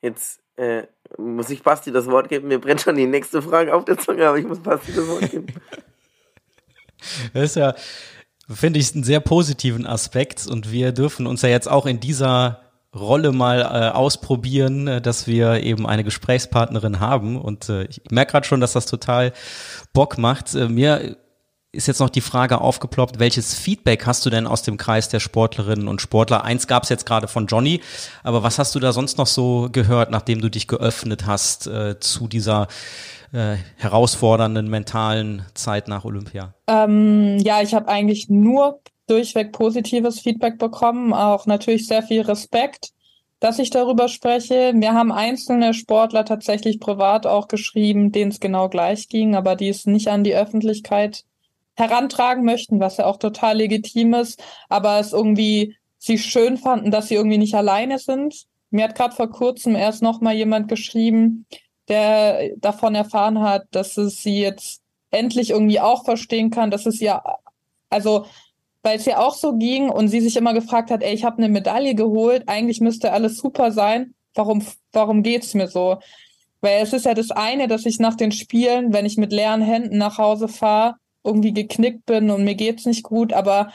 Jetzt 0.00 0.40
äh, 0.54 0.84
muss 1.16 1.50
ich 1.50 1.64
Basti 1.64 1.90
das 1.90 2.06
Wort 2.06 2.28
geben. 2.28 2.46
Mir 2.46 2.60
brennt 2.60 2.82
schon 2.82 2.94
die 2.94 3.06
nächste 3.06 3.42
Frage 3.42 3.74
auf 3.74 3.84
der 3.84 3.98
Zunge, 3.98 4.28
aber 4.28 4.38
ich 4.38 4.46
muss 4.46 4.60
Basti 4.60 4.92
das 4.94 5.06
Wort 5.08 5.30
geben. 5.30 5.46
Das 7.32 7.44
ist 7.44 7.54
ja, 7.54 7.76
finde 8.50 8.80
ich, 8.80 8.92
einen 8.92 9.04
sehr 9.04 9.20
positiven 9.20 9.86
Aspekt 9.86 10.48
und 10.48 10.72
wir 10.72 10.90
dürfen 10.90 11.28
uns 11.28 11.42
ja 11.42 11.48
jetzt 11.48 11.70
auch 11.70 11.86
in 11.86 12.00
dieser 12.00 12.67
Rolle 12.98 13.32
mal 13.32 13.60
äh, 13.60 13.96
ausprobieren, 13.96 14.86
äh, 14.88 15.00
dass 15.00 15.26
wir 15.26 15.62
eben 15.62 15.86
eine 15.86 16.04
Gesprächspartnerin 16.04 17.00
haben. 17.00 17.40
Und 17.40 17.68
äh, 17.68 17.84
ich 17.84 18.02
merke 18.10 18.32
gerade 18.32 18.46
schon, 18.46 18.60
dass 18.60 18.72
das 18.72 18.86
total 18.86 19.32
Bock 19.92 20.18
macht. 20.18 20.54
Äh, 20.54 20.68
mir 20.68 21.16
ist 21.70 21.86
jetzt 21.86 22.00
noch 22.00 22.08
die 22.08 22.22
Frage 22.22 22.60
aufgeploppt, 22.60 23.18
welches 23.18 23.54
Feedback 23.54 24.06
hast 24.06 24.24
du 24.24 24.30
denn 24.30 24.46
aus 24.46 24.62
dem 24.62 24.78
Kreis 24.78 25.08
der 25.10 25.20
Sportlerinnen 25.20 25.86
und 25.86 26.00
Sportler? 26.00 26.44
Eins 26.44 26.66
gab 26.66 26.84
es 26.84 26.88
jetzt 26.88 27.04
gerade 27.04 27.28
von 27.28 27.46
Johnny, 27.46 27.80
aber 28.22 28.42
was 28.42 28.58
hast 28.58 28.74
du 28.74 28.80
da 28.80 28.92
sonst 28.92 29.18
noch 29.18 29.26
so 29.26 29.68
gehört, 29.70 30.10
nachdem 30.10 30.40
du 30.40 30.48
dich 30.48 30.66
geöffnet 30.66 31.26
hast 31.26 31.66
äh, 31.66 32.00
zu 32.00 32.26
dieser 32.26 32.68
äh, 33.32 33.56
herausfordernden 33.76 34.68
mentalen 34.68 35.44
Zeit 35.54 35.88
nach 35.88 36.04
Olympia? 36.04 36.54
Ähm, 36.66 37.38
ja, 37.38 37.60
ich 37.60 37.74
habe 37.74 37.88
eigentlich 37.88 38.30
nur 38.30 38.80
durchweg 39.08 39.52
positives 39.52 40.20
Feedback 40.20 40.58
bekommen, 40.58 41.12
auch 41.12 41.46
natürlich 41.46 41.86
sehr 41.86 42.02
viel 42.02 42.22
Respekt, 42.22 42.90
dass 43.40 43.58
ich 43.58 43.70
darüber 43.70 44.08
spreche. 44.08 44.72
Mir 44.74 44.94
haben 44.94 45.12
einzelne 45.12 45.74
Sportler 45.74 46.24
tatsächlich 46.24 46.80
privat 46.80 47.26
auch 47.26 47.48
geschrieben, 47.48 48.12
denen 48.12 48.30
es 48.30 48.40
genau 48.40 48.68
gleich 48.68 49.08
ging, 49.08 49.34
aber 49.34 49.56
die 49.56 49.68
es 49.68 49.86
nicht 49.86 50.08
an 50.08 50.24
die 50.24 50.34
Öffentlichkeit 50.34 51.24
herantragen 51.74 52.44
möchten, 52.44 52.80
was 52.80 52.96
ja 52.96 53.06
auch 53.06 53.18
total 53.18 53.58
legitim 53.58 54.14
ist, 54.14 54.42
aber 54.68 54.98
es 54.98 55.12
irgendwie 55.12 55.76
sie 55.98 56.18
schön 56.18 56.56
fanden, 56.56 56.90
dass 56.90 57.08
sie 57.08 57.14
irgendwie 57.14 57.38
nicht 57.38 57.54
alleine 57.54 57.98
sind. 57.98 58.46
Mir 58.70 58.84
hat 58.84 58.96
gerade 58.96 59.14
vor 59.14 59.30
kurzem 59.30 59.76
erst 59.76 60.02
noch 60.02 60.20
mal 60.20 60.34
jemand 60.34 60.68
geschrieben, 60.68 61.46
der 61.88 62.56
davon 62.56 62.94
erfahren 62.94 63.40
hat, 63.40 63.66
dass 63.70 63.96
es 63.96 64.22
sie 64.22 64.40
jetzt 64.40 64.82
endlich 65.10 65.50
irgendwie 65.50 65.80
auch 65.80 66.04
verstehen 66.04 66.50
kann, 66.50 66.70
dass 66.70 66.84
es 66.84 67.00
ja 67.00 67.22
also 67.90 68.26
weil 68.82 68.96
es 68.96 69.04
ja 69.04 69.18
auch 69.18 69.34
so 69.34 69.54
ging 69.56 69.88
und 69.88 70.08
sie 70.08 70.20
sich 70.20 70.36
immer 70.36 70.54
gefragt 70.54 70.90
hat, 70.90 71.02
ey, 71.02 71.14
ich 71.14 71.24
habe 71.24 71.38
eine 71.38 71.48
Medaille 71.48 71.94
geholt, 71.94 72.44
eigentlich 72.46 72.80
müsste 72.80 73.12
alles 73.12 73.36
super 73.36 73.72
sein. 73.72 74.14
Warum, 74.34 74.64
warum 74.92 75.22
geht's 75.22 75.54
mir 75.54 75.68
so? 75.68 75.98
Weil 76.60 76.82
es 76.82 76.92
ist 76.92 77.04
ja 77.04 77.14
das 77.14 77.30
eine, 77.30 77.68
dass 77.68 77.86
ich 77.86 77.98
nach 77.98 78.14
den 78.14 78.32
Spielen, 78.32 78.92
wenn 78.92 79.06
ich 79.06 79.16
mit 79.16 79.32
leeren 79.32 79.62
Händen 79.62 79.98
nach 79.98 80.18
Hause 80.18 80.48
fahre, 80.48 80.94
irgendwie 81.24 81.52
geknickt 81.52 82.06
bin 82.06 82.30
und 82.30 82.44
mir 82.44 82.54
geht's 82.54 82.86
nicht 82.86 83.02
gut, 83.02 83.32
aber 83.32 83.72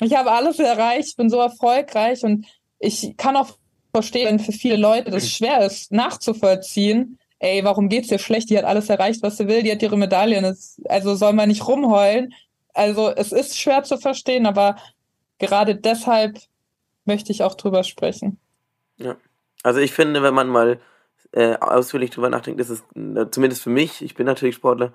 ich 0.00 0.14
habe 0.14 0.32
alles 0.32 0.58
erreicht, 0.58 1.16
bin 1.16 1.30
so 1.30 1.38
erfolgreich 1.38 2.22
und 2.22 2.46
ich 2.78 3.16
kann 3.16 3.36
auch 3.36 3.56
verstehen, 3.92 4.26
wenn 4.26 4.38
für 4.38 4.52
viele 4.52 4.76
Leute 4.76 5.10
das 5.10 5.30
schwer 5.30 5.64
ist, 5.64 5.90
nachzuvollziehen. 5.90 7.18
Ey, 7.38 7.64
warum 7.64 7.88
geht's 7.88 8.08
dir 8.08 8.18
schlecht? 8.18 8.50
Die 8.50 8.58
hat 8.58 8.64
alles 8.64 8.90
erreicht, 8.90 9.22
was 9.22 9.38
sie 9.38 9.48
will, 9.48 9.62
die 9.62 9.72
hat 9.72 9.82
ihre 9.82 9.96
Medaillen. 9.96 10.56
Also 10.84 11.14
soll 11.14 11.32
man 11.32 11.48
nicht 11.48 11.66
rumheulen. 11.66 12.34
Also 12.76 13.10
es 13.10 13.32
ist 13.32 13.58
schwer 13.58 13.84
zu 13.84 13.96
verstehen, 13.96 14.44
aber 14.44 14.76
gerade 15.38 15.74
deshalb 15.74 16.38
möchte 17.06 17.32
ich 17.32 17.42
auch 17.42 17.54
drüber 17.54 17.84
sprechen. 17.84 18.38
Ja. 18.98 19.16
Also 19.62 19.80
ich 19.80 19.94
finde, 19.94 20.22
wenn 20.22 20.34
man 20.34 20.48
mal 20.48 20.78
äh, 21.32 21.56
ausführlich 21.56 22.10
drüber 22.10 22.28
nachdenkt, 22.28 22.60
ist 22.60 22.68
es 22.68 22.84
äh, 22.94 23.30
zumindest 23.30 23.62
für 23.62 23.70
mich, 23.70 24.02
ich 24.02 24.14
bin 24.14 24.26
natürlich 24.26 24.56
Sportler, 24.56 24.92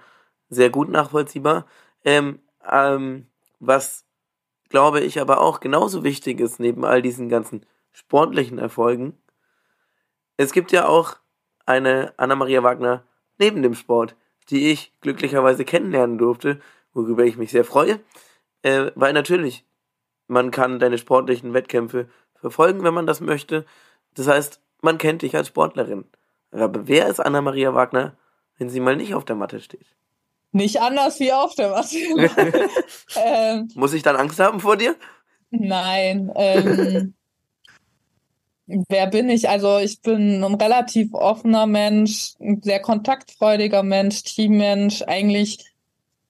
sehr 0.48 0.70
gut 0.70 0.90
nachvollziehbar. 0.90 1.66
Ähm, 2.06 2.40
ähm, 2.72 3.26
was 3.60 4.06
glaube 4.70 5.02
ich 5.02 5.20
aber 5.20 5.42
auch 5.42 5.60
genauso 5.60 6.04
wichtig 6.04 6.40
ist, 6.40 6.60
neben 6.60 6.86
all 6.86 7.02
diesen 7.02 7.30
ganzen 7.30 7.66
sportlichen 7.92 8.60
Erfolgen, 8.60 9.18
es 10.38 10.52
gibt 10.54 10.72
ja 10.72 10.88
auch 10.88 11.16
eine 11.66 12.14
Anna-Maria 12.18 12.62
Wagner 12.62 13.04
neben 13.40 13.64
dem 13.64 13.74
Sport, 13.74 14.16
die 14.52 14.70
ich 14.70 14.94
glücklicherweise 15.02 15.66
kennenlernen 15.66 16.20
durfte 16.20 16.62
worüber 16.94 17.24
ich 17.24 17.38
mich 17.38 17.52
sehr 17.52 17.66
freue, 17.66 18.00
äh, 18.62 18.92
weil 18.96 19.14
natürlich, 19.14 19.66
man 20.28 20.52
kann 20.52 20.80
deine 20.80 20.98
sportlichen 20.98 21.54
Wettkämpfe 21.54 22.08
verfolgen, 22.36 22.84
wenn 22.84 22.94
man 22.94 23.08
das 23.08 23.22
möchte. 23.22 23.66
Das 24.14 24.28
heißt, 24.28 24.60
man 24.82 24.98
kennt 24.98 25.22
dich 25.22 25.36
als 25.36 25.48
Sportlerin. 25.48 26.06
Aber 26.52 26.88
wer 26.88 27.08
ist 27.08 27.20
Anna-Maria 27.20 27.74
Wagner, 27.74 28.18
wenn 28.58 28.70
sie 28.70 28.80
mal 28.80 28.96
nicht 28.96 29.14
auf 29.14 29.26
der 29.26 29.36
Matte 29.36 29.60
steht? 29.62 29.86
Nicht 30.52 30.82
anders 30.82 31.20
wie 31.20 31.32
auf 31.32 31.56
der 31.56 31.70
Matte. 31.70 31.98
ähm, 33.16 33.70
Muss 33.76 33.94
ich 33.94 34.04
dann 34.04 34.18
Angst 34.18 34.40
haben 34.40 34.60
vor 34.60 34.76
dir? 34.76 34.96
Nein. 35.50 36.32
Ähm, 36.36 37.14
wer 38.90 39.08
bin 39.08 39.30
ich? 39.30 39.48
Also 39.48 39.78
ich 39.78 40.02
bin 40.02 40.44
ein 40.44 40.56
relativ 40.56 41.14
offener 41.14 41.68
Mensch, 41.68 42.34
ein 42.42 42.62
sehr 42.62 42.82
kontaktfreudiger 42.82 43.84
Mensch, 43.84 44.24
Teammensch, 44.24 45.04
eigentlich 45.04 45.71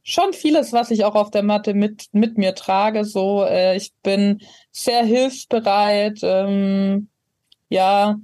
schon 0.03 0.33
vieles, 0.33 0.73
was 0.73 0.91
ich 0.91 1.03
auch 1.05 1.15
auf 1.15 1.31
der 1.31 1.43
Matte 1.43 1.73
mit, 1.73 2.07
mit 2.11 2.37
mir 2.37 2.55
trage. 2.55 3.05
So, 3.05 3.43
äh, 3.43 3.75
ich 3.77 3.93
bin 4.03 4.41
sehr 4.71 5.03
hilfsbereit, 5.03 6.19
ähm, 6.23 7.09
ja, 7.69 8.17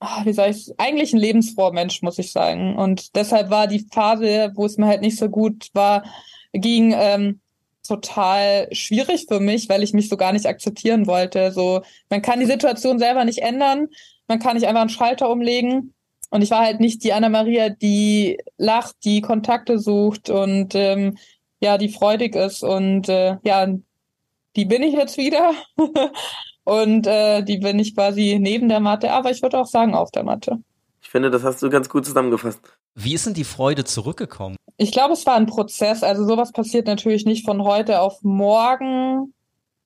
ah, 0.00 0.24
wie 0.24 0.32
sag 0.32 0.50
ich, 0.50 0.72
eigentlich 0.78 1.12
ein 1.12 1.20
lebensfroher 1.20 1.72
Mensch, 1.72 2.02
muss 2.02 2.18
ich 2.18 2.32
sagen. 2.32 2.76
Und 2.76 3.14
deshalb 3.16 3.50
war 3.50 3.66
die 3.66 3.86
Phase, 3.92 4.52
wo 4.54 4.66
es 4.66 4.76
mir 4.76 4.86
halt 4.86 5.02
nicht 5.02 5.18
so 5.18 5.28
gut 5.28 5.68
war, 5.74 6.04
ging 6.52 6.92
ähm, 6.96 7.40
total 7.86 8.68
schwierig 8.72 9.26
für 9.28 9.40
mich, 9.40 9.68
weil 9.68 9.82
ich 9.82 9.92
mich 9.92 10.08
so 10.08 10.16
gar 10.16 10.32
nicht 10.32 10.46
akzeptieren 10.46 11.06
wollte. 11.06 11.52
So, 11.52 11.82
man 12.08 12.22
kann 12.22 12.40
die 12.40 12.46
Situation 12.46 12.98
selber 12.98 13.24
nicht 13.24 13.38
ändern, 13.38 13.88
man 14.28 14.38
kann 14.38 14.56
nicht 14.56 14.66
einfach 14.66 14.82
einen 14.82 14.90
Schalter 14.90 15.30
umlegen. 15.30 15.94
Und 16.30 16.42
ich 16.42 16.50
war 16.50 16.60
halt 16.60 16.80
nicht 16.80 17.04
die 17.04 17.12
Anna-Maria, 17.12 17.70
die 17.70 18.38
lacht, 18.56 18.96
die 19.04 19.20
Kontakte 19.20 19.78
sucht 19.78 20.30
und 20.30 20.74
ähm, 20.74 21.18
ja, 21.60 21.76
die 21.76 21.88
freudig 21.88 22.34
ist. 22.34 22.62
Und 22.62 23.08
äh, 23.08 23.36
ja, 23.42 23.66
die 24.56 24.64
bin 24.64 24.82
ich 24.82 24.94
jetzt 24.94 25.18
wieder. 25.18 25.52
und 26.64 27.06
äh, 27.06 27.42
die 27.42 27.58
bin 27.58 27.78
ich 27.78 27.94
quasi 27.94 28.38
neben 28.40 28.68
der 28.68 28.80
Matte, 28.80 29.12
aber 29.12 29.30
ich 29.30 29.42
würde 29.42 29.58
auch 29.58 29.66
sagen 29.66 29.94
auf 29.94 30.10
der 30.10 30.22
Matte. 30.22 30.60
Ich 31.02 31.08
finde, 31.08 31.30
das 31.30 31.42
hast 31.42 31.62
du 31.62 31.70
ganz 31.70 31.88
gut 31.88 32.06
zusammengefasst. 32.06 32.60
Wie 32.94 33.14
ist 33.14 33.26
denn 33.26 33.34
die 33.34 33.44
Freude 33.44 33.84
zurückgekommen? 33.84 34.56
Ich 34.76 34.92
glaube, 34.92 35.14
es 35.14 35.26
war 35.26 35.34
ein 35.34 35.46
Prozess. 35.46 36.02
Also 36.02 36.26
sowas 36.26 36.52
passiert 36.52 36.86
natürlich 36.86 37.24
nicht 37.24 37.44
von 37.44 37.64
heute 37.64 38.00
auf 38.00 38.22
morgen. 38.22 39.34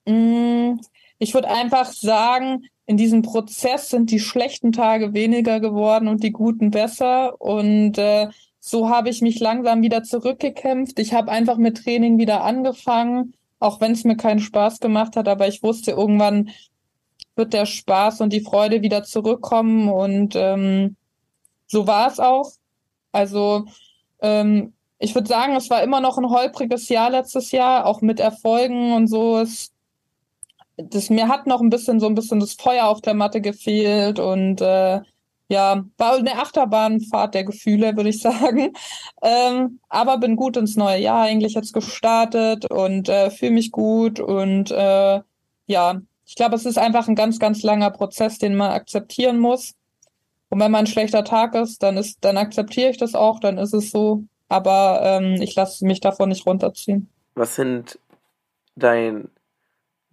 Mm, 0.06 0.80
ich 1.18 1.32
würde 1.32 1.48
einfach 1.48 1.86
sagen, 1.86 2.66
in 2.86 2.96
diesem 2.96 3.22
Prozess 3.22 3.88
sind 3.88 4.10
die 4.10 4.20
schlechten 4.20 4.72
Tage 4.72 5.14
weniger 5.14 5.60
geworden 5.60 6.08
und 6.08 6.22
die 6.22 6.32
guten 6.32 6.70
besser. 6.70 7.40
Und 7.40 7.96
äh, 7.98 8.28
so 8.60 8.88
habe 8.88 9.08
ich 9.08 9.22
mich 9.22 9.40
langsam 9.40 9.82
wieder 9.82 10.02
zurückgekämpft. 10.02 10.98
Ich 10.98 11.14
habe 11.14 11.30
einfach 11.30 11.56
mit 11.56 11.82
Training 11.82 12.18
wieder 12.18 12.44
angefangen, 12.44 13.34
auch 13.58 13.80
wenn 13.80 13.92
es 13.92 14.04
mir 14.04 14.16
keinen 14.16 14.40
Spaß 14.40 14.80
gemacht 14.80 15.16
hat. 15.16 15.28
Aber 15.28 15.48
ich 15.48 15.62
wusste, 15.62 15.92
irgendwann 15.92 16.50
wird 17.36 17.52
der 17.52 17.66
Spaß 17.66 18.20
und 18.20 18.32
die 18.32 18.42
Freude 18.42 18.82
wieder 18.82 19.02
zurückkommen. 19.02 19.88
Und 19.88 20.34
ähm, 20.36 20.96
so 21.66 21.86
war 21.86 22.08
es 22.08 22.20
auch. 22.20 22.52
Also 23.12 23.64
ähm, 24.20 24.74
ich 24.98 25.14
würde 25.14 25.28
sagen, 25.28 25.56
es 25.56 25.70
war 25.70 25.82
immer 25.82 26.00
noch 26.00 26.18
ein 26.18 26.30
holpriges 26.30 26.88
Jahr 26.88 27.10
letztes 27.10 27.50
Jahr, 27.50 27.86
auch 27.86 28.02
mit 28.02 28.20
Erfolgen 28.20 28.92
und 28.92 29.06
so. 29.06 29.38
Es 29.38 29.73
das, 30.76 31.10
mir 31.10 31.28
hat 31.28 31.46
noch 31.46 31.60
ein 31.60 31.70
bisschen 31.70 32.00
so 32.00 32.06
ein 32.06 32.14
bisschen 32.14 32.40
das 32.40 32.54
Feuer 32.54 32.86
auf 32.86 33.00
der 33.00 33.14
Matte 33.14 33.40
gefehlt 33.40 34.18
und 34.18 34.60
äh, 34.60 35.00
ja, 35.48 35.84
war 35.98 36.16
eine 36.16 36.38
Achterbahnfahrt 36.38 37.34
der 37.34 37.44
Gefühle, 37.44 37.96
würde 37.96 38.10
ich 38.10 38.20
sagen. 38.22 38.72
Ähm, 39.22 39.80
aber 39.88 40.18
bin 40.18 40.36
gut 40.36 40.56
ins 40.56 40.76
neue 40.76 41.00
Jahr 41.00 41.22
eigentlich 41.22 41.54
jetzt 41.54 41.72
gestartet 41.72 42.70
und 42.70 43.08
äh, 43.08 43.30
fühle 43.30 43.52
mich 43.52 43.70
gut 43.70 44.20
und 44.20 44.70
äh, 44.70 45.20
ja, 45.66 46.00
ich 46.26 46.34
glaube, 46.36 46.56
es 46.56 46.64
ist 46.64 46.78
einfach 46.78 47.08
ein 47.08 47.14
ganz, 47.14 47.38
ganz 47.38 47.62
langer 47.62 47.90
Prozess, 47.90 48.38
den 48.38 48.54
man 48.56 48.72
akzeptieren 48.72 49.38
muss. 49.38 49.74
Und 50.48 50.60
wenn 50.60 50.70
mal 50.70 50.78
ein 50.78 50.86
schlechter 50.86 51.24
Tag 51.24 51.54
ist, 51.54 51.82
dann 51.82 51.96
ist, 51.96 52.18
dann 52.24 52.38
akzeptiere 52.38 52.90
ich 52.90 52.96
das 52.96 53.14
auch, 53.14 53.40
dann 53.40 53.58
ist 53.58 53.74
es 53.74 53.90
so. 53.90 54.24
Aber 54.48 55.00
ähm, 55.02 55.40
ich 55.42 55.54
lasse 55.54 55.84
mich 55.84 56.00
davon 56.00 56.28
nicht 56.28 56.46
runterziehen. 56.46 57.08
Was 57.34 57.56
sind 57.56 57.98
dein 58.76 59.28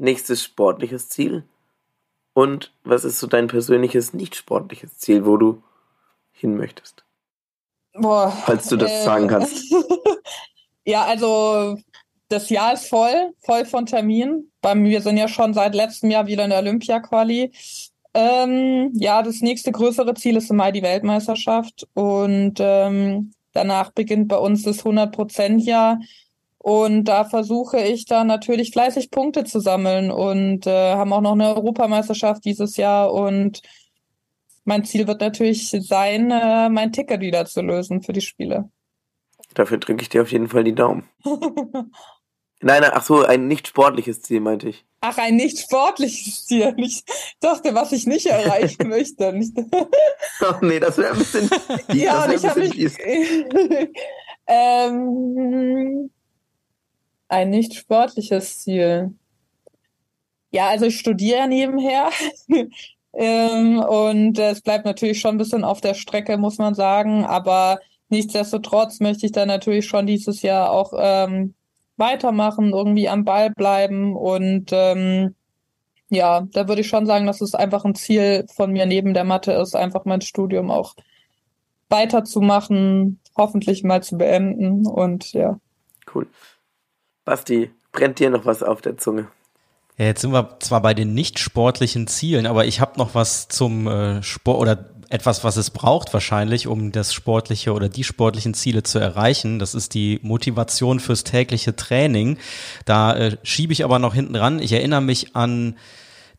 nächstes 0.02 0.44
sportliches 0.44 1.10
Ziel? 1.10 1.44
Und 2.34 2.74
was 2.84 3.04
ist 3.04 3.20
so 3.20 3.28
dein 3.28 3.48
persönliches 3.48 4.14
nicht 4.14 4.36
sportliches 4.36 4.98
Ziel, 4.98 5.26
wo 5.26 5.38
du 5.38 5.64
hin 6.32 6.58
möchtest? 6.58 7.04
Boah, 7.94 8.32
Falls 8.46 8.68
du 8.68 8.78
das 8.78 8.92
äh, 8.92 9.04
sagen 9.04 9.28
kannst. 9.28 9.74
ja, 10.86 11.04
also 11.04 11.78
das 12.30 12.50
Jahr 12.50 12.74
ist 12.74 12.88
voll, 12.88 13.34
voll 13.40 13.66
von 13.66 13.86
Terminen. 13.86 14.52
Wir 14.64 15.02
sind 15.02 15.18
ja 15.18 15.28
schon 15.28 15.54
seit 15.54 15.76
letztem 15.76 16.10
Jahr 16.10 16.28
wieder 16.28 16.46
in 16.46 16.52
der 16.52 16.60
Olympia-Quali. 16.60 17.52
Ähm, 18.14 18.92
ja, 18.94 19.22
das 19.24 19.42
nächste 19.42 19.72
größere 19.72 20.14
Ziel 20.14 20.38
ist 20.38 20.50
im 20.50 20.58
Mai 20.58 20.72
die 20.72 20.82
Weltmeisterschaft 20.82 21.88
und 21.94 22.56
ähm, 22.60 23.34
danach 23.54 23.92
beginnt 23.92 24.28
bei 24.30 24.38
uns 24.38 24.64
das 24.64 24.84
100-Prozent-Jahr. 24.84 26.00
Und 26.64 27.06
da 27.06 27.26
versuche 27.26 27.80
ich 27.80 28.06
dann 28.06 28.28
natürlich 28.28 28.70
fleißig 28.70 29.10
Punkte 29.10 29.46
zu 29.46 29.60
sammeln 29.60 30.12
und 30.12 30.68
äh, 30.68 30.94
haben 30.94 31.12
auch 31.12 31.22
noch 31.22 31.32
eine 31.32 31.56
Europameisterschaft 31.56 32.46
dieses 32.46 32.78
Jahr. 32.78 33.12
Und 33.12 33.64
mein 34.64 34.86
Ziel 34.86 35.08
wird 35.08 35.22
natürlich 35.22 35.72
sein, 35.72 36.30
äh, 36.30 36.70
mein 36.70 36.92
Ticket 36.92 37.20
wieder 37.20 37.48
zu 37.48 37.64
lösen 37.64 38.04
für 38.04 38.14
die 38.14 38.22
Spiele. 38.22 38.70
Dafür 39.56 39.80
drücke 39.80 40.04
ich 40.04 40.10
dir 40.10 40.22
auf 40.22 40.32
jeden 40.32 40.50
Fall 40.50 40.64
die 40.64 40.76
Daumen. 40.76 41.10
nein, 42.62 42.84
ach 42.92 43.04
so, 43.04 43.26
ein 43.26 43.48
nicht 43.48 43.68
sportliches 43.68 44.22
Ziel 44.22 44.40
meinte 44.40 44.70
ich. 44.70 44.86
Ach, 45.00 45.18
ein 45.18 45.38
nicht 45.38 45.58
sportliches 45.58 46.46
Ziel. 46.46 46.76
Ich 46.78 47.04
dachte, 47.40 47.74
was 47.74 47.92
ich 47.92 48.06
nicht 48.06 48.28
erreichen 48.28 48.88
möchte. 48.88 49.34
Nicht 49.34 49.58
oh, 49.58 50.54
nee, 50.62 50.80
das 50.80 51.00
wäre 51.00 51.14
ein 51.14 51.18
bisschen. 51.18 51.50
ja, 51.94 52.24
und 52.24 52.34
ich 52.34 52.46
habe 52.46 52.60
mich. 52.60 52.98
ähm, 54.46 56.12
ein 57.32 57.50
nicht 57.50 57.74
sportliches 57.76 58.60
Ziel. 58.60 59.14
Ja, 60.52 60.68
also 60.68 60.86
ich 60.86 61.00
studiere 61.00 61.48
nebenher. 61.48 62.10
ähm, 63.14 63.80
und 63.80 64.38
es 64.38 64.62
bleibt 64.62 64.86
natürlich 64.86 65.22
schon 65.22 65.36
ein 65.36 65.38
bisschen 65.38 65.64
auf 65.64 65.80
der 65.80 65.94
Strecke, 65.94 66.38
muss 66.38 66.58
man 66.58 66.76
sagen. 66.76 67.26
Aber 67.26 67.80
nichtsdestotrotz 68.10 69.00
möchte 69.00 69.26
ich 69.26 69.32
dann 69.32 69.48
natürlich 69.48 69.88
schon 69.88 70.06
dieses 70.08 70.42
Jahr 70.42 70.72
auch 70.72 70.94
ähm, 70.98 71.54
weitermachen, 71.96 72.72
irgendwie 72.72 73.08
am 73.08 73.24
Ball 73.24 73.50
bleiben. 73.50 74.18
Und 74.18 74.72
ähm, 74.74 75.34
ja, 76.10 76.42
da 76.52 76.68
würde 76.68 76.82
ich 76.82 76.90
schon 76.90 77.06
sagen, 77.06 77.28
dass 77.28 77.40
es 77.40 77.56
einfach 77.56 77.86
ein 77.86 77.96
Ziel 77.96 78.46
von 78.54 78.74
mir 78.74 78.86
neben 78.86 79.14
der 79.14 79.24
Mathe 79.24 79.54
ist, 79.54 79.74
einfach 79.74 80.04
mein 80.04 80.20
Studium 80.20 80.70
auch 80.70 80.96
weiterzumachen, 81.88 83.22
hoffentlich 83.38 83.84
mal 83.86 84.04
zu 84.04 84.18
beenden. 84.18 84.86
Und 84.86 85.32
ja. 85.32 85.58
Cool. 86.14 86.28
Basti, 87.26 87.72
brennt 87.92 88.20
dir 88.20 88.30
noch 88.30 88.46
was 88.46 88.64
auf 88.64 88.82
der 88.82 88.98
Zunge? 88.98 89.28
Ja, 89.98 90.06
jetzt 90.06 90.22
sind 90.22 90.32
wir 90.32 90.58
zwar 90.60 90.82
bei 90.82 90.94
den 90.94 91.14
nicht 91.14 91.40
sportlichen 91.40 92.08
Zielen, 92.08 92.48
aber 92.48 92.66
ich 92.66 92.80
habe 92.82 92.98
noch 92.98 93.14
was 93.14 93.48
zum 93.48 93.88
äh, 93.88 94.24
Sport 94.24 94.60
oder 94.60 94.90
etwas, 95.10 95.44
was 95.44 95.58
es 95.58 95.70
braucht 95.70 96.14
wahrscheinlich, 96.14 96.68
um 96.68 96.92
das 96.92 97.14
sportliche 97.14 97.74
oder 97.74 97.90
die 97.90 98.06
sportlichen 98.06 98.54
Ziele 98.54 98.84
zu 98.84 98.98
erreichen. 98.98 99.60
Das 99.60 99.76
ist 99.76 99.94
die 99.94 100.20
Motivation 100.24 101.00
fürs 101.00 101.26
tägliche 101.26 101.76
Training. 101.76 102.38
Da 102.86 103.14
äh, 103.16 103.38
schiebe 103.44 103.74
ich 103.74 103.84
aber 103.84 104.00
noch 104.00 104.14
hinten 104.14 104.36
ran. 104.36 104.60
Ich 104.60 104.72
erinnere 104.72 105.02
mich 105.02 105.36
an 105.36 105.76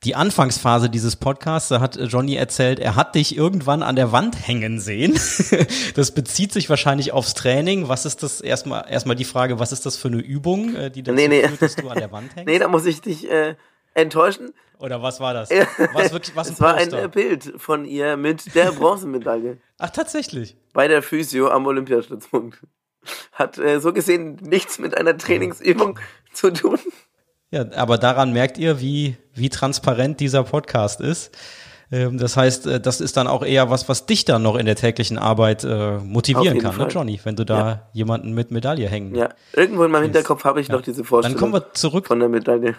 die 0.05 0.17
Anfangsphase 0.17 0.91
dieses 0.91 1.15
Podcasts, 1.15 1.69
da 1.69 1.81
hat 1.81 1.97
Johnny 1.97 2.35
erzählt, 2.35 2.81
er 2.81 2.97
hat 2.97 3.15
dich 3.15 3.37
irgendwann 3.37 3.83
an 3.83 3.95
der 3.95 4.11
Wand 4.11 4.49
hängen 4.49 4.81
sehen. 4.81 5.13
das 5.95 6.11
bezieht 6.13 6.53
sich 6.53 6.69
wahrscheinlich 6.69 7.13
aufs 7.13 7.35
Training. 7.35 7.89
Was 7.89 8.05
ist 8.05 8.23
das 8.23 8.41
erstmal 8.41 8.91
erstmal 8.91 9.15
die 9.15 9.25
Frage, 9.25 9.61
was 9.61 9.71
ist 9.71 9.87
das 9.87 9.97
für 9.97 10.09
eine 10.09 10.21
Übung, 10.21 10.75
äh, 10.75 10.91
die 10.91 11.03
dazu 11.03 11.15
nee, 11.15 11.29
nee. 11.29 11.47
führt, 11.47 11.63
dass 11.63 11.77
du 11.77 11.89
an 11.89 11.99
der 11.99 12.11
Wand 12.11 12.33
hängst? 12.35 12.49
Nee, 12.49 12.59
da 12.59 12.67
muss 12.67 12.85
ich 12.85 13.01
dich 13.01 13.31
äh, 13.31 13.55
enttäuschen. 13.95 14.53
Oder 14.79 15.01
was 15.01 15.21
war 15.21 15.33
das? 15.33 15.51
Was 15.93 16.13
wirklich 16.13 16.35
was 16.35 16.49
ein 16.49 16.55
Es 16.55 16.61
war 16.61 16.75
ein 16.75 16.93
äh, 16.93 17.07
Bild 17.07 17.53
von 17.57 17.85
ihr 17.85 18.17
mit 18.17 18.53
der 18.57 18.73
Bronzemedaille. 18.73 19.59
Ach, 19.79 19.91
tatsächlich. 19.91 20.57
Bei 20.73 20.89
der 20.89 21.05
Physio 21.05 21.49
am 21.51 21.67
Olympiastützpunkt. 21.67 22.59
Hat 23.31 23.59
äh, 23.59 23.81
so 23.81 23.93
gesehen 23.93 24.41
nichts 24.43 24.81
mit 24.81 24.97
einer 24.97 25.17
Trainingsübung 25.17 26.01
zu 26.33 26.53
tun. 26.53 26.81
Ja, 27.53 27.67
aber 27.77 27.99
daran 27.99 28.33
merkt 28.33 28.57
ihr, 28.57 28.81
wie, 28.81 29.17
wie 29.35 29.51
transparent 29.51 30.21
dieser 30.21 30.43
Podcast 30.43 31.01
ist. 31.01 31.37
Ähm, 31.93 32.17
das 32.17 32.37
heißt, 32.39 32.67
äh, 32.67 32.81
das 32.81 33.03
ist 33.03 33.19
dann 33.19 33.27
auch 33.27 33.45
eher 33.45 33.69
was, 33.69 33.91
was 33.91 34.07
dich 34.07 34.25
dann 34.25 34.43
noch 34.43 34.57
in 34.57 34.65
der 34.65 34.75
täglichen 34.75 35.19
Arbeit 35.19 35.63
äh, 35.63 35.99
motivieren 35.99 36.59
kann, 36.59 36.73
ne, 36.73 36.77
Fall. 36.79 36.87
ne, 36.87 36.93
Johnny, 36.93 37.21
wenn 37.25 37.37
du 37.37 37.45
da 37.45 37.69
ja. 37.69 37.89
jemanden 37.93 38.33
mit 38.33 38.51
Medaille 38.51 38.89
hängen. 38.89 39.15
Ja, 39.15 39.29
irgendwo 39.53 39.85
in 39.85 39.91
meinem 39.91 40.05
Hinterkopf 40.05 40.45
habe 40.45 40.63
ich 40.63 40.69
ja. 40.69 40.75
noch 40.75 40.81
diese 40.81 41.05
Vorstellung. 41.05 41.39
Dann 41.39 41.53
kommen 41.53 41.53
wir 41.53 41.75
zurück 41.75 42.07
von 42.07 42.19
der 42.19 42.31
Medaille. 42.31 42.75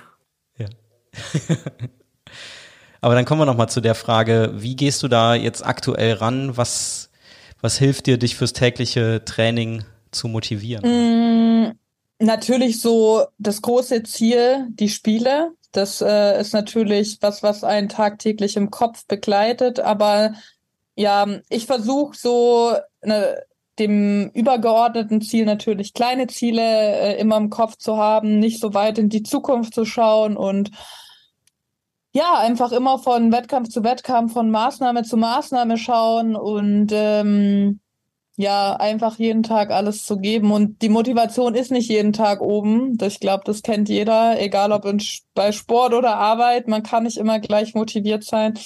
Ja. 0.58 0.66
Aber 3.02 3.14
dann 3.14 3.26
kommen 3.26 3.42
wir 3.42 3.46
noch 3.46 3.58
mal 3.58 3.68
zu 3.68 3.80
der 3.80 3.96
Frage, 3.96 4.54
wie 4.56 4.76
gehst 4.76 5.04
du 5.04 5.08
da 5.08 5.36
jetzt 5.36 5.64
aktuell 5.64 6.14
ran? 6.14 6.58
Was, 6.58 7.12
was 7.62 7.78
hilft 7.78 8.08
dir, 8.08 8.18
dich 8.18 8.36
fürs 8.36 8.54
tägliche 8.54 9.24
Training 9.24 9.84
zu 10.10 10.28
motivieren? 10.28 11.78
Natürlich 12.20 12.82
so 12.82 13.26
das 13.38 13.62
große 13.62 14.04
Ziel, 14.04 14.68
die 14.70 14.90
Spiele. 14.90 15.52
Das 15.72 16.02
äh, 16.02 16.40
ist 16.40 16.54
natürlich 16.54 17.18
was, 17.22 17.44
was 17.44 17.64
einen 17.64 17.90
tagtäglich 17.90 18.56
im 18.56 18.70
Kopf 18.70 19.06
begleitet. 19.08 19.80
Aber 19.80 20.34
ja, 20.96 21.28
ich 21.50 21.66
versuche 21.66 22.16
so 22.16 22.76
ne, 23.04 23.44
dem 23.80 24.30
übergeordneten 24.34 25.22
Ziel 25.22 25.46
natürlich 25.46 25.94
kleine 25.94 26.28
Ziele 26.28 26.62
äh, 26.62 27.20
immer 27.20 27.38
im 27.38 27.50
Kopf 27.50 27.78
zu 27.78 27.98
haben, 27.98 28.40
nicht 28.40 28.60
so 28.60 28.74
weit 28.74 29.00
in 29.00 29.10
die 29.10 29.24
Zukunft 29.24 29.74
zu 29.74 29.86
schauen 29.86 30.38
und 30.38 30.72
ja, 32.16 32.36
einfach 32.38 32.72
immer 32.72 33.00
von 33.00 33.32
Wettkampf 33.32 33.70
zu 33.70 33.84
Wettkampf, 33.84 34.34
von 34.34 34.52
Maßnahme 34.52 35.02
zu 35.02 35.18
Maßnahme 35.18 35.78
schauen 35.80 36.36
und 36.36 36.92
ähm, 36.92 37.80
ja, 38.36 38.76
einfach 38.76 39.20
jeden 39.20 39.44
Tag 39.44 39.70
alles 39.72 40.06
zu 40.06 40.18
geben. 40.18 40.52
Und 40.52 40.82
die 40.82 40.90
Motivation 40.90 41.54
ist 41.56 41.72
nicht 41.72 41.90
jeden 41.90 42.14
Tag 42.14 42.42
oben. 42.42 42.98
Ich 43.02 43.20
glaube, 43.20 43.44
das 43.46 43.62
kennt 43.62 43.90
jeder, 43.90 44.42
egal 44.42 44.72
ob 44.72 44.86
in, 44.86 45.02
bei 45.36 45.52
Sport 45.52 45.94
oder 45.94 46.16
Arbeit. 46.18 46.68
Man 46.68 46.84
kann 46.84 47.04
nicht 47.04 47.18
immer 47.18 47.40
gleich 47.40 47.76
motiviert 47.76 48.24
sein. 48.24 48.58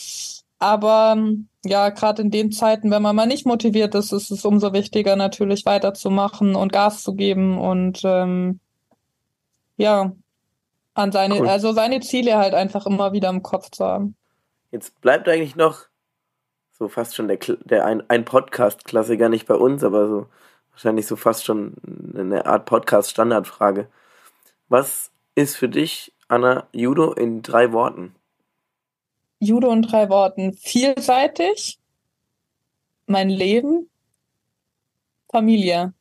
Aber 0.60 1.18
ja, 1.66 1.90
gerade 1.90 2.22
in 2.22 2.32
den 2.32 2.52
Zeiten, 2.52 2.90
wenn 2.92 3.02
man 3.02 3.16
mal 3.16 3.28
nicht 3.28 3.46
motiviert 3.46 3.94
ist, 3.94 4.12
ist 4.12 4.32
es 4.32 4.46
umso 4.46 4.74
wichtiger, 4.74 5.16
natürlich 5.16 5.66
weiterzumachen 5.66 6.56
und 6.56 6.72
Gas 6.72 7.04
zu 7.04 7.14
geben 7.14 7.60
und 7.60 8.02
ähm, 8.04 8.60
ja, 9.76 10.14
an 10.96 11.12
seine, 11.12 11.40
cool. 11.40 11.48
also 11.48 11.74
seine 11.74 12.00
Ziele 12.00 12.38
halt 12.38 12.56
einfach 12.56 12.88
immer 12.88 13.14
wieder 13.14 13.30
im 13.30 13.44
Kopf 13.44 13.70
zu 13.70 13.86
haben. 13.86 14.16
Jetzt 14.72 15.00
bleibt 15.02 15.30
eigentlich 15.30 15.56
noch 15.56 15.86
so 16.78 16.88
fast 16.88 17.16
schon 17.16 17.28
der, 17.28 17.38
der 17.38 17.86
ein, 17.86 18.08
ein 18.10 18.24
Podcast-Klassiker, 18.26 19.30
nicht 19.30 19.48
bei 19.48 19.56
uns, 19.56 19.84
aber 19.84 20.08
so 20.08 20.28
wahrscheinlich 20.72 21.08
so 21.08 21.16
fast 21.16 21.46
schon 21.46 21.74
eine 22.16 22.46
Art 22.46 22.66
Podcast-Standardfrage. 22.66 23.88
Was 24.70 25.12
ist 25.34 25.56
für 25.58 25.70
dich, 25.70 26.14
Anna, 26.28 26.68
Judo 26.72 27.14
in 27.14 27.42
drei 27.42 27.72
Worten? 27.72 28.16
Judo 29.40 29.72
in 29.72 29.82
drei 29.82 30.10
Worten. 30.10 30.54
Vielseitig, 30.54 31.80
mein 33.08 33.30
Leben, 33.30 33.90
Familie. 35.32 35.94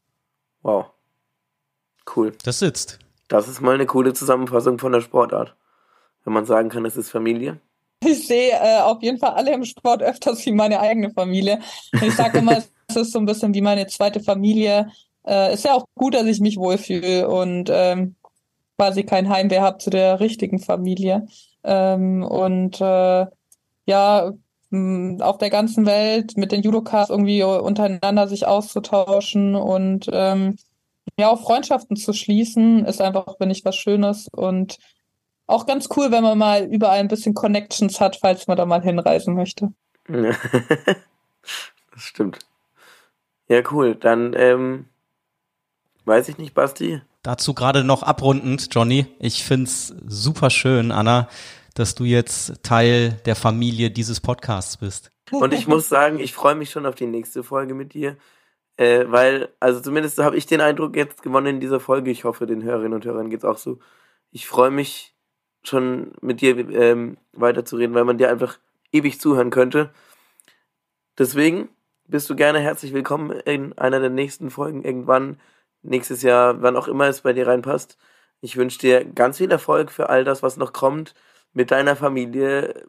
Wow. 0.63 0.87
Cool. 2.15 2.33
Das 2.45 2.59
sitzt. 2.59 2.99
Das 3.29 3.49
ist 3.49 3.61
mal 3.61 3.75
eine 3.75 3.87
coole 3.87 4.13
Zusammenfassung 4.13 4.79
von 4.79 4.93
der 4.93 5.01
Sportart. 5.01 5.57
Wenn 6.25 6.33
man 6.33 6.45
sagen 6.45 6.69
kann, 6.69 6.85
es 6.85 6.97
ist 6.97 7.11
Familie. 7.11 7.61
Ich 8.07 8.27
sehe 8.27 8.53
äh, 8.53 8.81
auf 8.81 9.03
jeden 9.03 9.19
Fall 9.19 9.33
alle 9.33 9.53
im 9.53 9.65
Sport 9.65 10.03
öfters 10.03 10.45
wie 10.47 10.53
meine 10.53 10.81
eigene 10.81 11.11
Familie. 11.11 11.59
Ich 11.93 12.15
sage 12.15 12.39
immer, 12.39 12.59
es 12.89 12.97
ist 12.97 13.13
so 13.13 13.19
ein 13.19 13.27
bisschen 13.27 13.53
wie 13.53 13.61
meine 13.61 13.87
zweite 13.89 14.21
Familie. 14.21 14.91
Äh, 15.27 15.55
ist 15.55 15.65
ja 15.65 15.75
auch 15.75 15.87
gut, 15.97 16.15
dass 16.15 16.27
ich 16.27 16.41
mich 16.41 16.57
wohlfühle 16.57 17.29
und 17.29 17.69
ähm, 17.73 18.15
quasi 18.79 19.03
kein 19.03 19.29
Heimweh 19.29 19.61
habe 19.61 19.79
zu 19.79 19.91
der 19.91 20.21
richtigen 20.21 20.61
Familie. 20.61 21.27
Ähm, 21.65 22.23
und 22.23 22.81
äh, 22.81 23.27
ja, 23.87 24.33
auf 25.21 25.39
der 25.39 25.51
ganzen 25.51 25.87
Welt 25.87 26.37
mit 26.37 26.53
den 26.53 26.63
Judokas 26.63 27.11
irgendwie 27.11 27.43
untereinander 27.43 28.29
sich 28.29 28.47
auszutauschen 28.47 29.55
und 29.55 30.09
ähm, 30.13 30.57
ja, 31.19 31.31
auch 31.31 31.41
Freundschaften 31.43 31.97
zu 31.97 32.13
schließen, 32.13 32.85
ist 32.85 33.01
einfach, 33.01 33.37
finde 33.39 33.55
ich, 33.55 33.65
was 33.65 33.77
Schönes 33.77 34.29
und 34.29 34.79
auch 35.47 35.67
ganz 35.67 35.89
cool, 35.97 36.11
wenn 36.11 36.23
man 36.23 36.39
mal 36.39 36.65
überall 36.65 36.99
ein 36.99 37.09
bisschen 37.09 37.35
Connections 37.35 38.01
hat, 38.01 38.17
falls 38.21 38.47
man 38.47 38.57
da 38.57 38.67
mal 38.67 38.83
hinreisen 38.83 39.35
möchte. 39.35 39.73
das 40.09 40.37
stimmt. 41.97 42.39
Ja, 43.49 43.63
cool. 43.71 43.95
Dann 43.95 44.35
ähm, 44.37 44.87
weiß 46.05 46.29
ich 46.29 46.39
nicht, 46.39 46.55
Basti. 46.55 47.01
Dazu 47.23 47.55
gerade 47.55 47.85
noch 47.85 48.03
abrundend, 48.03 48.69
Johnny. 48.73 49.07
Ich 49.19 49.45
find's 49.45 49.95
super 50.07 50.51
schön, 50.51 50.93
Anna, 50.93 51.29
dass 51.75 51.95
du 51.95 52.05
jetzt 52.05 52.63
Teil 52.63 53.21
der 53.25 53.37
Familie 53.37 53.91
dieses 53.91 54.21
Podcasts 54.21 54.77
bist. 54.77 55.11
Und 55.33 55.53
ich 55.53 55.67
muss 55.67 55.89
sagen, 55.89 56.21
ich 56.21 56.33
freue 56.33 56.55
mich 56.55 56.71
schon 56.71 56.87
auf 56.87 56.95
die 56.95 57.07
nächste 57.07 57.43
Folge 57.43 57.75
mit 57.75 57.95
dir. 57.95 58.17
Äh, 58.77 59.07
weil, 59.09 59.49
also 59.59 59.81
zumindest 59.81 60.19
habe 60.19 60.37
ich 60.37 60.47
den 60.47 60.61
Eindruck 60.61 60.97
jetzt 60.97 61.23
gewonnen 61.23 61.47
in 61.47 61.61
dieser 61.61 61.81
Folge. 61.81 62.11
Ich 62.11 62.25
hoffe, 62.25 62.47
den 62.47 62.63
Hörerinnen 62.63 62.95
und 62.95 63.05
Hörern 63.05 63.31
geht's 63.31 63.45
auch 63.45 63.59
so. 63.59 63.79
Ich 64.31 64.47
freue 64.47 64.71
mich 64.71 65.16
schon 65.69 66.13
mit 66.21 66.41
dir 66.41 66.57
ähm, 66.71 67.17
weiterzureden, 67.33 67.95
weil 67.95 68.05
man 68.05 68.19
dir 68.19 68.31
einfach 68.31 68.59
ewig 68.93 69.21
zuhören 69.21 69.51
könnte. 69.51 69.91
Deswegen 71.19 71.69
bist 72.07 72.31
du 72.31 72.37
gerne 72.37 72.61
herzlich 72.61 72.93
willkommen 72.93 73.31
in 73.31 73.77
einer 73.79 74.01
der 74.01 74.11
nächsten 74.11 74.51
Folgen 74.51 74.85
irgendwann, 74.85 75.41
nächstes 75.83 76.23
Jahr, 76.23 76.63
wann 76.63 76.77
auch 76.77 76.89
immer 76.89 77.07
es 77.07 77.23
bei 77.23 77.33
dir 77.33 77.47
reinpasst. 77.47 77.99
Ich 78.41 78.57
wünsche 78.57 78.79
dir 78.79 79.05
ganz 79.05 79.39
viel 79.39 79.51
Erfolg 79.51 79.91
für 79.91 80.09
all 80.09 80.25
das, 80.25 80.43
was 80.43 80.57
noch 80.57 80.73
kommt, 80.73 81.15
mit 81.53 81.71
deiner 81.71 81.97
Familie, 81.97 82.87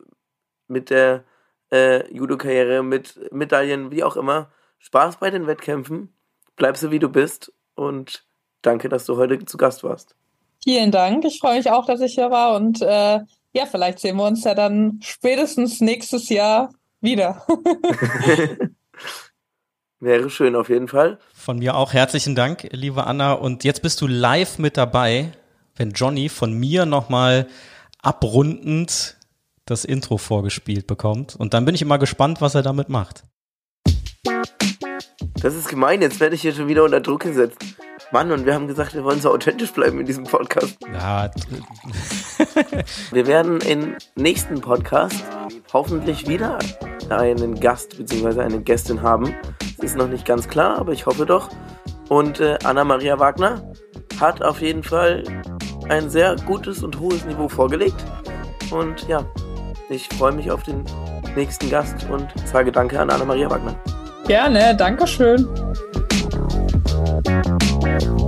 mit 0.68 0.90
der 0.90 1.24
äh, 1.72 2.12
Judo-Karriere, 2.14 2.84
mit 2.84 3.32
Medaillen, 3.32 3.92
wie 3.92 4.04
auch 4.04 4.18
immer. 4.18 4.52
Spaß 4.80 5.18
bei 5.18 5.32
den 5.32 5.48
Wettkämpfen, 5.48 6.14
bleib 6.56 6.78
so 6.78 6.92
wie 6.92 7.00
du 7.00 7.10
bist 7.10 7.54
und 7.76 8.26
danke, 8.62 8.90
dass 8.90 9.06
du 9.06 9.18
heute 9.18 9.44
zu 9.46 9.58
Gast 9.58 9.84
warst. 9.84 10.16
Vielen 10.68 10.92
Dank. 10.92 11.24
Ich 11.24 11.40
freue 11.40 11.56
mich 11.56 11.72
auch, 11.72 11.86
dass 11.86 12.02
ich 12.02 12.16
hier 12.16 12.30
war 12.30 12.54
und 12.58 12.82
äh, 12.82 13.20
ja, 13.54 13.66
vielleicht 13.72 14.00
sehen 14.00 14.18
wir 14.18 14.26
uns 14.26 14.44
ja 14.44 14.54
dann 14.54 15.00
spätestens 15.02 15.80
nächstes 15.80 16.28
Jahr 16.28 16.74
wieder. 17.00 17.46
Wäre 20.02 20.30
schön 20.30 20.58
auf 20.58 20.68
jeden 20.68 20.90
Fall. 20.90 21.20
Von 21.34 21.60
mir 21.60 21.78
auch 21.78 21.94
herzlichen 21.94 22.36
Dank, 22.36 22.68
liebe 22.74 23.08
Anna. 23.08 23.32
Und 23.32 23.64
jetzt 23.64 23.82
bist 23.82 24.02
du 24.02 24.08
live 24.08 24.60
mit 24.60 24.76
dabei, 24.76 25.32
wenn 25.78 25.92
Johnny 25.92 26.28
von 26.28 26.52
mir 26.52 26.86
nochmal 26.86 27.48
abrundend 28.02 29.16
das 29.64 29.86
Intro 29.86 30.18
vorgespielt 30.18 30.86
bekommt. 30.86 31.38
Und 31.38 31.54
dann 31.54 31.64
bin 31.64 31.76
ich 31.76 31.82
immer 31.82 31.98
gespannt, 31.98 32.42
was 32.42 32.56
er 32.56 32.62
damit 32.62 32.90
macht. 32.90 33.24
Das 35.42 35.56
ist 35.56 35.70
gemein, 35.70 36.02
jetzt 36.02 36.20
werde 36.20 36.36
ich 36.36 36.42
hier 36.42 36.52
schon 36.52 36.68
wieder 36.68 36.84
unter 36.84 37.00
Druck 37.00 37.22
gesetzt. 37.22 37.64
Mann, 38.12 38.32
und 38.32 38.46
wir 38.46 38.54
haben 38.54 38.68
gesagt, 38.68 38.94
wir 38.94 39.04
wollen 39.04 39.20
so 39.20 39.32
authentisch 39.32 39.74
bleiben 39.74 40.00
in 40.00 40.06
diesem 40.06 40.24
Podcast. 40.24 40.78
Ja. 40.94 41.30
wir 43.12 43.28
werden 43.28 43.60
im 43.62 43.96
nächsten 44.16 44.62
Podcast 44.62 45.24
hoffentlich 45.74 46.28
wieder 46.28 46.60
einen 47.10 47.60
Gast 47.60 47.98
bzw. 47.98 48.42
eine 48.42 48.62
Gästin 48.62 49.02
haben. 49.02 49.36
Das 49.78 49.92
ist 49.92 49.98
noch 49.98 50.08
nicht 50.08 50.26
ganz 50.26 50.48
klar, 50.48 50.78
aber 50.78 50.94
ich 50.94 51.06
hoffe 51.06 51.26
doch. 51.26 51.50
Und 52.10 52.40
äh, 52.40 52.58
Anna-Maria 52.64 53.20
Wagner 53.20 53.62
hat 54.20 54.42
auf 54.42 54.62
jeden 54.62 54.84
Fall 54.84 55.24
ein 55.90 56.10
sehr 56.10 56.36
gutes 56.46 56.84
und 56.84 57.00
hohes 57.00 57.26
Niveau 57.26 57.50
vorgelegt. 57.50 58.06
Und 58.72 59.08
ja, 59.08 59.26
ich 59.90 60.08
freue 60.10 60.32
mich 60.32 60.50
auf 60.50 60.64
den 60.64 60.84
nächsten 61.36 61.70
Gast 61.70 62.08
und 62.10 62.28
sage 62.46 62.72
Danke 62.72 63.00
an 63.00 63.10
Anna-Maria 63.10 63.50
Wagner. 63.50 63.76
Gerne, 64.26 64.76
danke 64.76 65.06
schön. 67.88 68.27